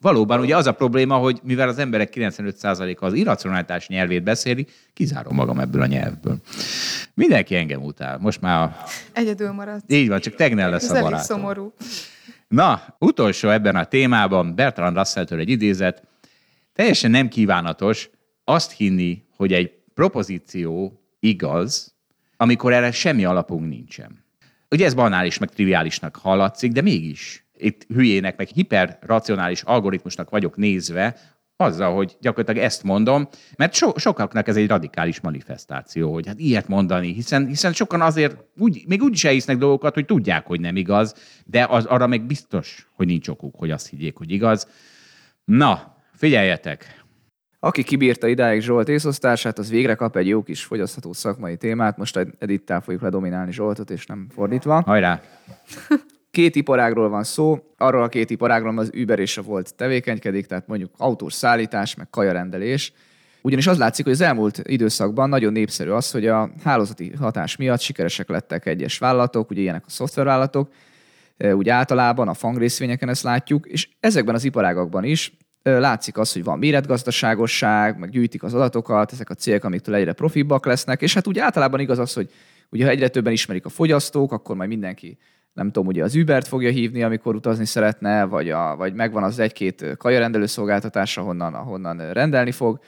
valóban 0.00 0.40
ugye 0.40 0.56
az 0.56 0.66
a 0.66 0.72
probléma, 0.72 1.16
hogy 1.16 1.40
mivel 1.42 1.68
az 1.68 1.78
emberek 1.78 2.12
95%-a 2.16 3.04
az 3.04 3.12
irracionalitás 3.12 3.88
nyelvét 3.88 4.22
beszéli, 4.22 4.66
kizárom 4.92 5.34
magam 5.34 5.58
ebből 5.58 5.82
a 5.82 5.86
nyelvből. 5.86 6.36
Mindenki 7.14 7.56
engem 7.56 7.82
utál. 7.82 8.18
Most 8.18 8.40
már 8.40 8.62
a... 8.62 8.76
Egyedül 9.12 9.52
maradt. 9.52 9.92
így 9.92 10.08
van, 10.08 10.20
csak 10.20 10.34
tegnel 10.34 10.70
lesz 10.70 10.84
Ez 10.84 10.90
a 10.90 11.00
barátom. 11.00 11.24
szomorú. 11.24 11.72
Na, 12.48 12.82
utolsó 12.98 13.48
ebben 13.48 13.76
a 13.76 13.84
témában 13.84 14.54
Bertrand 14.54 14.96
Russell-től 14.96 15.38
egy 15.38 15.48
idézet. 15.50 16.02
Teljesen 16.72 17.10
nem 17.10 17.28
kívánatos 17.28 18.10
azt 18.44 18.72
hinni, 18.72 19.24
hogy 19.36 19.52
egy 19.52 19.72
propozíció 19.94 21.00
igaz, 21.20 21.94
amikor 22.36 22.72
erre 22.72 22.90
semmi 22.92 23.24
alapunk 23.24 23.68
nincsen. 23.68 24.23
Ugye 24.74 24.84
ez 24.84 24.94
banális, 24.94 25.38
meg 25.38 25.50
triviálisnak 25.50 26.16
hallatszik, 26.16 26.72
de 26.72 26.80
mégis 26.80 27.46
itt 27.56 27.86
hülyének, 27.88 28.36
meg 28.36 28.48
hiperracionális 28.48 29.62
algoritmusnak 29.62 30.30
vagyok 30.30 30.56
nézve, 30.56 31.16
azzal, 31.56 31.94
hogy 31.94 32.16
gyakorlatilag 32.20 32.66
ezt 32.66 32.82
mondom, 32.82 33.28
mert 33.56 33.74
so, 33.74 33.90
sokaknak 33.96 34.48
ez 34.48 34.56
egy 34.56 34.68
radikális 34.68 35.20
manifestáció, 35.20 36.12
hogy 36.12 36.26
hát 36.26 36.38
ilyet 36.38 36.68
mondani, 36.68 37.12
hiszen, 37.12 37.46
hiszen 37.46 37.72
sokan 37.72 38.00
azért 38.00 38.36
úgy, 38.56 38.84
még 38.86 39.02
úgy 39.02 39.12
is 39.12 39.24
elhisznek 39.24 39.56
dolgokat, 39.56 39.94
hogy 39.94 40.04
tudják, 40.04 40.46
hogy 40.46 40.60
nem 40.60 40.76
igaz, 40.76 41.14
de 41.44 41.66
az, 41.68 41.84
arra 41.84 42.06
meg 42.06 42.26
biztos, 42.26 42.88
hogy 42.94 43.06
nincs 43.06 43.28
okuk, 43.28 43.54
hogy 43.56 43.70
azt 43.70 43.88
higgyék, 43.88 44.16
hogy 44.16 44.30
igaz. 44.30 44.68
Na, 45.44 45.96
figyeljetek! 46.12 47.03
Aki 47.64 47.82
kibírta 47.82 48.26
idáig 48.26 48.60
Zsolt 48.60 48.88
észosztását, 48.88 49.58
az 49.58 49.70
végre 49.70 49.94
kap 49.94 50.16
egy 50.16 50.26
jó 50.26 50.42
kis 50.42 50.64
fogyasztható 50.64 51.12
szakmai 51.12 51.56
témát. 51.56 51.96
Most 51.96 52.26
Edittel 52.38 52.80
fogjuk 52.80 53.02
ledominálni 53.02 53.52
Zsoltot, 53.52 53.90
és 53.90 54.06
nem 54.06 54.26
fordítva. 54.34 54.82
Hajrá! 54.86 55.20
Két 56.30 56.56
iparágról 56.56 57.08
van 57.08 57.24
szó, 57.24 57.58
arról 57.76 58.02
a 58.02 58.08
két 58.08 58.30
iparágról 58.30 58.78
az 58.78 58.90
Uber 58.94 59.18
és 59.18 59.36
a 59.36 59.42
volt 59.42 59.74
tevékenykedik, 59.74 60.46
tehát 60.46 60.66
mondjuk 60.66 60.90
autós 60.96 61.32
szállítás, 61.32 61.94
meg 61.94 62.10
kajarendelés. 62.10 62.92
Ugyanis 63.42 63.66
az 63.66 63.78
látszik, 63.78 64.04
hogy 64.04 64.14
az 64.14 64.20
elmúlt 64.20 64.60
időszakban 64.64 65.28
nagyon 65.28 65.52
népszerű 65.52 65.90
az, 65.90 66.10
hogy 66.10 66.26
a 66.26 66.50
hálózati 66.64 67.12
hatás 67.18 67.56
miatt 67.56 67.80
sikeresek 67.80 68.28
lettek 68.28 68.66
egyes 68.66 68.98
vállalatok, 68.98 69.50
ugye 69.50 69.60
ilyenek 69.60 69.84
a 69.86 69.90
szoftvervállalatok, 69.90 70.72
úgy 71.52 71.68
általában 71.68 72.28
a 72.28 72.34
fangrészvényeken 72.34 73.08
ezt 73.08 73.22
látjuk, 73.22 73.66
és 73.66 73.88
ezekben 74.00 74.34
az 74.34 74.44
iparágakban 74.44 75.04
is 75.04 75.32
látszik 75.64 76.18
az, 76.18 76.32
hogy 76.32 76.44
van 76.44 76.58
méretgazdaságosság, 76.58 77.98
meg 77.98 78.10
gyűjtik 78.10 78.42
az 78.42 78.54
adatokat, 78.54 79.12
ezek 79.12 79.30
a 79.30 79.34
cégek, 79.34 79.64
amiktől 79.64 79.94
egyre 79.94 80.12
profibbak 80.12 80.66
lesznek, 80.66 81.02
és 81.02 81.14
hát 81.14 81.26
úgy 81.26 81.38
általában 81.38 81.80
igaz 81.80 81.98
az, 81.98 82.12
hogy 82.12 82.30
ugye 82.70 82.84
ha 82.84 82.90
egyre 82.90 83.08
többen 83.08 83.32
ismerik 83.32 83.64
a 83.64 83.68
fogyasztók, 83.68 84.32
akkor 84.32 84.56
majd 84.56 84.68
mindenki 84.68 85.18
nem 85.52 85.66
tudom, 85.66 85.86
ugye 85.86 86.04
az 86.04 86.14
Ubert 86.14 86.48
fogja 86.48 86.70
hívni, 86.70 87.02
amikor 87.02 87.34
utazni 87.34 87.64
szeretne, 87.64 88.24
vagy, 88.24 88.50
a, 88.50 88.76
vagy 88.76 88.94
megvan 88.94 89.22
az 89.22 89.38
egy-két 89.38 89.96
kajarendelő 89.96 90.46
szolgáltatás, 90.46 91.16
ahonnan, 91.16 91.54
ahonnan 91.54 92.12
rendelni 92.12 92.50
fog. 92.50 92.80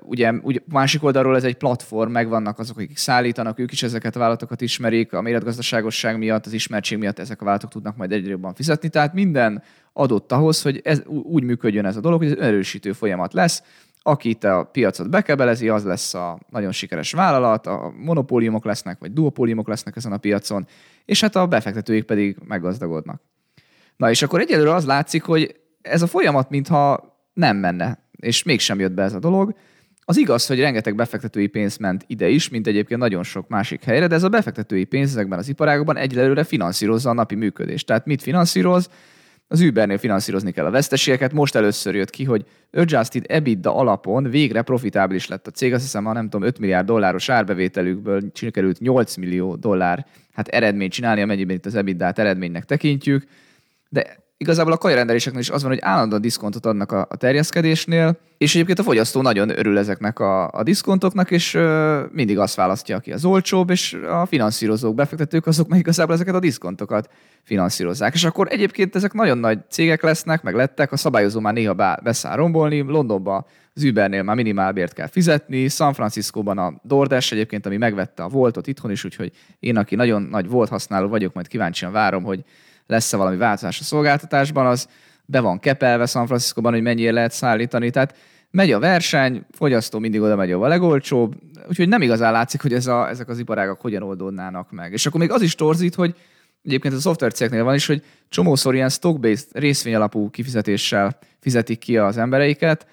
Ugye, 0.00 0.32
ugye 0.42 0.58
másik 0.64 1.02
oldalról 1.02 1.36
ez 1.36 1.44
egy 1.44 1.56
platform, 1.56 2.10
megvannak 2.10 2.58
azok, 2.58 2.76
akik 2.76 2.96
szállítanak, 2.96 3.58
ők 3.58 3.72
is 3.72 3.82
ezeket 3.82 4.16
a 4.16 4.18
vállalatokat 4.18 4.60
ismerik, 4.60 5.12
a 5.12 5.20
méretgazdaságosság 5.20 6.18
miatt, 6.18 6.46
az 6.46 6.52
ismertség 6.52 6.98
miatt 6.98 7.18
ezek 7.18 7.40
a 7.40 7.44
vállalatok 7.44 7.70
tudnak 7.70 7.96
majd 7.96 8.12
egyre 8.12 8.30
jobban 8.30 8.54
fizetni. 8.54 8.88
Tehát 8.88 9.14
minden 9.14 9.62
adott 9.92 10.32
ahhoz, 10.32 10.62
hogy 10.62 10.80
ez 10.84 11.02
úgy 11.06 11.42
működjön 11.42 11.84
ez 11.84 11.96
a 11.96 12.00
dolog, 12.00 12.18
hogy 12.18 12.30
ez 12.30 12.38
erősítő 12.38 12.92
folyamat 12.92 13.32
lesz. 13.32 13.62
Aki 14.02 14.28
itt 14.28 14.44
a 14.44 14.68
piacot 14.72 15.10
bekebelezi, 15.10 15.68
az 15.68 15.84
lesz 15.84 16.14
a 16.14 16.38
nagyon 16.50 16.72
sikeres 16.72 17.12
vállalat, 17.12 17.66
a 17.66 17.92
monopóliumok 17.96 18.64
lesznek, 18.64 18.98
vagy 18.98 19.12
duopóliumok 19.12 19.68
lesznek 19.68 19.96
ezen 19.96 20.12
a 20.12 20.16
piacon, 20.16 20.66
és 21.04 21.20
hát 21.20 21.36
a 21.36 21.46
befektetőik 21.46 22.04
pedig 22.04 22.36
meggazdagodnak. 22.44 23.22
Na 23.96 24.10
és 24.10 24.22
akkor 24.22 24.40
egyelőre 24.40 24.74
az 24.74 24.86
látszik, 24.86 25.22
hogy 25.22 25.56
ez 25.82 26.02
a 26.02 26.06
folyamat 26.06 26.50
mintha 26.50 27.12
nem 27.32 27.56
menne, 27.56 28.03
és 28.24 28.42
mégsem 28.42 28.80
jött 28.80 28.92
be 28.92 29.02
ez 29.02 29.12
a 29.12 29.18
dolog. 29.18 29.54
Az 30.06 30.16
igaz, 30.16 30.46
hogy 30.46 30.60
rengeteg 30.60 30.94
befektetői 30.94 31.46
pénz 31.46 31.76
ment 31.76 32.04
ide 32.06 32.28
is, 32.28 32.48
mint 32.48 32.66
egyébként 32.66 33.00
nagyon 33.00 33.22
sok 33.22 33.48
másik 33.48 33.84
helyre, 33.84 34.06
de 34.06 34.14
ez 34.14 34.22
a 34.22 34.28
befektetői 34.28 34.84
pénz 34.84 35.10
ezekben 35.10 35.38
az 35.38 35.48
iparágokban 35.48 35.96
egyelőre 35.96 36.44
finanszírozza 36.44 37.10
a 37.10 37.12
napi 37.12 37.34
működést. 37.34 37.86
Tehát 37.86 38.06
mit 38.06 38.22
finanszíroz? 38.22 38.88
Az 39.48 39.60
Ubernél 39.60 39.98
finanszírozni 39.98 40.52
kell 40.52 40.64
a 40.64 40.70
veszteségeket. 40.70 41.32
Most 41.32 41.54
először 41.54 41.94
jött 41.94 42.10
ki, 42.10 42.24
hogy 42.24 42.44
adjusted 42.72 43.24
EBITDA 43.28 43.76
alapon 43.76 44.30
végre 44.30 44.62
profitábilis 44.62 45.28
lett 45.28 45.46
a 45.46 45.50
cég. 45.50 45.72
Azt 45.72 45.82
hiszem, 45.82 46.04
ha 46.04 46.12
nem 46.12 46.28
tudom, 46.28 46.46
5 46.46 46.58
milliárd 46.58 46.86
dolláros 46.86 47.28
árbevételükből 47.28 48.22
sikerült 48.32 48.78
8 48.78 49.16
millió 49.16 49.56
dollár 49.56 50.06
hát 50.32 50.48
eredményt 50.48 50.92
csinálni, 50.92 51.22
amennyiben 51.22 51.56
itt 51.56 51.66
az 51.66 51.74
EBITDA-t 51.74 52.18
eredménynek 52.18 52.64
tekintjük. 52.64 53.24
De 53.88 54.23
igazából 54.36 54.72
a 54.72 54.76
kajarendeléseknél 54.76 55.40
is 55.40 55.50
az 55.50 55.62
van, 55.62 55.70
hogy 55.70 55.80
állandóan 55.82 56.20
diszkontot 56.20 56.66
adnak 56.66 56.92
a, 56.92 57.06
a 57.10 57.16
terjeszkedésnél, 57.16 58.18
és 58.38 58.54
egyébként 58.54 58.78
a 58.78 58.82
fogyasztó 58.82 59.22
nagyon 59.22 59.58
örül 59.58 59.78
ezeknek 59.78 60.18
a, 60.18 60.50
a 60.50 60.62
diszkontoknak, 60.62 61.30
és 61.30 61.54
ö, 61.54 62.00
mindig 62.12 62.38
azt 62.38 62.54
választja, 62.54 62.96
aki 62.96 63.12
az 63.12 63.24
olcsóbb, 63.24 63.70
és 63.70 63.92
a 64.08 64.26
finanszírozók, 64.26 64.94
befektetők 64.94 65.46
azok 65.46 65.68
meg 65.68 65.78
igazából 65.78 66.14
ezeket 66.14 66.34
a 66.34 66.40
diszkontokat 66.40 67.10
finanszírozzák. 67.42 68.14
És 68.14 68.24
akkor 68.24 68.48
egyébként 68.50 68.94
ezek 68.94 69.12
nagyon 69.12 69.38
nagy 69.38 69.58
cégek 69.68 70.02
lesznek, 70.02 70.42
meg 70.42 70.54
lettek, 70.54 70.92
a 70.92 70.96
szabályozó 70.96 71.40
már 71.40 71.52
néha 71.52 71.98
beszáll 72.02 72.36
rombolni, 72.36 72.80
Londonban 72.80 73.46
az 73.74 73.82
Ubernél 73.82 74.22
már 74.22 74.36
minimálbért 74.36 74.92
kell 74.92 75.06
fizetni, 75.06 75.68
San 75.68 75.92
Franciscóban 75.92 76.58
a 76.58 76.80
DoorDash 76.82 77.32
egyébként, 77.32 77.66
ami 77.66 77.76
megvette 77.76 78.22
a 78.22 78.28
Voltot 78.28 78.66
itthon 78.66 78.90
is, 78.90 79.04
úgyhogy 79.04 79.32
én, 79.60 79.76
aki 79.76 79.94
nagyon 79.94 80.22
nagy 80.22 80.48
Volt 80.48 80.68
használó 80.68 81.08
vagyok, 81.08 81.34
majd 81.34 81.48
kíváncsian 81.48 81.92
várom, 81.92 82.22
hogy 82.22 82.44
lesz-e 82.86 83.16
valami 83.16 83.36
változás 83.36 83.80
a 83.80 83.84
szolgáltatásban, 83.84 84.66
az 84.66 84.88
be 85.24 85.40
van 85.40 85.58
kepelve 85.58 86.06
San 86.06 86.26
Franciscóban, 86.26 86.72
hogy 86.72 86.82
mennyire 86.82 87.12
lehet 87.12 87.32
szállítani. 87.32 87.90
Tehát 87.90 88.16
megy 88.50 88.72
a 88.72 88.78
verseny, 88.78 89.46
fogyasztó 89.50 89.98
mindig 89.98 90.20
oda 90.20 90.36
megy, 90.36 90.52
a 90.52 90.66
legolcsóbb, 90.66 91.34
úgyhogy 91.68 91.88
nem 91.88 92.02
igazán 92.02 92.32
látszik, 92.32 92.62
hogy 92.62 92.72
ez 92.72 92.86
a, 92.86 93.08
ezek 93.08 93.28
az 93.28 93.38
iparágak 93.38 93.80
hogyan 93.80 94.02
oldódnának 94.02 94.70
meg. 94.70 94.92
És 94.92 95.06
akkor 95.06 95.20
még 95.20 95.30
az 95.30 95.42
is 95.42 95.54
torzít, 95.54 95.94
hogy 95.94 96.14
egyébként 96.62 96.94
a 96.94 96.98
szoftvercégnél 96.98 97.64
van 97.64 97.74
is, 97.74 97.86
hogy 97.86 98.02
csomószor 98.28 98.74
ilyen 98.74 98.88
stock-based 98.88 99.46
részvényalapú 99.52 100.30
kifizetéssel 100.30 101.18
fizetik 101.40 101.78
ki 101.78 101.98
az 101.98 102.16
embereiket, 102.16 102.86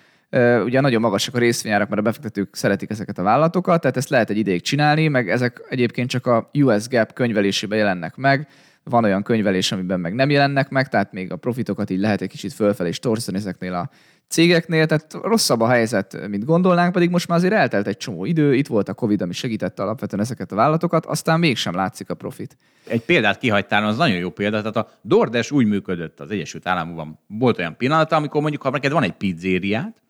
Ugye 0.63 0.82
nagyon 0.82 1.01
magasak 1.01 1.36
a 1.36 1.39
részvényárak, 1.39 1.89
mert 1.89 2.01
a 2.01 2.04
befektetők 2.04 2.56
szeretik 2.56 2.89
ezeket 2.89 3.17
a 3.17 3.23
vállalatokat, 3.23 3.82
tehát 3.82 3.97
ezt 3.97 4.10
lehet 4.10 4.30
egy 4.30 4.38
ideig 4.38 4.62
csinálni, 4.62 5.08
meg 5.08 5.30
ezek 5.30 5.62
egyébként 5.69 6.10
csak 6.10 6.25
a 6.25 6.49
US 6.54 6.88
Gap 6.88 7.13
könyvelésében 7.13 7.77
jelennek 7.77 8.15
meg, 8.15 8.47
van 8.83 9.03
olyan 9.03 9.23
könyvelés, 9.23 9.71
amiben 9.71 9.99
meg 9.99 10.13
nem 10.13 10.29
jelennek 10.29 10.69
meg, 10.69 10.89
tehát 10.89 11.11
még 11.11 11.31
a 11.31 11.35
profitokat 11.35 11.89
így 11.89 11.99
lehet 11.99 12.21
egy 12.21 12.29
kicsit 12.29 12.53
fölfelé 12.53 12.89
is 12.89 12.99
torzítani 12.99 13.37
ezeknél 13.37 13.73
a 13.73 13.89
cégeknél, 14.27 14.85
tehát 14.85 15.13
rosszabb 15.13 15.61
a 15.61 15.67
helyzet, 15.67 16.27
mint 16.27 16.45
gondolnánk, 16.45 16.91
pedig 16.91 17.09
most 17.09 17.27
már 17.27 17.37
azért 17.37 17.53
eltelt 17.53 17.87
egy 17.87 17.97
csomó 17.97 18.25
idő, 18.25 18.55
itt 18.55 18.67
volt 18.67 18.89
a 18.89 18.93
Covid, 18.93 19.21
ami 19.21 19.33
segítette 19.33 19.83
alapvetően 19.83 20.21
ezeket 20.21 20.51
a 20.51 20.55
vállalatokat, 20.55 21.05
aztán 21.05 21.39
mégsem 21.39 21.75
látszik 21.75 22.09
a 22.09 22.13
profit. 22.13 22.57
Egy 22.87 23.01
példát 23.01 23.37
kihagytál, 23.37 23.85
az 23.85 23.97
nagyon 23.97 24.17
jó 24.17 24.29
példa, 24.29 24.57
tehát 24.57 24.75
a 24.75 24.89
DoorDash 25.01 25.53
úgy 25.53 25.65
működött 25.65 26.19
az 26.19 26.31
Egyesült 26.31 26.67
Államokban. 26.67 27.19
Volt 27.27 27.57
olyan 27.57 27.77
pillanata, 27.77 28.15
amikor 28.15 28.41
mondjuk, 28.41 28.61
ha 28.61 28.69
neked 28.69 28.91
van 28.91 29.03
egy 29.03 29.15
pizzériát, 29.15 30.01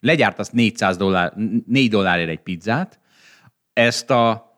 legyártasz 0.00 0.50
400 0.50 0.96
dollár, 0.96 1.32
4 1.66 1.90
dollárért 1.90 2.30
egy 2.30 2.42
pizzát, 2.42 2.98
ezt 3.72 4.10
a 4.10 4.52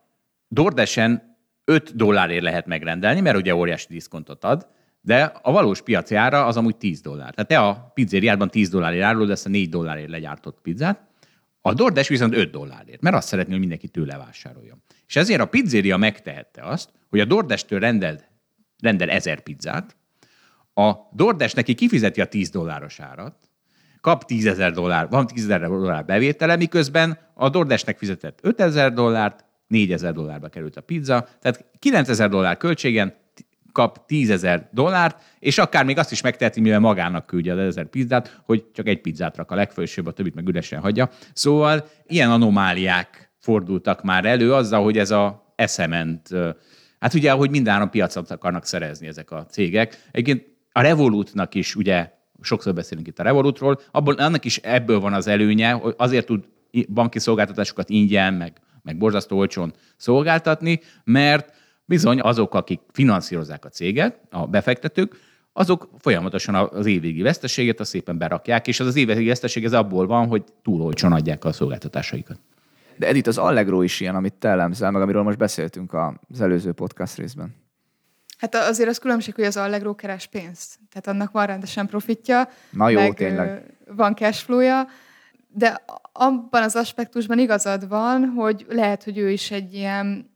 DoorDash-en 0.48 1.35
5 1.68 1.96
dollárért 1.96 2.42
lehet 2.42 2.66
megrendelni, 2.66 3.20
mert 3.20 3.36
ugye 3.36 3.54
óriási 3.54 3.86
diszkontot 3.88 4.44
ad, 4.44 4.66
de 5.00 5.32
a 5.42 5.52
valós 5.52 5.82
piaci 5.82 6.14
ára 6.14 6.46
az 6.46 6.56
amúgy 6.56 6.76
10 6.76 7.00
dollár. 7.00 7.34
Tehát 7.34 7.48
te 7.48 7.58
a 7.58 7.90
pizzériádban 7.94 8.50
10 8.50 8.68
dollárért 8.68 9.04
árulod 9.04 9.30
ezt 9.30 9.46
a 9.46 9.48
4 9.48 9.68
dollárért 9.68 10.10
legyártott 10.10 10.60
pizzát, 10.62 11.00
a 11.60 11.74
DoorDash 11.74 12.08
viszont 12.08 12.34
5 12.34 12.50
dollárért, 12.50 13.00
mert 13.00 13.16
azt 13.16 13.28
szeretné, 13.28 13.50
hogy 13.50 13.60
mindenki 13.60 13.88
tőle 13.88 14.16
vásároljon. 14.16 14.82
És 15.06 15.16
ezért 15.16 15.40
a 15.40 15.46
pizzeria 15.46 15.96
megtehette 15.96 16.62
azt, 16.62 16.90
hogy 17.10 17.20
a 17.20 17.24
DoorDash-től 17.24 17.78
rendel, 17.78 18.20
rendel 18.82 19.10
1000 19.10 19.40
pizzát, 19.40 19.96
a 20.74 20.92
DoorDash 21.12 21.54
neki 21.54 21.74
kifizeti 21.74 22.20
a 22.20 22.26
10 22.26 22.50
dolláros 22.50 23.00
árat, 23.00 23.34
kap 24.00 24.24
10 24.24 24.46
ezer 24.46 24.72
dollár, 24.72 25.08
van 25.08 25.26
10 25.26 25.44
ezer 25.44 25.60
dollár 25.60 26.04
bevétele, 26.04 26.56
miközben 26.56 27.18
a 27.34 27.48
DoorDash-nek 27.48 27.98
fizetett 27.98 28.38
5 28.42 28.60
ezer 28.60 28.92
dollárt, 28.92 29.44
4000 29.66 30.12
dollárba 30.12 30.48
került 30.48 30.76
a 30.76 30.80
pizza, 30.80 31.28
tehát 31.40 31.64
9000 31.78 32.28
dollár 32.28 32.56
költségen 32.56 33.14
kap 33.76 34.06
10 34.06 34.30
ezer 34.30 34.68
dollárt, 34.72 35.22
és 35.38 35.58
akár 35.58 35.84
még 35.84 35.98
azt 35.98 36.12
is 36.12 36.20
megteheti, 36.20 36.60
mivel 36.60 36.80
magának 36.80 37.26
küldje 37.26 37.52
az 37.52 37.58
ezer 37.58 37.86
pizzát, 37.86 38.40
hogy 38.44 38.64
csak 38.72 38.86
egy 38.86 39.00
pizzát 39.00 39.36
rak 39.36 39.50
a 39.50 39.54
legfősőbb, 39.54 40.06
a 40.06 40.12
többit 40.12 40.34
meg 40.34 40.48
üresen 40.48 40.80
hagyja. 40.80 41.10
Szóval 41.32 41.88
ilyen 42.06 42.30
anomáliák 42.30 43.32
fordultak 43.38 44.02
már 44.02 44.24
elő 44.24 44.52
azzal, 44.52 44.82
hogy 44.82 44.98
ez 44.98 45.10
a 45.10 45.52
eszement, 45.56 46.28
hát 46.98 47.14
ugye, 47.14 47.30
hogy 47.30 47.50
mindenáron 47.50 47.90
piacot 47.90 48.30
akarnak 48.30 48.64
szerezni 48.64 49.06
ezek 49.06 49.30
a 49.30 49.46
cégek. 49.46 50.02
Egyébként 50.10 50.46
a 50.72 50.80
Revolutnak 50.80 51.54
is 51.54 51.74
ugye 51.74 52.10
sokszor 52.40 52.74
beszélünk 52.74 53.06
itt 53.06 53.18
a 53.18 53.22
Revolutról, 53.22 53.80
abból, 53.90 54.14
annak 54.14 54.44
is 54.44 54.56
ebből 54.56 55.00
van 55.00 55.12
az 55.12 55.26
előnye, 55.26 55.70
hogy 55.70 55.94
azért 55.96 56.26
tud 56.26 56.44
banki 56.88 57.18
szolgáltatásokat 57.18 57.90
ingyen, 57.90 58.34
meg 58.34 58.60
meg 58.86 58.98
borzasztó 58.98 59.36
olcsón 59.36 59.72
szolgáltatni, 59.96 60.80
mert 61.04 61.54
bizony 61.84 62.20
azok, 62.20 62.54
akik 62.54 62.80
finanszírozzák 62.92 63.64
a 63.64 63.68
céget, 63.68 64.20
a 64.30 64.46
befektetők, 64.46 65.16
azok 65.52 65.88
folyamatosan 65.98 66.54
az 66.54 66.86
évvégi 66.86 67.22
veszteséget 67.22 67.80
azt 67.80 67.90
szépen 67.90 68.18
berakják, 68.18 68.66
és 68.66 68.80
az 68.80 68.86
az 68.86 68.96
évvégi 68.96 69.28
veszteség 69.28 69.64
ez 69.64 69.72
abból 69.72 70.06
van, 70.06 70.26
hogy 70.26 70.44
túl 70.62 70.80
olcsón 70.80 71.12
adják 71.12 71.44
a 71.44 71.52
szolgáltatásaikat. 71.52 72.40
De 72.96 73.06
Edith, 73.06 73.28
az 73.28 73.38
Allegro 73.38 73.82
is 73.82 74.00
ilyen, 74.00 74.14
amit 74.14 74.34
te 74.34 74.48
elemzel, 74.48 74.90
meg 74.90 75.02
amiről 75.02 75.22
most 75.22 75.38
beszéltünk 75.38 75.94
az 76.28 76.40
előző 76.40 76.72
podcast 76.72 77.16
részben. 77.16 77.54
Hát 78.38 78.54
azért 78.54 78.88
az 78.88 78.98
különbség, 78.98 79.34
hogy 79.34 79.44
az 79.44 79.56
Allegro 79.56 79.94
keres 79.94 80.26
pénzt. 80.26 80.78
Tehát 80.90 81.06
annak 81.06 81.32
van 81.32 81.46
rendesen 81.46 81.86
profitja. 81.86 82.48
Na 82.70 82.88
jó, 82.88 83.00
meg 83.00 83.14
tényleg. 83.14 83.76
Van 83.86 84.14
cashflow-ja 84.14 84.86
de 85.56 85.84
abban 86.12 86.62
az 86.62 86.76
aspektusban 86.76 87.38
igazad 87.38 87.88
van, 87.88 88.24
hogy 88.24 88.66
lehet, 88.68 89.04
hogy 89.04 89.18
ő 89.18 89.30
is 89.30 89.50
egy 89.50 89.74
ilyen 89.74 90.30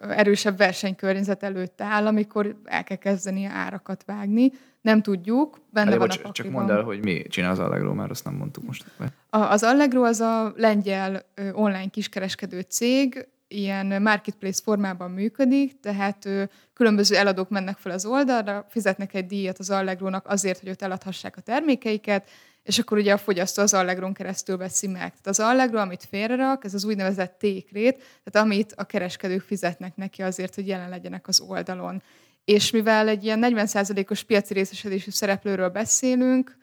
erősebb 0.00 0.56
versenykörnyezet 0.56 1.42
előtt 1.42 1.80
áll, 1.80 2.06
amikor 2.06 2.56
el 2.64 2.84
kell 2.84 2.96
kezdeni 2.96 3.44
árakat 3.44 4.04
vágni. 4.04 4.52
Nem 4.80 5.02
tudjuk, 5.02 5.60
benne 5.70 5.90
Hát, 5.90 5.98
van 5.98 6.08
bocs, 6.08 6.20
a 6.22 6.32
csak 6.32 6.50
mondd 6.50 6.70
el, 6.70 6.82
hogy 6.82 7.04
mi 7.04 7.22
csinál 7.28 7.50
az 7.50 7.58
Allegro, 7.58 7.94
már 7.94 8.10
azt 8.10 8.24
nem 8.24 8.34
mondtuk 8.34 8.64
most. 8.64 8.84
A, 9.30 9.38
az 9.38 9.62
Allegro 9.62 10.02
az 10.04 10.20
a 10.20 10.52
lengyel 10.56 11.22
online 11.52 11.88
kiskereskedő 11.88 12.60
cég, 12.60 13.28
ilyen 13.48 14.02
marketplace 14.02 14.62
formában 14.64 15.10
működik, 15.10 15.80
tehát 15.80 16.24
ö, 16.24 16.42
különböző 16.74 17.16
eladók 17.16 17.48
mennek 17.48 17.76
fel 17.76 17.92
az 17.92 18.06
oldalra, 18.06 18.66
fizetnek 18.68 19.14
egy 19.14 19.26
díjat 19.26 19.58
az 19.58 19.70
Allegrónak 19.70 20.26
azért, 20.26 20.60
hogy 20.60 20.70
ott 20.70 20.82
eladhassák 20.82 21.36
a 21.36 21.40
termékeiket, 21.40 22.30
és 22.62 22.78
akkor 22.78 22.98
ugye 22.98 23.12
a 23.12 23.18
fogyasztó 23.18 23.62
az 23.62 23.74
Allegron 23.74 24.12
keresztül 24.12 24.56
veszi 24.56 24.86
meg. 24.86 24.98
Tehát 24.98 25.26
az 25.26 25.40
Allegro, 25.40 25.78
amit 25.78 26.06
félrerak, 26.10 26.64
ez 26.64 26.74
az 26.74 26.84
úgynevezett 26.84 27.38
tékrét, 27.38 27.96
tehát 27.96 28.46
amit 28.46 28.72
a 28.76 28.84
kereskedők 28.84 29.40
fizetnek 29.40 29.96
neki 29.96 30.22
azért, 30.22 30.54
hogy 30.54 30.66
jelen 30.66 30.88
legyenek 30.88 31.28
az 31.28 31.40
oldalon. 31.40 32.02
És 32.44 32.70
mivel 32.70 33.08
egy 33.08 33.24
ilyen 33.24 33.40
40%-os 33.42 34.22
piaci 34.22 34.54
részesedésű 34.54 35.10
szereplőről 35.10 35.68
beszélünk, 35.68 36.56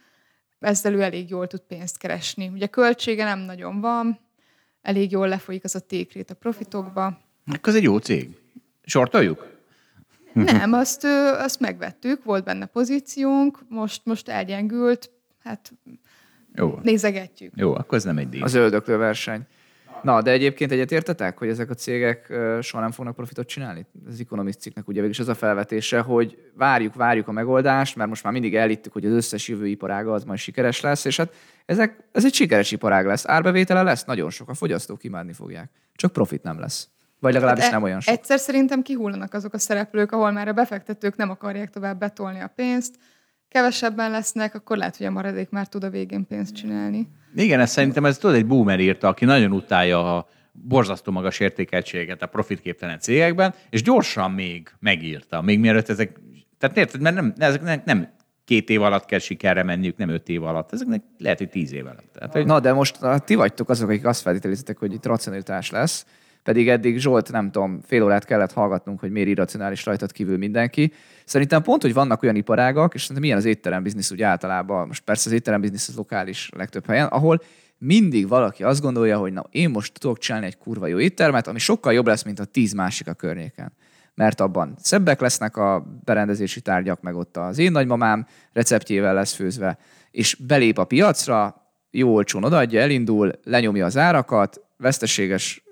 ezzel 0.59 0.93
ő 0.93 1.01
elég 1.01 1.29
jól 1.29 1.47
tud 1.47 1.59
pénzt 1.59 1.97
keresni. 1.97 2.47
Ugye 2.47 2.67
költsége 2.67 3.23
nem 3.23 3.39
nagyon 3.39 3.81
van, 3.81 4.19
elég 4.85 5.11
jól 5.11 5.27
lefolyik 5.27 5.63
az 5.63 5.75
a 5.75 5.79
tékrét 5.79 6.29
a 6.29 6.33
profitokba. 6.33 7.05
Akkor 7.45 7.69
ez 7.69 7.75
egy 7.75 7.83
jó 7.83 7.97
cég. 7.97 8.29
Sortoljuk? 8.83 9.53
Nem, 10.33 10.73
azt, 10.73 11.03
azt 11.37 11.59
megvettük, 11.59 12.23
volt 12.23 12.43
benne 12.43 12.65
pozíciónk, 12.65 13.59
most, 13.69 14.01
most 14.03 14.29
elgyengült, 14.29 15.11
hát 15.43 15.73
Jó. 16.53 16.79
nézegetjük. 16.83 17.53
Jó, 17.55 17.73
akkor 17.75 17.97
ez 17.97 18.03
nem 18.03 18.17
egy 18.17 18.29
díj. 18.29 18.41
Az 18.41 18.53
öldöklő 18.53 18.97
verseny. 18.97 19.41
Na, 20.03 20.21
de 20.21 20.31
egyébként 20.31 20.71
egyetértetek, 20.71 21.37
hogy 21.37 21.47
ezek 21.47 21.69
a 21.69 21.73
cégek 21.73 22.33
soha 22.61 22.83
nem 22.83 22.91
fognak 22.91 23.15
profitot 23.15 23.47
csinálni? 23.47 23.85
Az 24.07 24.19
Economist 24.19 24.59
cikknek 24.59 24.87
ugye 24.87 24.99
végig 24.99 25.15
is 25.15 25.19
az 25.19 25.27
a 25.27 25.35
felvetése, 25.35 25.99
hogy 25.99 26.37
várjuk, 26.53 26.93
várjuk 26.93 27.27
a 27.27 27.31
megoldást, 27.31 27.95
mert 27.95 28.09
most 28.09 28.23
már 28.23 28.33
mindig 28.33 28.55
elhittük, 28.55 28.93
hogy 28.93 29.05
az 29.05 29.11
összes 29.11 29.47
jövő 29.47 29.67
iparága 29.67 30.13
az 30.13 30.23
majd 30.23 30.39
sikeres 30.39 30.81
lesz, 30.81 31.05
és 31.05 31.17
hát 31.17 31.33
ezek, 31.65 32.03
ez 32.11 32.25
egy 32.25 32.33
sikeres 32.33 32.71
iparág 32.71 33.05
lesz. 33.05 33.27
Árbevétele 33.27 33.83
lesz, 33.83 34.03
nagyon 34.03 34.29
sok, 34.29 34.49
a 34.49 34.53
fogyasztók 34.53 35.03
imádni 35.03 35.33
fogják. 35.33 35.69
Csak 35.93 36.11
profit 36.11 36.43
nem 36.43 36.59
lesz. 36.59 36.89
Vagy 37.19 37.33
legalábbis 37.33 37.63
Hát 37.63 37.71
e- 37.71 37.75
nem 37.75 37.83
olyan 37.83 37.99
sok. 37.99 38.13
Egyszer 38.13 38.39
szerintem 38.39 38.81
kihullanak 38.81 39.33
azok 39.33 39.53
a 39.53 39.57
szereplők, 39.57 40.11
ahol 40.11 40.31
már 40.31 40.47
a 40.47 40.53
befektetők 40.53 41.15
nem 41.15 41.29
akarják 41.29 41.69
tovább 41.69 41.99
betolni 41.99 42.39
a 42.39 42.51
pénzt, 42.55 42.95
kevesebben 43.55 44.11
lesznek, 44.11 44.55
akkor 44.55 44.77
lehet, 44.77 44.97
hogy 44.97 45.05
a 45.05 45.11
maradék 45.11 45.49
már 45.49 45.67
tud 45.67 45.83
a 45.83 45.89
végén 45.89 46.27
pénzt 46.27 46.55
csinálni. 46.55 47.07
Igen, 47.35 47.59
ez 47.59 47.71
szerintem 47.71 48.05
ez 48.05 48.17
tudod, 48.17 48.35
egy 48.35 48.45
boomer 48.45 48.79
írta, 48.79 49.07
aki 49.07 49.25
nagyon 49.25 49.51
utálja 49.51 50.17
a 50.17 50.27
borzasztó 50.51 51.11
magas 51.11 51.39
értékeltséget 51.39 52.21
a 52.21 52.27
profitképtelen 52.27 52.99
cégekben, 52.99 53.53
és 53.69 53.81
gyorsan 53.81 54.31
még 54.31 54.69
megírta, 54.79 55.41
még 55.41 55.59
mielőtt 55.59 55.89
ezek, 55.89 56.19
tehát 56.57 56.77
érted, 56.77 57.01
mert 57.01 57.15
nem, 57.15 57.33
ezeknek 57.37 57.85
nem 57.85 58.09
két 58.45 58.69
év 58.69 58.81
alatt 58.81 59.05
kell 59.05 59.19
sikerre 59.19 59.63
menniük, 59.63 59.97
nem 59.97 60.09
öt 60.09 60.29
év 60.29 60.43
alatt, 60.43 60.73
ezeknek 60.73 61.03
lehet, 61.17 61.37
hogy 61.37 61.49
tíz 61.49 61.73
év 61.73 61.85
alatt. 61.85 62.11
Tehát, 62.13 62.33
hogy 62.33 62.45
Na, 62.45 62.59
de 62.59 62.73
most 62.73 63.01
ah, 63.01 63.19
ti 63.19 63.35
vagytok 63.35 63.69
azok, 63.69 63.89
akik 63.89 64.05
azt 64.05 64.21
feltételizitek, 64.21 64.77
hogy 64.77 64.93
itt 64.93 65.05
racionalitás 65.05 65.71
lesz, 65.71 66.05
pedig 66.45 66.69
eddig 66.69 66.97
Zsolt, 66.97 67.31
nem 67.31 67.51
tudom, 67.51 67.79
fél 67.85 68.03
órát 68.03 68.25
kellett 68.25 68.51
hallgatnunk, 68.51 68.99
hogy 68.99 69.11
miért 69.11 69.27
irracionális 69.27 69.85
rajtad 69.85 70.11
kívül 70.11 70.37
mindenki. 70.37 70.93
Szerintem 71.25 71.61
pont, 71.61 71.81
hogy 71.81 71.93
vannak 71.93 72.23
olyan 72.23 72.35
iparágak, 72.35 72.93
és 72.93 73.01
szerintem 73.01 73.23
milyen 73.23 73.37
az 73.37 73.45
étterem 73.45 73.83
biznisz 73.83 74.11
úgy 74.11 74.21
általában, 74.21 74.87
most 74.87 75.03
persze 75.03 75.29
az 75.29 75.35
étterem 75.35 75.61
biznisz 75.61 75.87
az 75.87 75.95
lokális 75.95 76.49
legtöbb 76.55 76.85
helyen, 76.85 77.07
ahol 77.07 77.41
mindig 77.77 78.27
valaki 78.27 78.63
azt 78.63 78.81
gondolja, 78.81 79.17
hogy 79.17 79.33
na, 79.33 79.45
én 79.49 79.69
most 79.69 79.99
tudok 79.99 80.17
csinálni 80.17 80.45
egy 80.45 80.57
kurva 80.57 80.87
jó 80.87 80.99
éttermet, 80.99 81.47
ami 81.47 81.59
sokkal 81.59 81.93
jobb 81.93 82.07
lesz, 82.07 82.23
mint 82.23 82.39
a 82.39 82.45
tíz 82.45 82.73
másik 82.73 83.07
a 83.07 83.13
környéken. 83.13 83.73
Mert 84.15 84.41
abban 84.41 84.75
szebbek 84.81 85.19
lesznek 85.19 85.57
a 85.57 85.85
berendezési 86.03 86.61
tárgyak, 86.61 87.01
meg 87.01 87.15
ott 87.15 87.37
az 87.37 87.57
én 87.57 87.71
nagymamám 87.71 88.27
receptjével 88.53 89.13
lesz 89.13 89.33
főzve, 89.33 89.77
és 90.11 90.35
belép 90.35 90.77
a 90.77 90.83
piacra, 90.83 91.63
jó 91.91 92.13
olcsón 92.13 92.43
odaadja, 92.43 92.81
elindul, 92.81 93.31
lenyomja 93.43 93.85
az 93.85 93.97
árakat, 93.97 94.64
veszteséges 94.77 95.63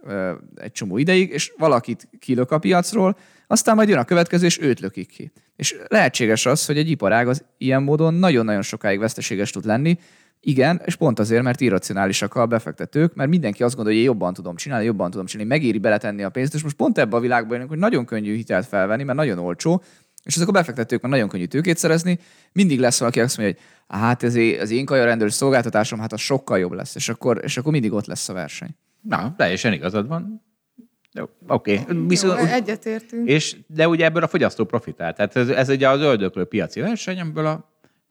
egy 0.55 0.71
csomó 0.71 0.97
ideig, 0.97 1.29
és 1.29 1.53
valakit 1.57 2.09
kilök 2.19 2.51
a 2.51 2.57
piacról, 2.57 3.17
aztán 3.47 3.75
majd 3.75 3.89
jön 3.89 3.97
a 3.97 4.05
következő, 4.05 4.45
és 4.45 4.59
őt 4.61 4.79
lökik 4.79 5.07
ki. 5.07 5.31
És 5.55 5.75
lehetséges 5.87 6.45
az, 6.45 6.65
hogy 6.65 6.77
egy 6.77 6.89
iparág 6.89 7.27
az 7.27 7.45
ilyen 7.57 7.83
módon 7.83 8.13
nagyon-nagyon 8.13 8.61
sokáig 8.61 8.99
veszteséges 8.99 9.51
tud 9.51 9.65
lenni, 9.65 9.97
igen, 10.45 10.81
és 10.85 10.95
pont 10.95 11.19
azért, 11.19 11.43
mert 11.43 11.61
irracionálisak 11.61 12.35
a 12.35 12.45
befektetők, 12.45 13.13
mert 13.13 13.29
mindenki 13.29 13.63
azt 13.63 13.75
gondolja, 13.75 13.99
hogy 13.99 14.07
én 14.07 14.13
jobban 14.13 14.33
tudom 14.33 14.55
csinálni, 14.55 14.85
jobban 14.85 15.11
tudom 15.11 15.25
csinálni, 15.25 15.51
megéri 15.51 15.77
beletenni 15.77 16.23
a 16.23 16.29
pénzt, 16.29 16.53
és 16.53 16.63
most 16.63 16.75
pont 16.75 16.97
ebbe 16.97 17.15
a 17.15 17.19
világban 17.19 17.51
jönünk, 17.51 17.69
hogy 17.69 17.79
nagyon 17.79 18.05
könnyű 18.05 18.35
hitelt 18.35 18.65
felvenni, 18.65 19.03
mert 19.03 19.17
nagyon 19.17 19.37
olcsó, 19.37 19.83
és 20.23 20.35
ezek 20.35 20.47
a 20.47 20.51
befektetők 20.51 21.01
már 21.01 21.11
nagyon 21.11 21.29
könnyű 21.29 21.45
tőkét 21.45 21.77
szerezni, 21.77 22.19
mindig 22.51 22.79
lesz 22.79 22.99
valaki, 22.99 23.19
aki 23.19 23.27
azt 23.27 23.37
mondja, 23.37 23.55
hogy 23.55 23.99
hát 23.99 24.23
ez 24.23 24.35
az 24.61 24.71
én 24.71 24.85
kajarendős 24.85 25.33
szolgáltatásom, 25.33 25.99
hát 25.99 26.13
az 26.13 26.19
sokkal 26.19 26.59
jobb 26.59 26.71
lesz, 26.71 26.95
és 26.95 27.09
akkor, 27.09 27.39
és 27.43 27.57
akkor 27.57 27.71
mindig 27.71 27.93
ott 27.93 28.05
lesz 28.05 28.29
a 28.29 28.33
verseny. 28.33 28.75
Na, 29.03 29.33
teljesen 29.37 29.73
igazad 29.73 30.07
van. 30.07 30.41
Oké. 31.47 31.79
Okay. 31.79 32.07
Viszont, 32.07 32.39
Jó, 32.39 32.45
egyetértünk. 32.45 33.29
És, 33.29 33.57
de 33.67 33.87
ugye 33.87 34.05
ebből 34.05 34.23
a 34.23 34.27
fogyasztó 34.27 34.65
profitál. 34.65 35.13
Tehát 35.13 35.35
ez, 35.35 35.49
ez 35.49 35.69
ugye 35.69 35.89
az 35.89 36.01
öldöklő 36.01 36.45
piaci 36.45 36.79
verseny, 36.79 37.19
amiből 37.19 37.45
a, 37.45 37.69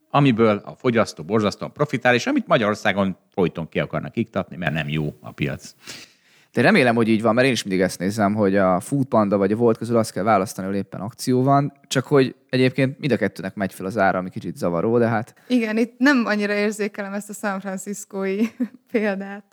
amiből 0.09 0.61
a 0.65 0.75
fogyasztó 0.75 1.23
borzasztóan 1.23 1.71
profitál, 1.71 2.13
és 2.13 2.27
amit 2.27 2.47
Magyarországon 2.47 3.17
folyton 3.29 3.69
ki 3.69 3.79
akarnak 3.79 4.17
iktatni, 4.17 4.55
mert 4.55 4.73
nem 4.73 4.89
jó 4.89 5.13
a 5.21 5.31
piac. 5.31 5.75
De 6.53 6.61
remélem, 6.61 6.95
hogy 6.95 7.07
így 7.07 7.21
van, 7.21 7.33
mert 7.33 7.47
én 7.47 7.53
is 7.53 7.63
mindig 7.63 7.83
ezt 7.83 7.99
nézem, 7.99 8.33
hogy 8.33 8.55
a 8.55 8.79
Food 8.79 9.05
Panda 9.05 9.37
vagy 9.37 9.51
a 9.51 9.55
Volt 9.55 9.77
közül 9.77 9.97
azt 9.97 10.11
kell 10.11 10.23
választani, 10.23 10.67
hogy 10.67 10.75
éppen 10.75 11.01
akció 11.01 11.43
van, 11.43 11.73
csak 11.87 12.05
hogy 12.05 12.35
egyébként 12.49 12.99
mind 12.99 13.11
a 13.11 13.17
kettőnek 13.17 13.55
megy 13.55 13.73
fel 13.73 13.85
az 13.85 13.97
ára, 13.97 14.17
ami 14.19 14.29
kicsit 14.29 14.57
zavaró, 14.57 14.97
de 14.97 15.07
hát, 15.07 15.35
Igen, 15.47 15.77
itt 15.77 15.93
nem 15.97 16.23
annyira 16.25 16.53
érzékelem 16.53 17.13
ezt 17.13 17.29
a 17.29 17.33
San 17.33 17.59
Franciscói 17.59 18.45
példát. 18.91 19.52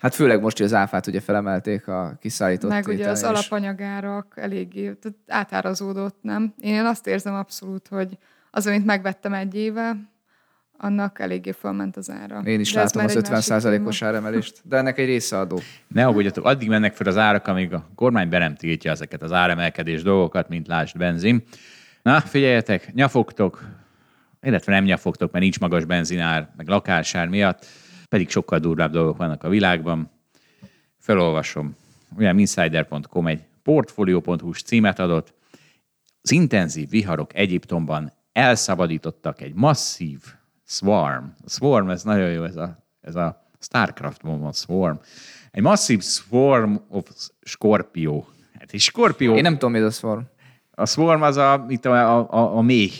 Hát 0.00 0.14
főleg 0.14 0.40
most, 0.40 0.56
hogy 0.56 0.66
az 0.66 0.74
áfát 0.74 1.06
ugye 1.06 1.20
felemelték 1.20 1.88
a 1.88 2.16
kiszállított 2.20 2.70
Meg 2.70 2.86
ugye 2.86 3.08
az 3.08 3.22
alapanyagárak 3.22 4.34
eléggé 4.36 4.82
tehát 4.82 5.18
átárazódott, 5.26 6.16
nem? 6.22 6.54
Én 6.60 6.84
azt 6.84 7.06
érzem 7.06 7.34
abszolút, 7.34 7.88
hogy 7.88 8.18
az, 8.50 8.66
amit 8.66 8.84
megvettem 8.84 9.32
egy 9.32 9.54
éve, 9.54 9.96
annak 10.82 11.18
eléggé 11.20 11.52
fölment 11.52 11.96
az 11.96 12.10
ára. 12.10 12.40
Én 12.44 12.60
is 12.60 12.72
De 12.72 12.80
látom 12.80 13.04
az 13.04 13.16
egy 13.16 13.30
másik 13.30 13.52
50%-os 13.52 13.98
téma. 13.98 14.10
áremelést, 14.10 14.60
de 14.64 14.76
ennek 14.76 14.98
egy 14.98 15.06
része 15.06 15.38
adó. 15.38 15.60
Ne 15.88 16.06
aggódjatok, 16.06 16.44
addig 16.44 16.68
mennek 16.68 16.94
fel 16.94 17.06
az 17.06 17.16
árak, 17.16 17.46
amíg 17.46 17.72
a 17.72 17.88
kormány 17.94 18.28
be 18.28 18.38
nem 18.38 18.54
tiltja 18.54 18.90
ezeket 18.90 19.22
az 19.22 19.32
áremelkedés 19.32 20.02
dolgokat, 20.02 20.48
mint 20.48 20.66
lásd 20.66 20.96
benzin. 20.96 21.42
Na, 22.02 22.20
figyeljetek, 22.20 22.92
nyafogtok, 22.94 23.64
illetve 24.42 24.72
nem 24.72 24.84
nyafogtok, 24.84 25.30
mert 25.32 25.44
nincs 25.44 25.60
magas 25.60 25.84
benzinár, 25.84 26.48
meg 26.56 26.68
lakásár 26.68 27.28
miatt, 27.28 27.66
pedig 28.10 28.28
sokkal 28.28 28.58
durvább 28.58 28.92
dolgok 28.92 29.16
vannak 29.16 29.44
a 29.44 29.48
világban. 29.48 30.10
Felolvasom. 30.98 31.76
Ugye 32.16 32.32
insider.com 32.32 33.26
egy 33.26 33.42
portfolio.hu-s 33.62 34.62
címet 34.62 34.98
adott. 34.98 35.34
Az 36.22 36.30
intenzív 36.30 36.88
viharok 36.88 37.34
Egyiptomban 37.34 38.12
elszabadítottak 38.32 39.40
egy 39.40 39.54
masszív 39.54 40.20
swarm. 40.66 41.24
A 41.44 41.50
swarm, 41.50 41.88
ez 41.88 42.02
nagyon 42.02 42.30
jó, 42.30 42.44
ez 42.44 42.56
a, 42.56 42.86
ez 43.00 43.14
a 43.14 43.46
Starcraftban 43.60 44.40
van 44.40 44.52
swarm. 44.52 44.96
Egy 45.50 45.62
masszív 45.62 46.02
swarm 46.02 46.74
of 46.88 47.08
Scorpio. 47.42 48.24
Hát 48.58 48.70
egy 48.72 48.80
Scorpio, 48.80 49.34
Én 49.34 49.42
nem 49.42 49.52
tudom, 49.52 49.70
mi 49.70 49.78
ez 49.78 49.84
a 49.84 49.90
szor. 49.90 50.22
a 50.70 50.86
swarm 50.86 51.22
az 51.22 51.36
a, 51.36 51.64
itt 51.68 51.84
a, 51.84 52.18
a, 52.18 52.26
a, 52.30 52.56
a 52.56 52.60
méh 52.60 52.92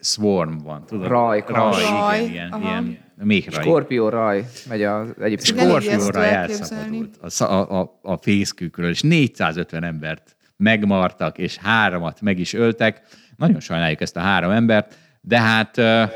swarm 0.00 0.58
van, 0.58 0.86
tudod? 0.86 1.08
Raj, 1.08 1.44
raj, 1.46 1.82
Raj, 1.90 2.20
igen, 2.20 2.32
ilyen, 2.32 2.52
aha. 2.52 2.68
ilyen 2.68 3.03
méhraj. 3.16 3.62
Skorpió 3.62 4.08
raj 4.08 4.44
megy 4.68 4.82
az 4.82 5.08
Skorpióra 5.36 5.80
ijesztő 5.80 6.18
elképzelni. 6.20 6.98
elszabadult 6.98 7.16
a, 7.38 7.74
a, 7.74 7.80
a, 7.80 7.98
a 8.02 8.16
fészkükről, 8.16 8.88
és 8.90 9.02
450 9.02 9.84
embert 9.84 10.36
megmartak, 10.56 11.38
és 11.38 11.56
háromat 11.56 12.20
meg 12.20 12.38
is 12.38 12.52
öltek. 12.52 13.00
Nagyon 13.36 13.60
sajnáljuk 13.60 14.00
ezt 14.00 14.16
a 14.16 14.20
három 14.20 14.50
embert, 14.50 14.98
de 15.20 15.40
hát 15.40 15.76
uh, 15.76 16.10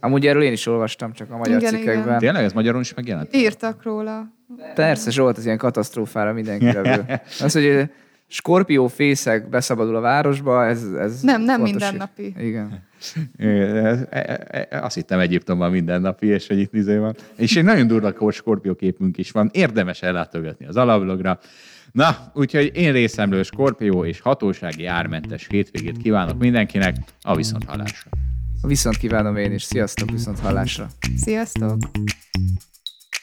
Amúgy 0.00 0.26
erről 0.26 0.42
én 0.42 0.52
is 0.52 0.66
olvastam, 0.66 1.12
csak 1.12 1.30
a 1.30 1.36
magyar 1.36 1.58
Igen, 1.58 1.72
cikkekben. 1.72 2.04
igen. 2.04 2.18
tényleg 2.18 2.44
ez 2.44 2.52
magyarul 2.52 2.80
is 2.80 2.94
megjelent? 2.94 3.36
Írtak 3.36 3.82
róla. 3.82 4.32
Persze, 4.74 5.10
Zsolt, 5.10 5.36
az 5.38 5.44
ilyen 5.44 5.58
katasztrófára 5.58 6.32
mindenki 6.32 6.72
levő. 6.82 7.20
Az, 7.40 7.52
hogy 7.52 7.90
skorpió 8.28 8.86
fészek 8.86 9.48
beszabadul 9.48 9.96
a 9.96 10.00
városba, 10.00 10.66
ez, 10.66 10.82
ez 10.98 11.20
Nem, 11.20 11.42
nem 11.42 11.60
fontos 11.60 11.70
mindennapi. 11.70 12.34
Igen. 12.38 12.84
E- 13.38 13.46
e- 14.10 14.46
e- 14.70 14.80
Azt 14.82 14.94
hittem 14.94 15.18
Egyiptomban 15.18 15.70
mindennapi, 15.70 16.26
és 16.26 16.46
hogy 16.46 16.58
itt 16.58 16.74
izé 16.74 16.96
van. 16.96 17.16
És 17.36 17.56
egy 17.56 17.64
nagyon 17.64 17.86
durva 17.86 18.12
kor 18.12 18.32
skorpió 18.32 18.74
képünk 18.74 19.18
is 19.18 19.30
van. 19.30 19.50
Érdemes 19.52 20.02
ellátogatni 20.02 20.66
az 20.66 20.76
alablogra. 20.76 21.38
Na, 21.92 22.16
úgyhogy 22.34 22.70
én 22.74 22.92
részemről 22.92 23.42
skorpió 23.42 24.04
és 24.04 24.20
hatósági 24.20 24.86
ármentes 24.86 25.46
hétvégét 25.48 25.96
kívánok 25.96 26.38
mindenkinek. 26.38 26.96
A 27.22 27.36
viszont 27.36 27.64
hallásra. 27.64 28.10
Viszont 28.62 28.96
kívánom 28.96 29.36
én 29.36 29.52
is. 29.52 29.62
Sziasztok, 29.62 30.10
viszont 30.10 30.38
hallásra. 30.38 30.86
Sziasztok! 31.16 31.78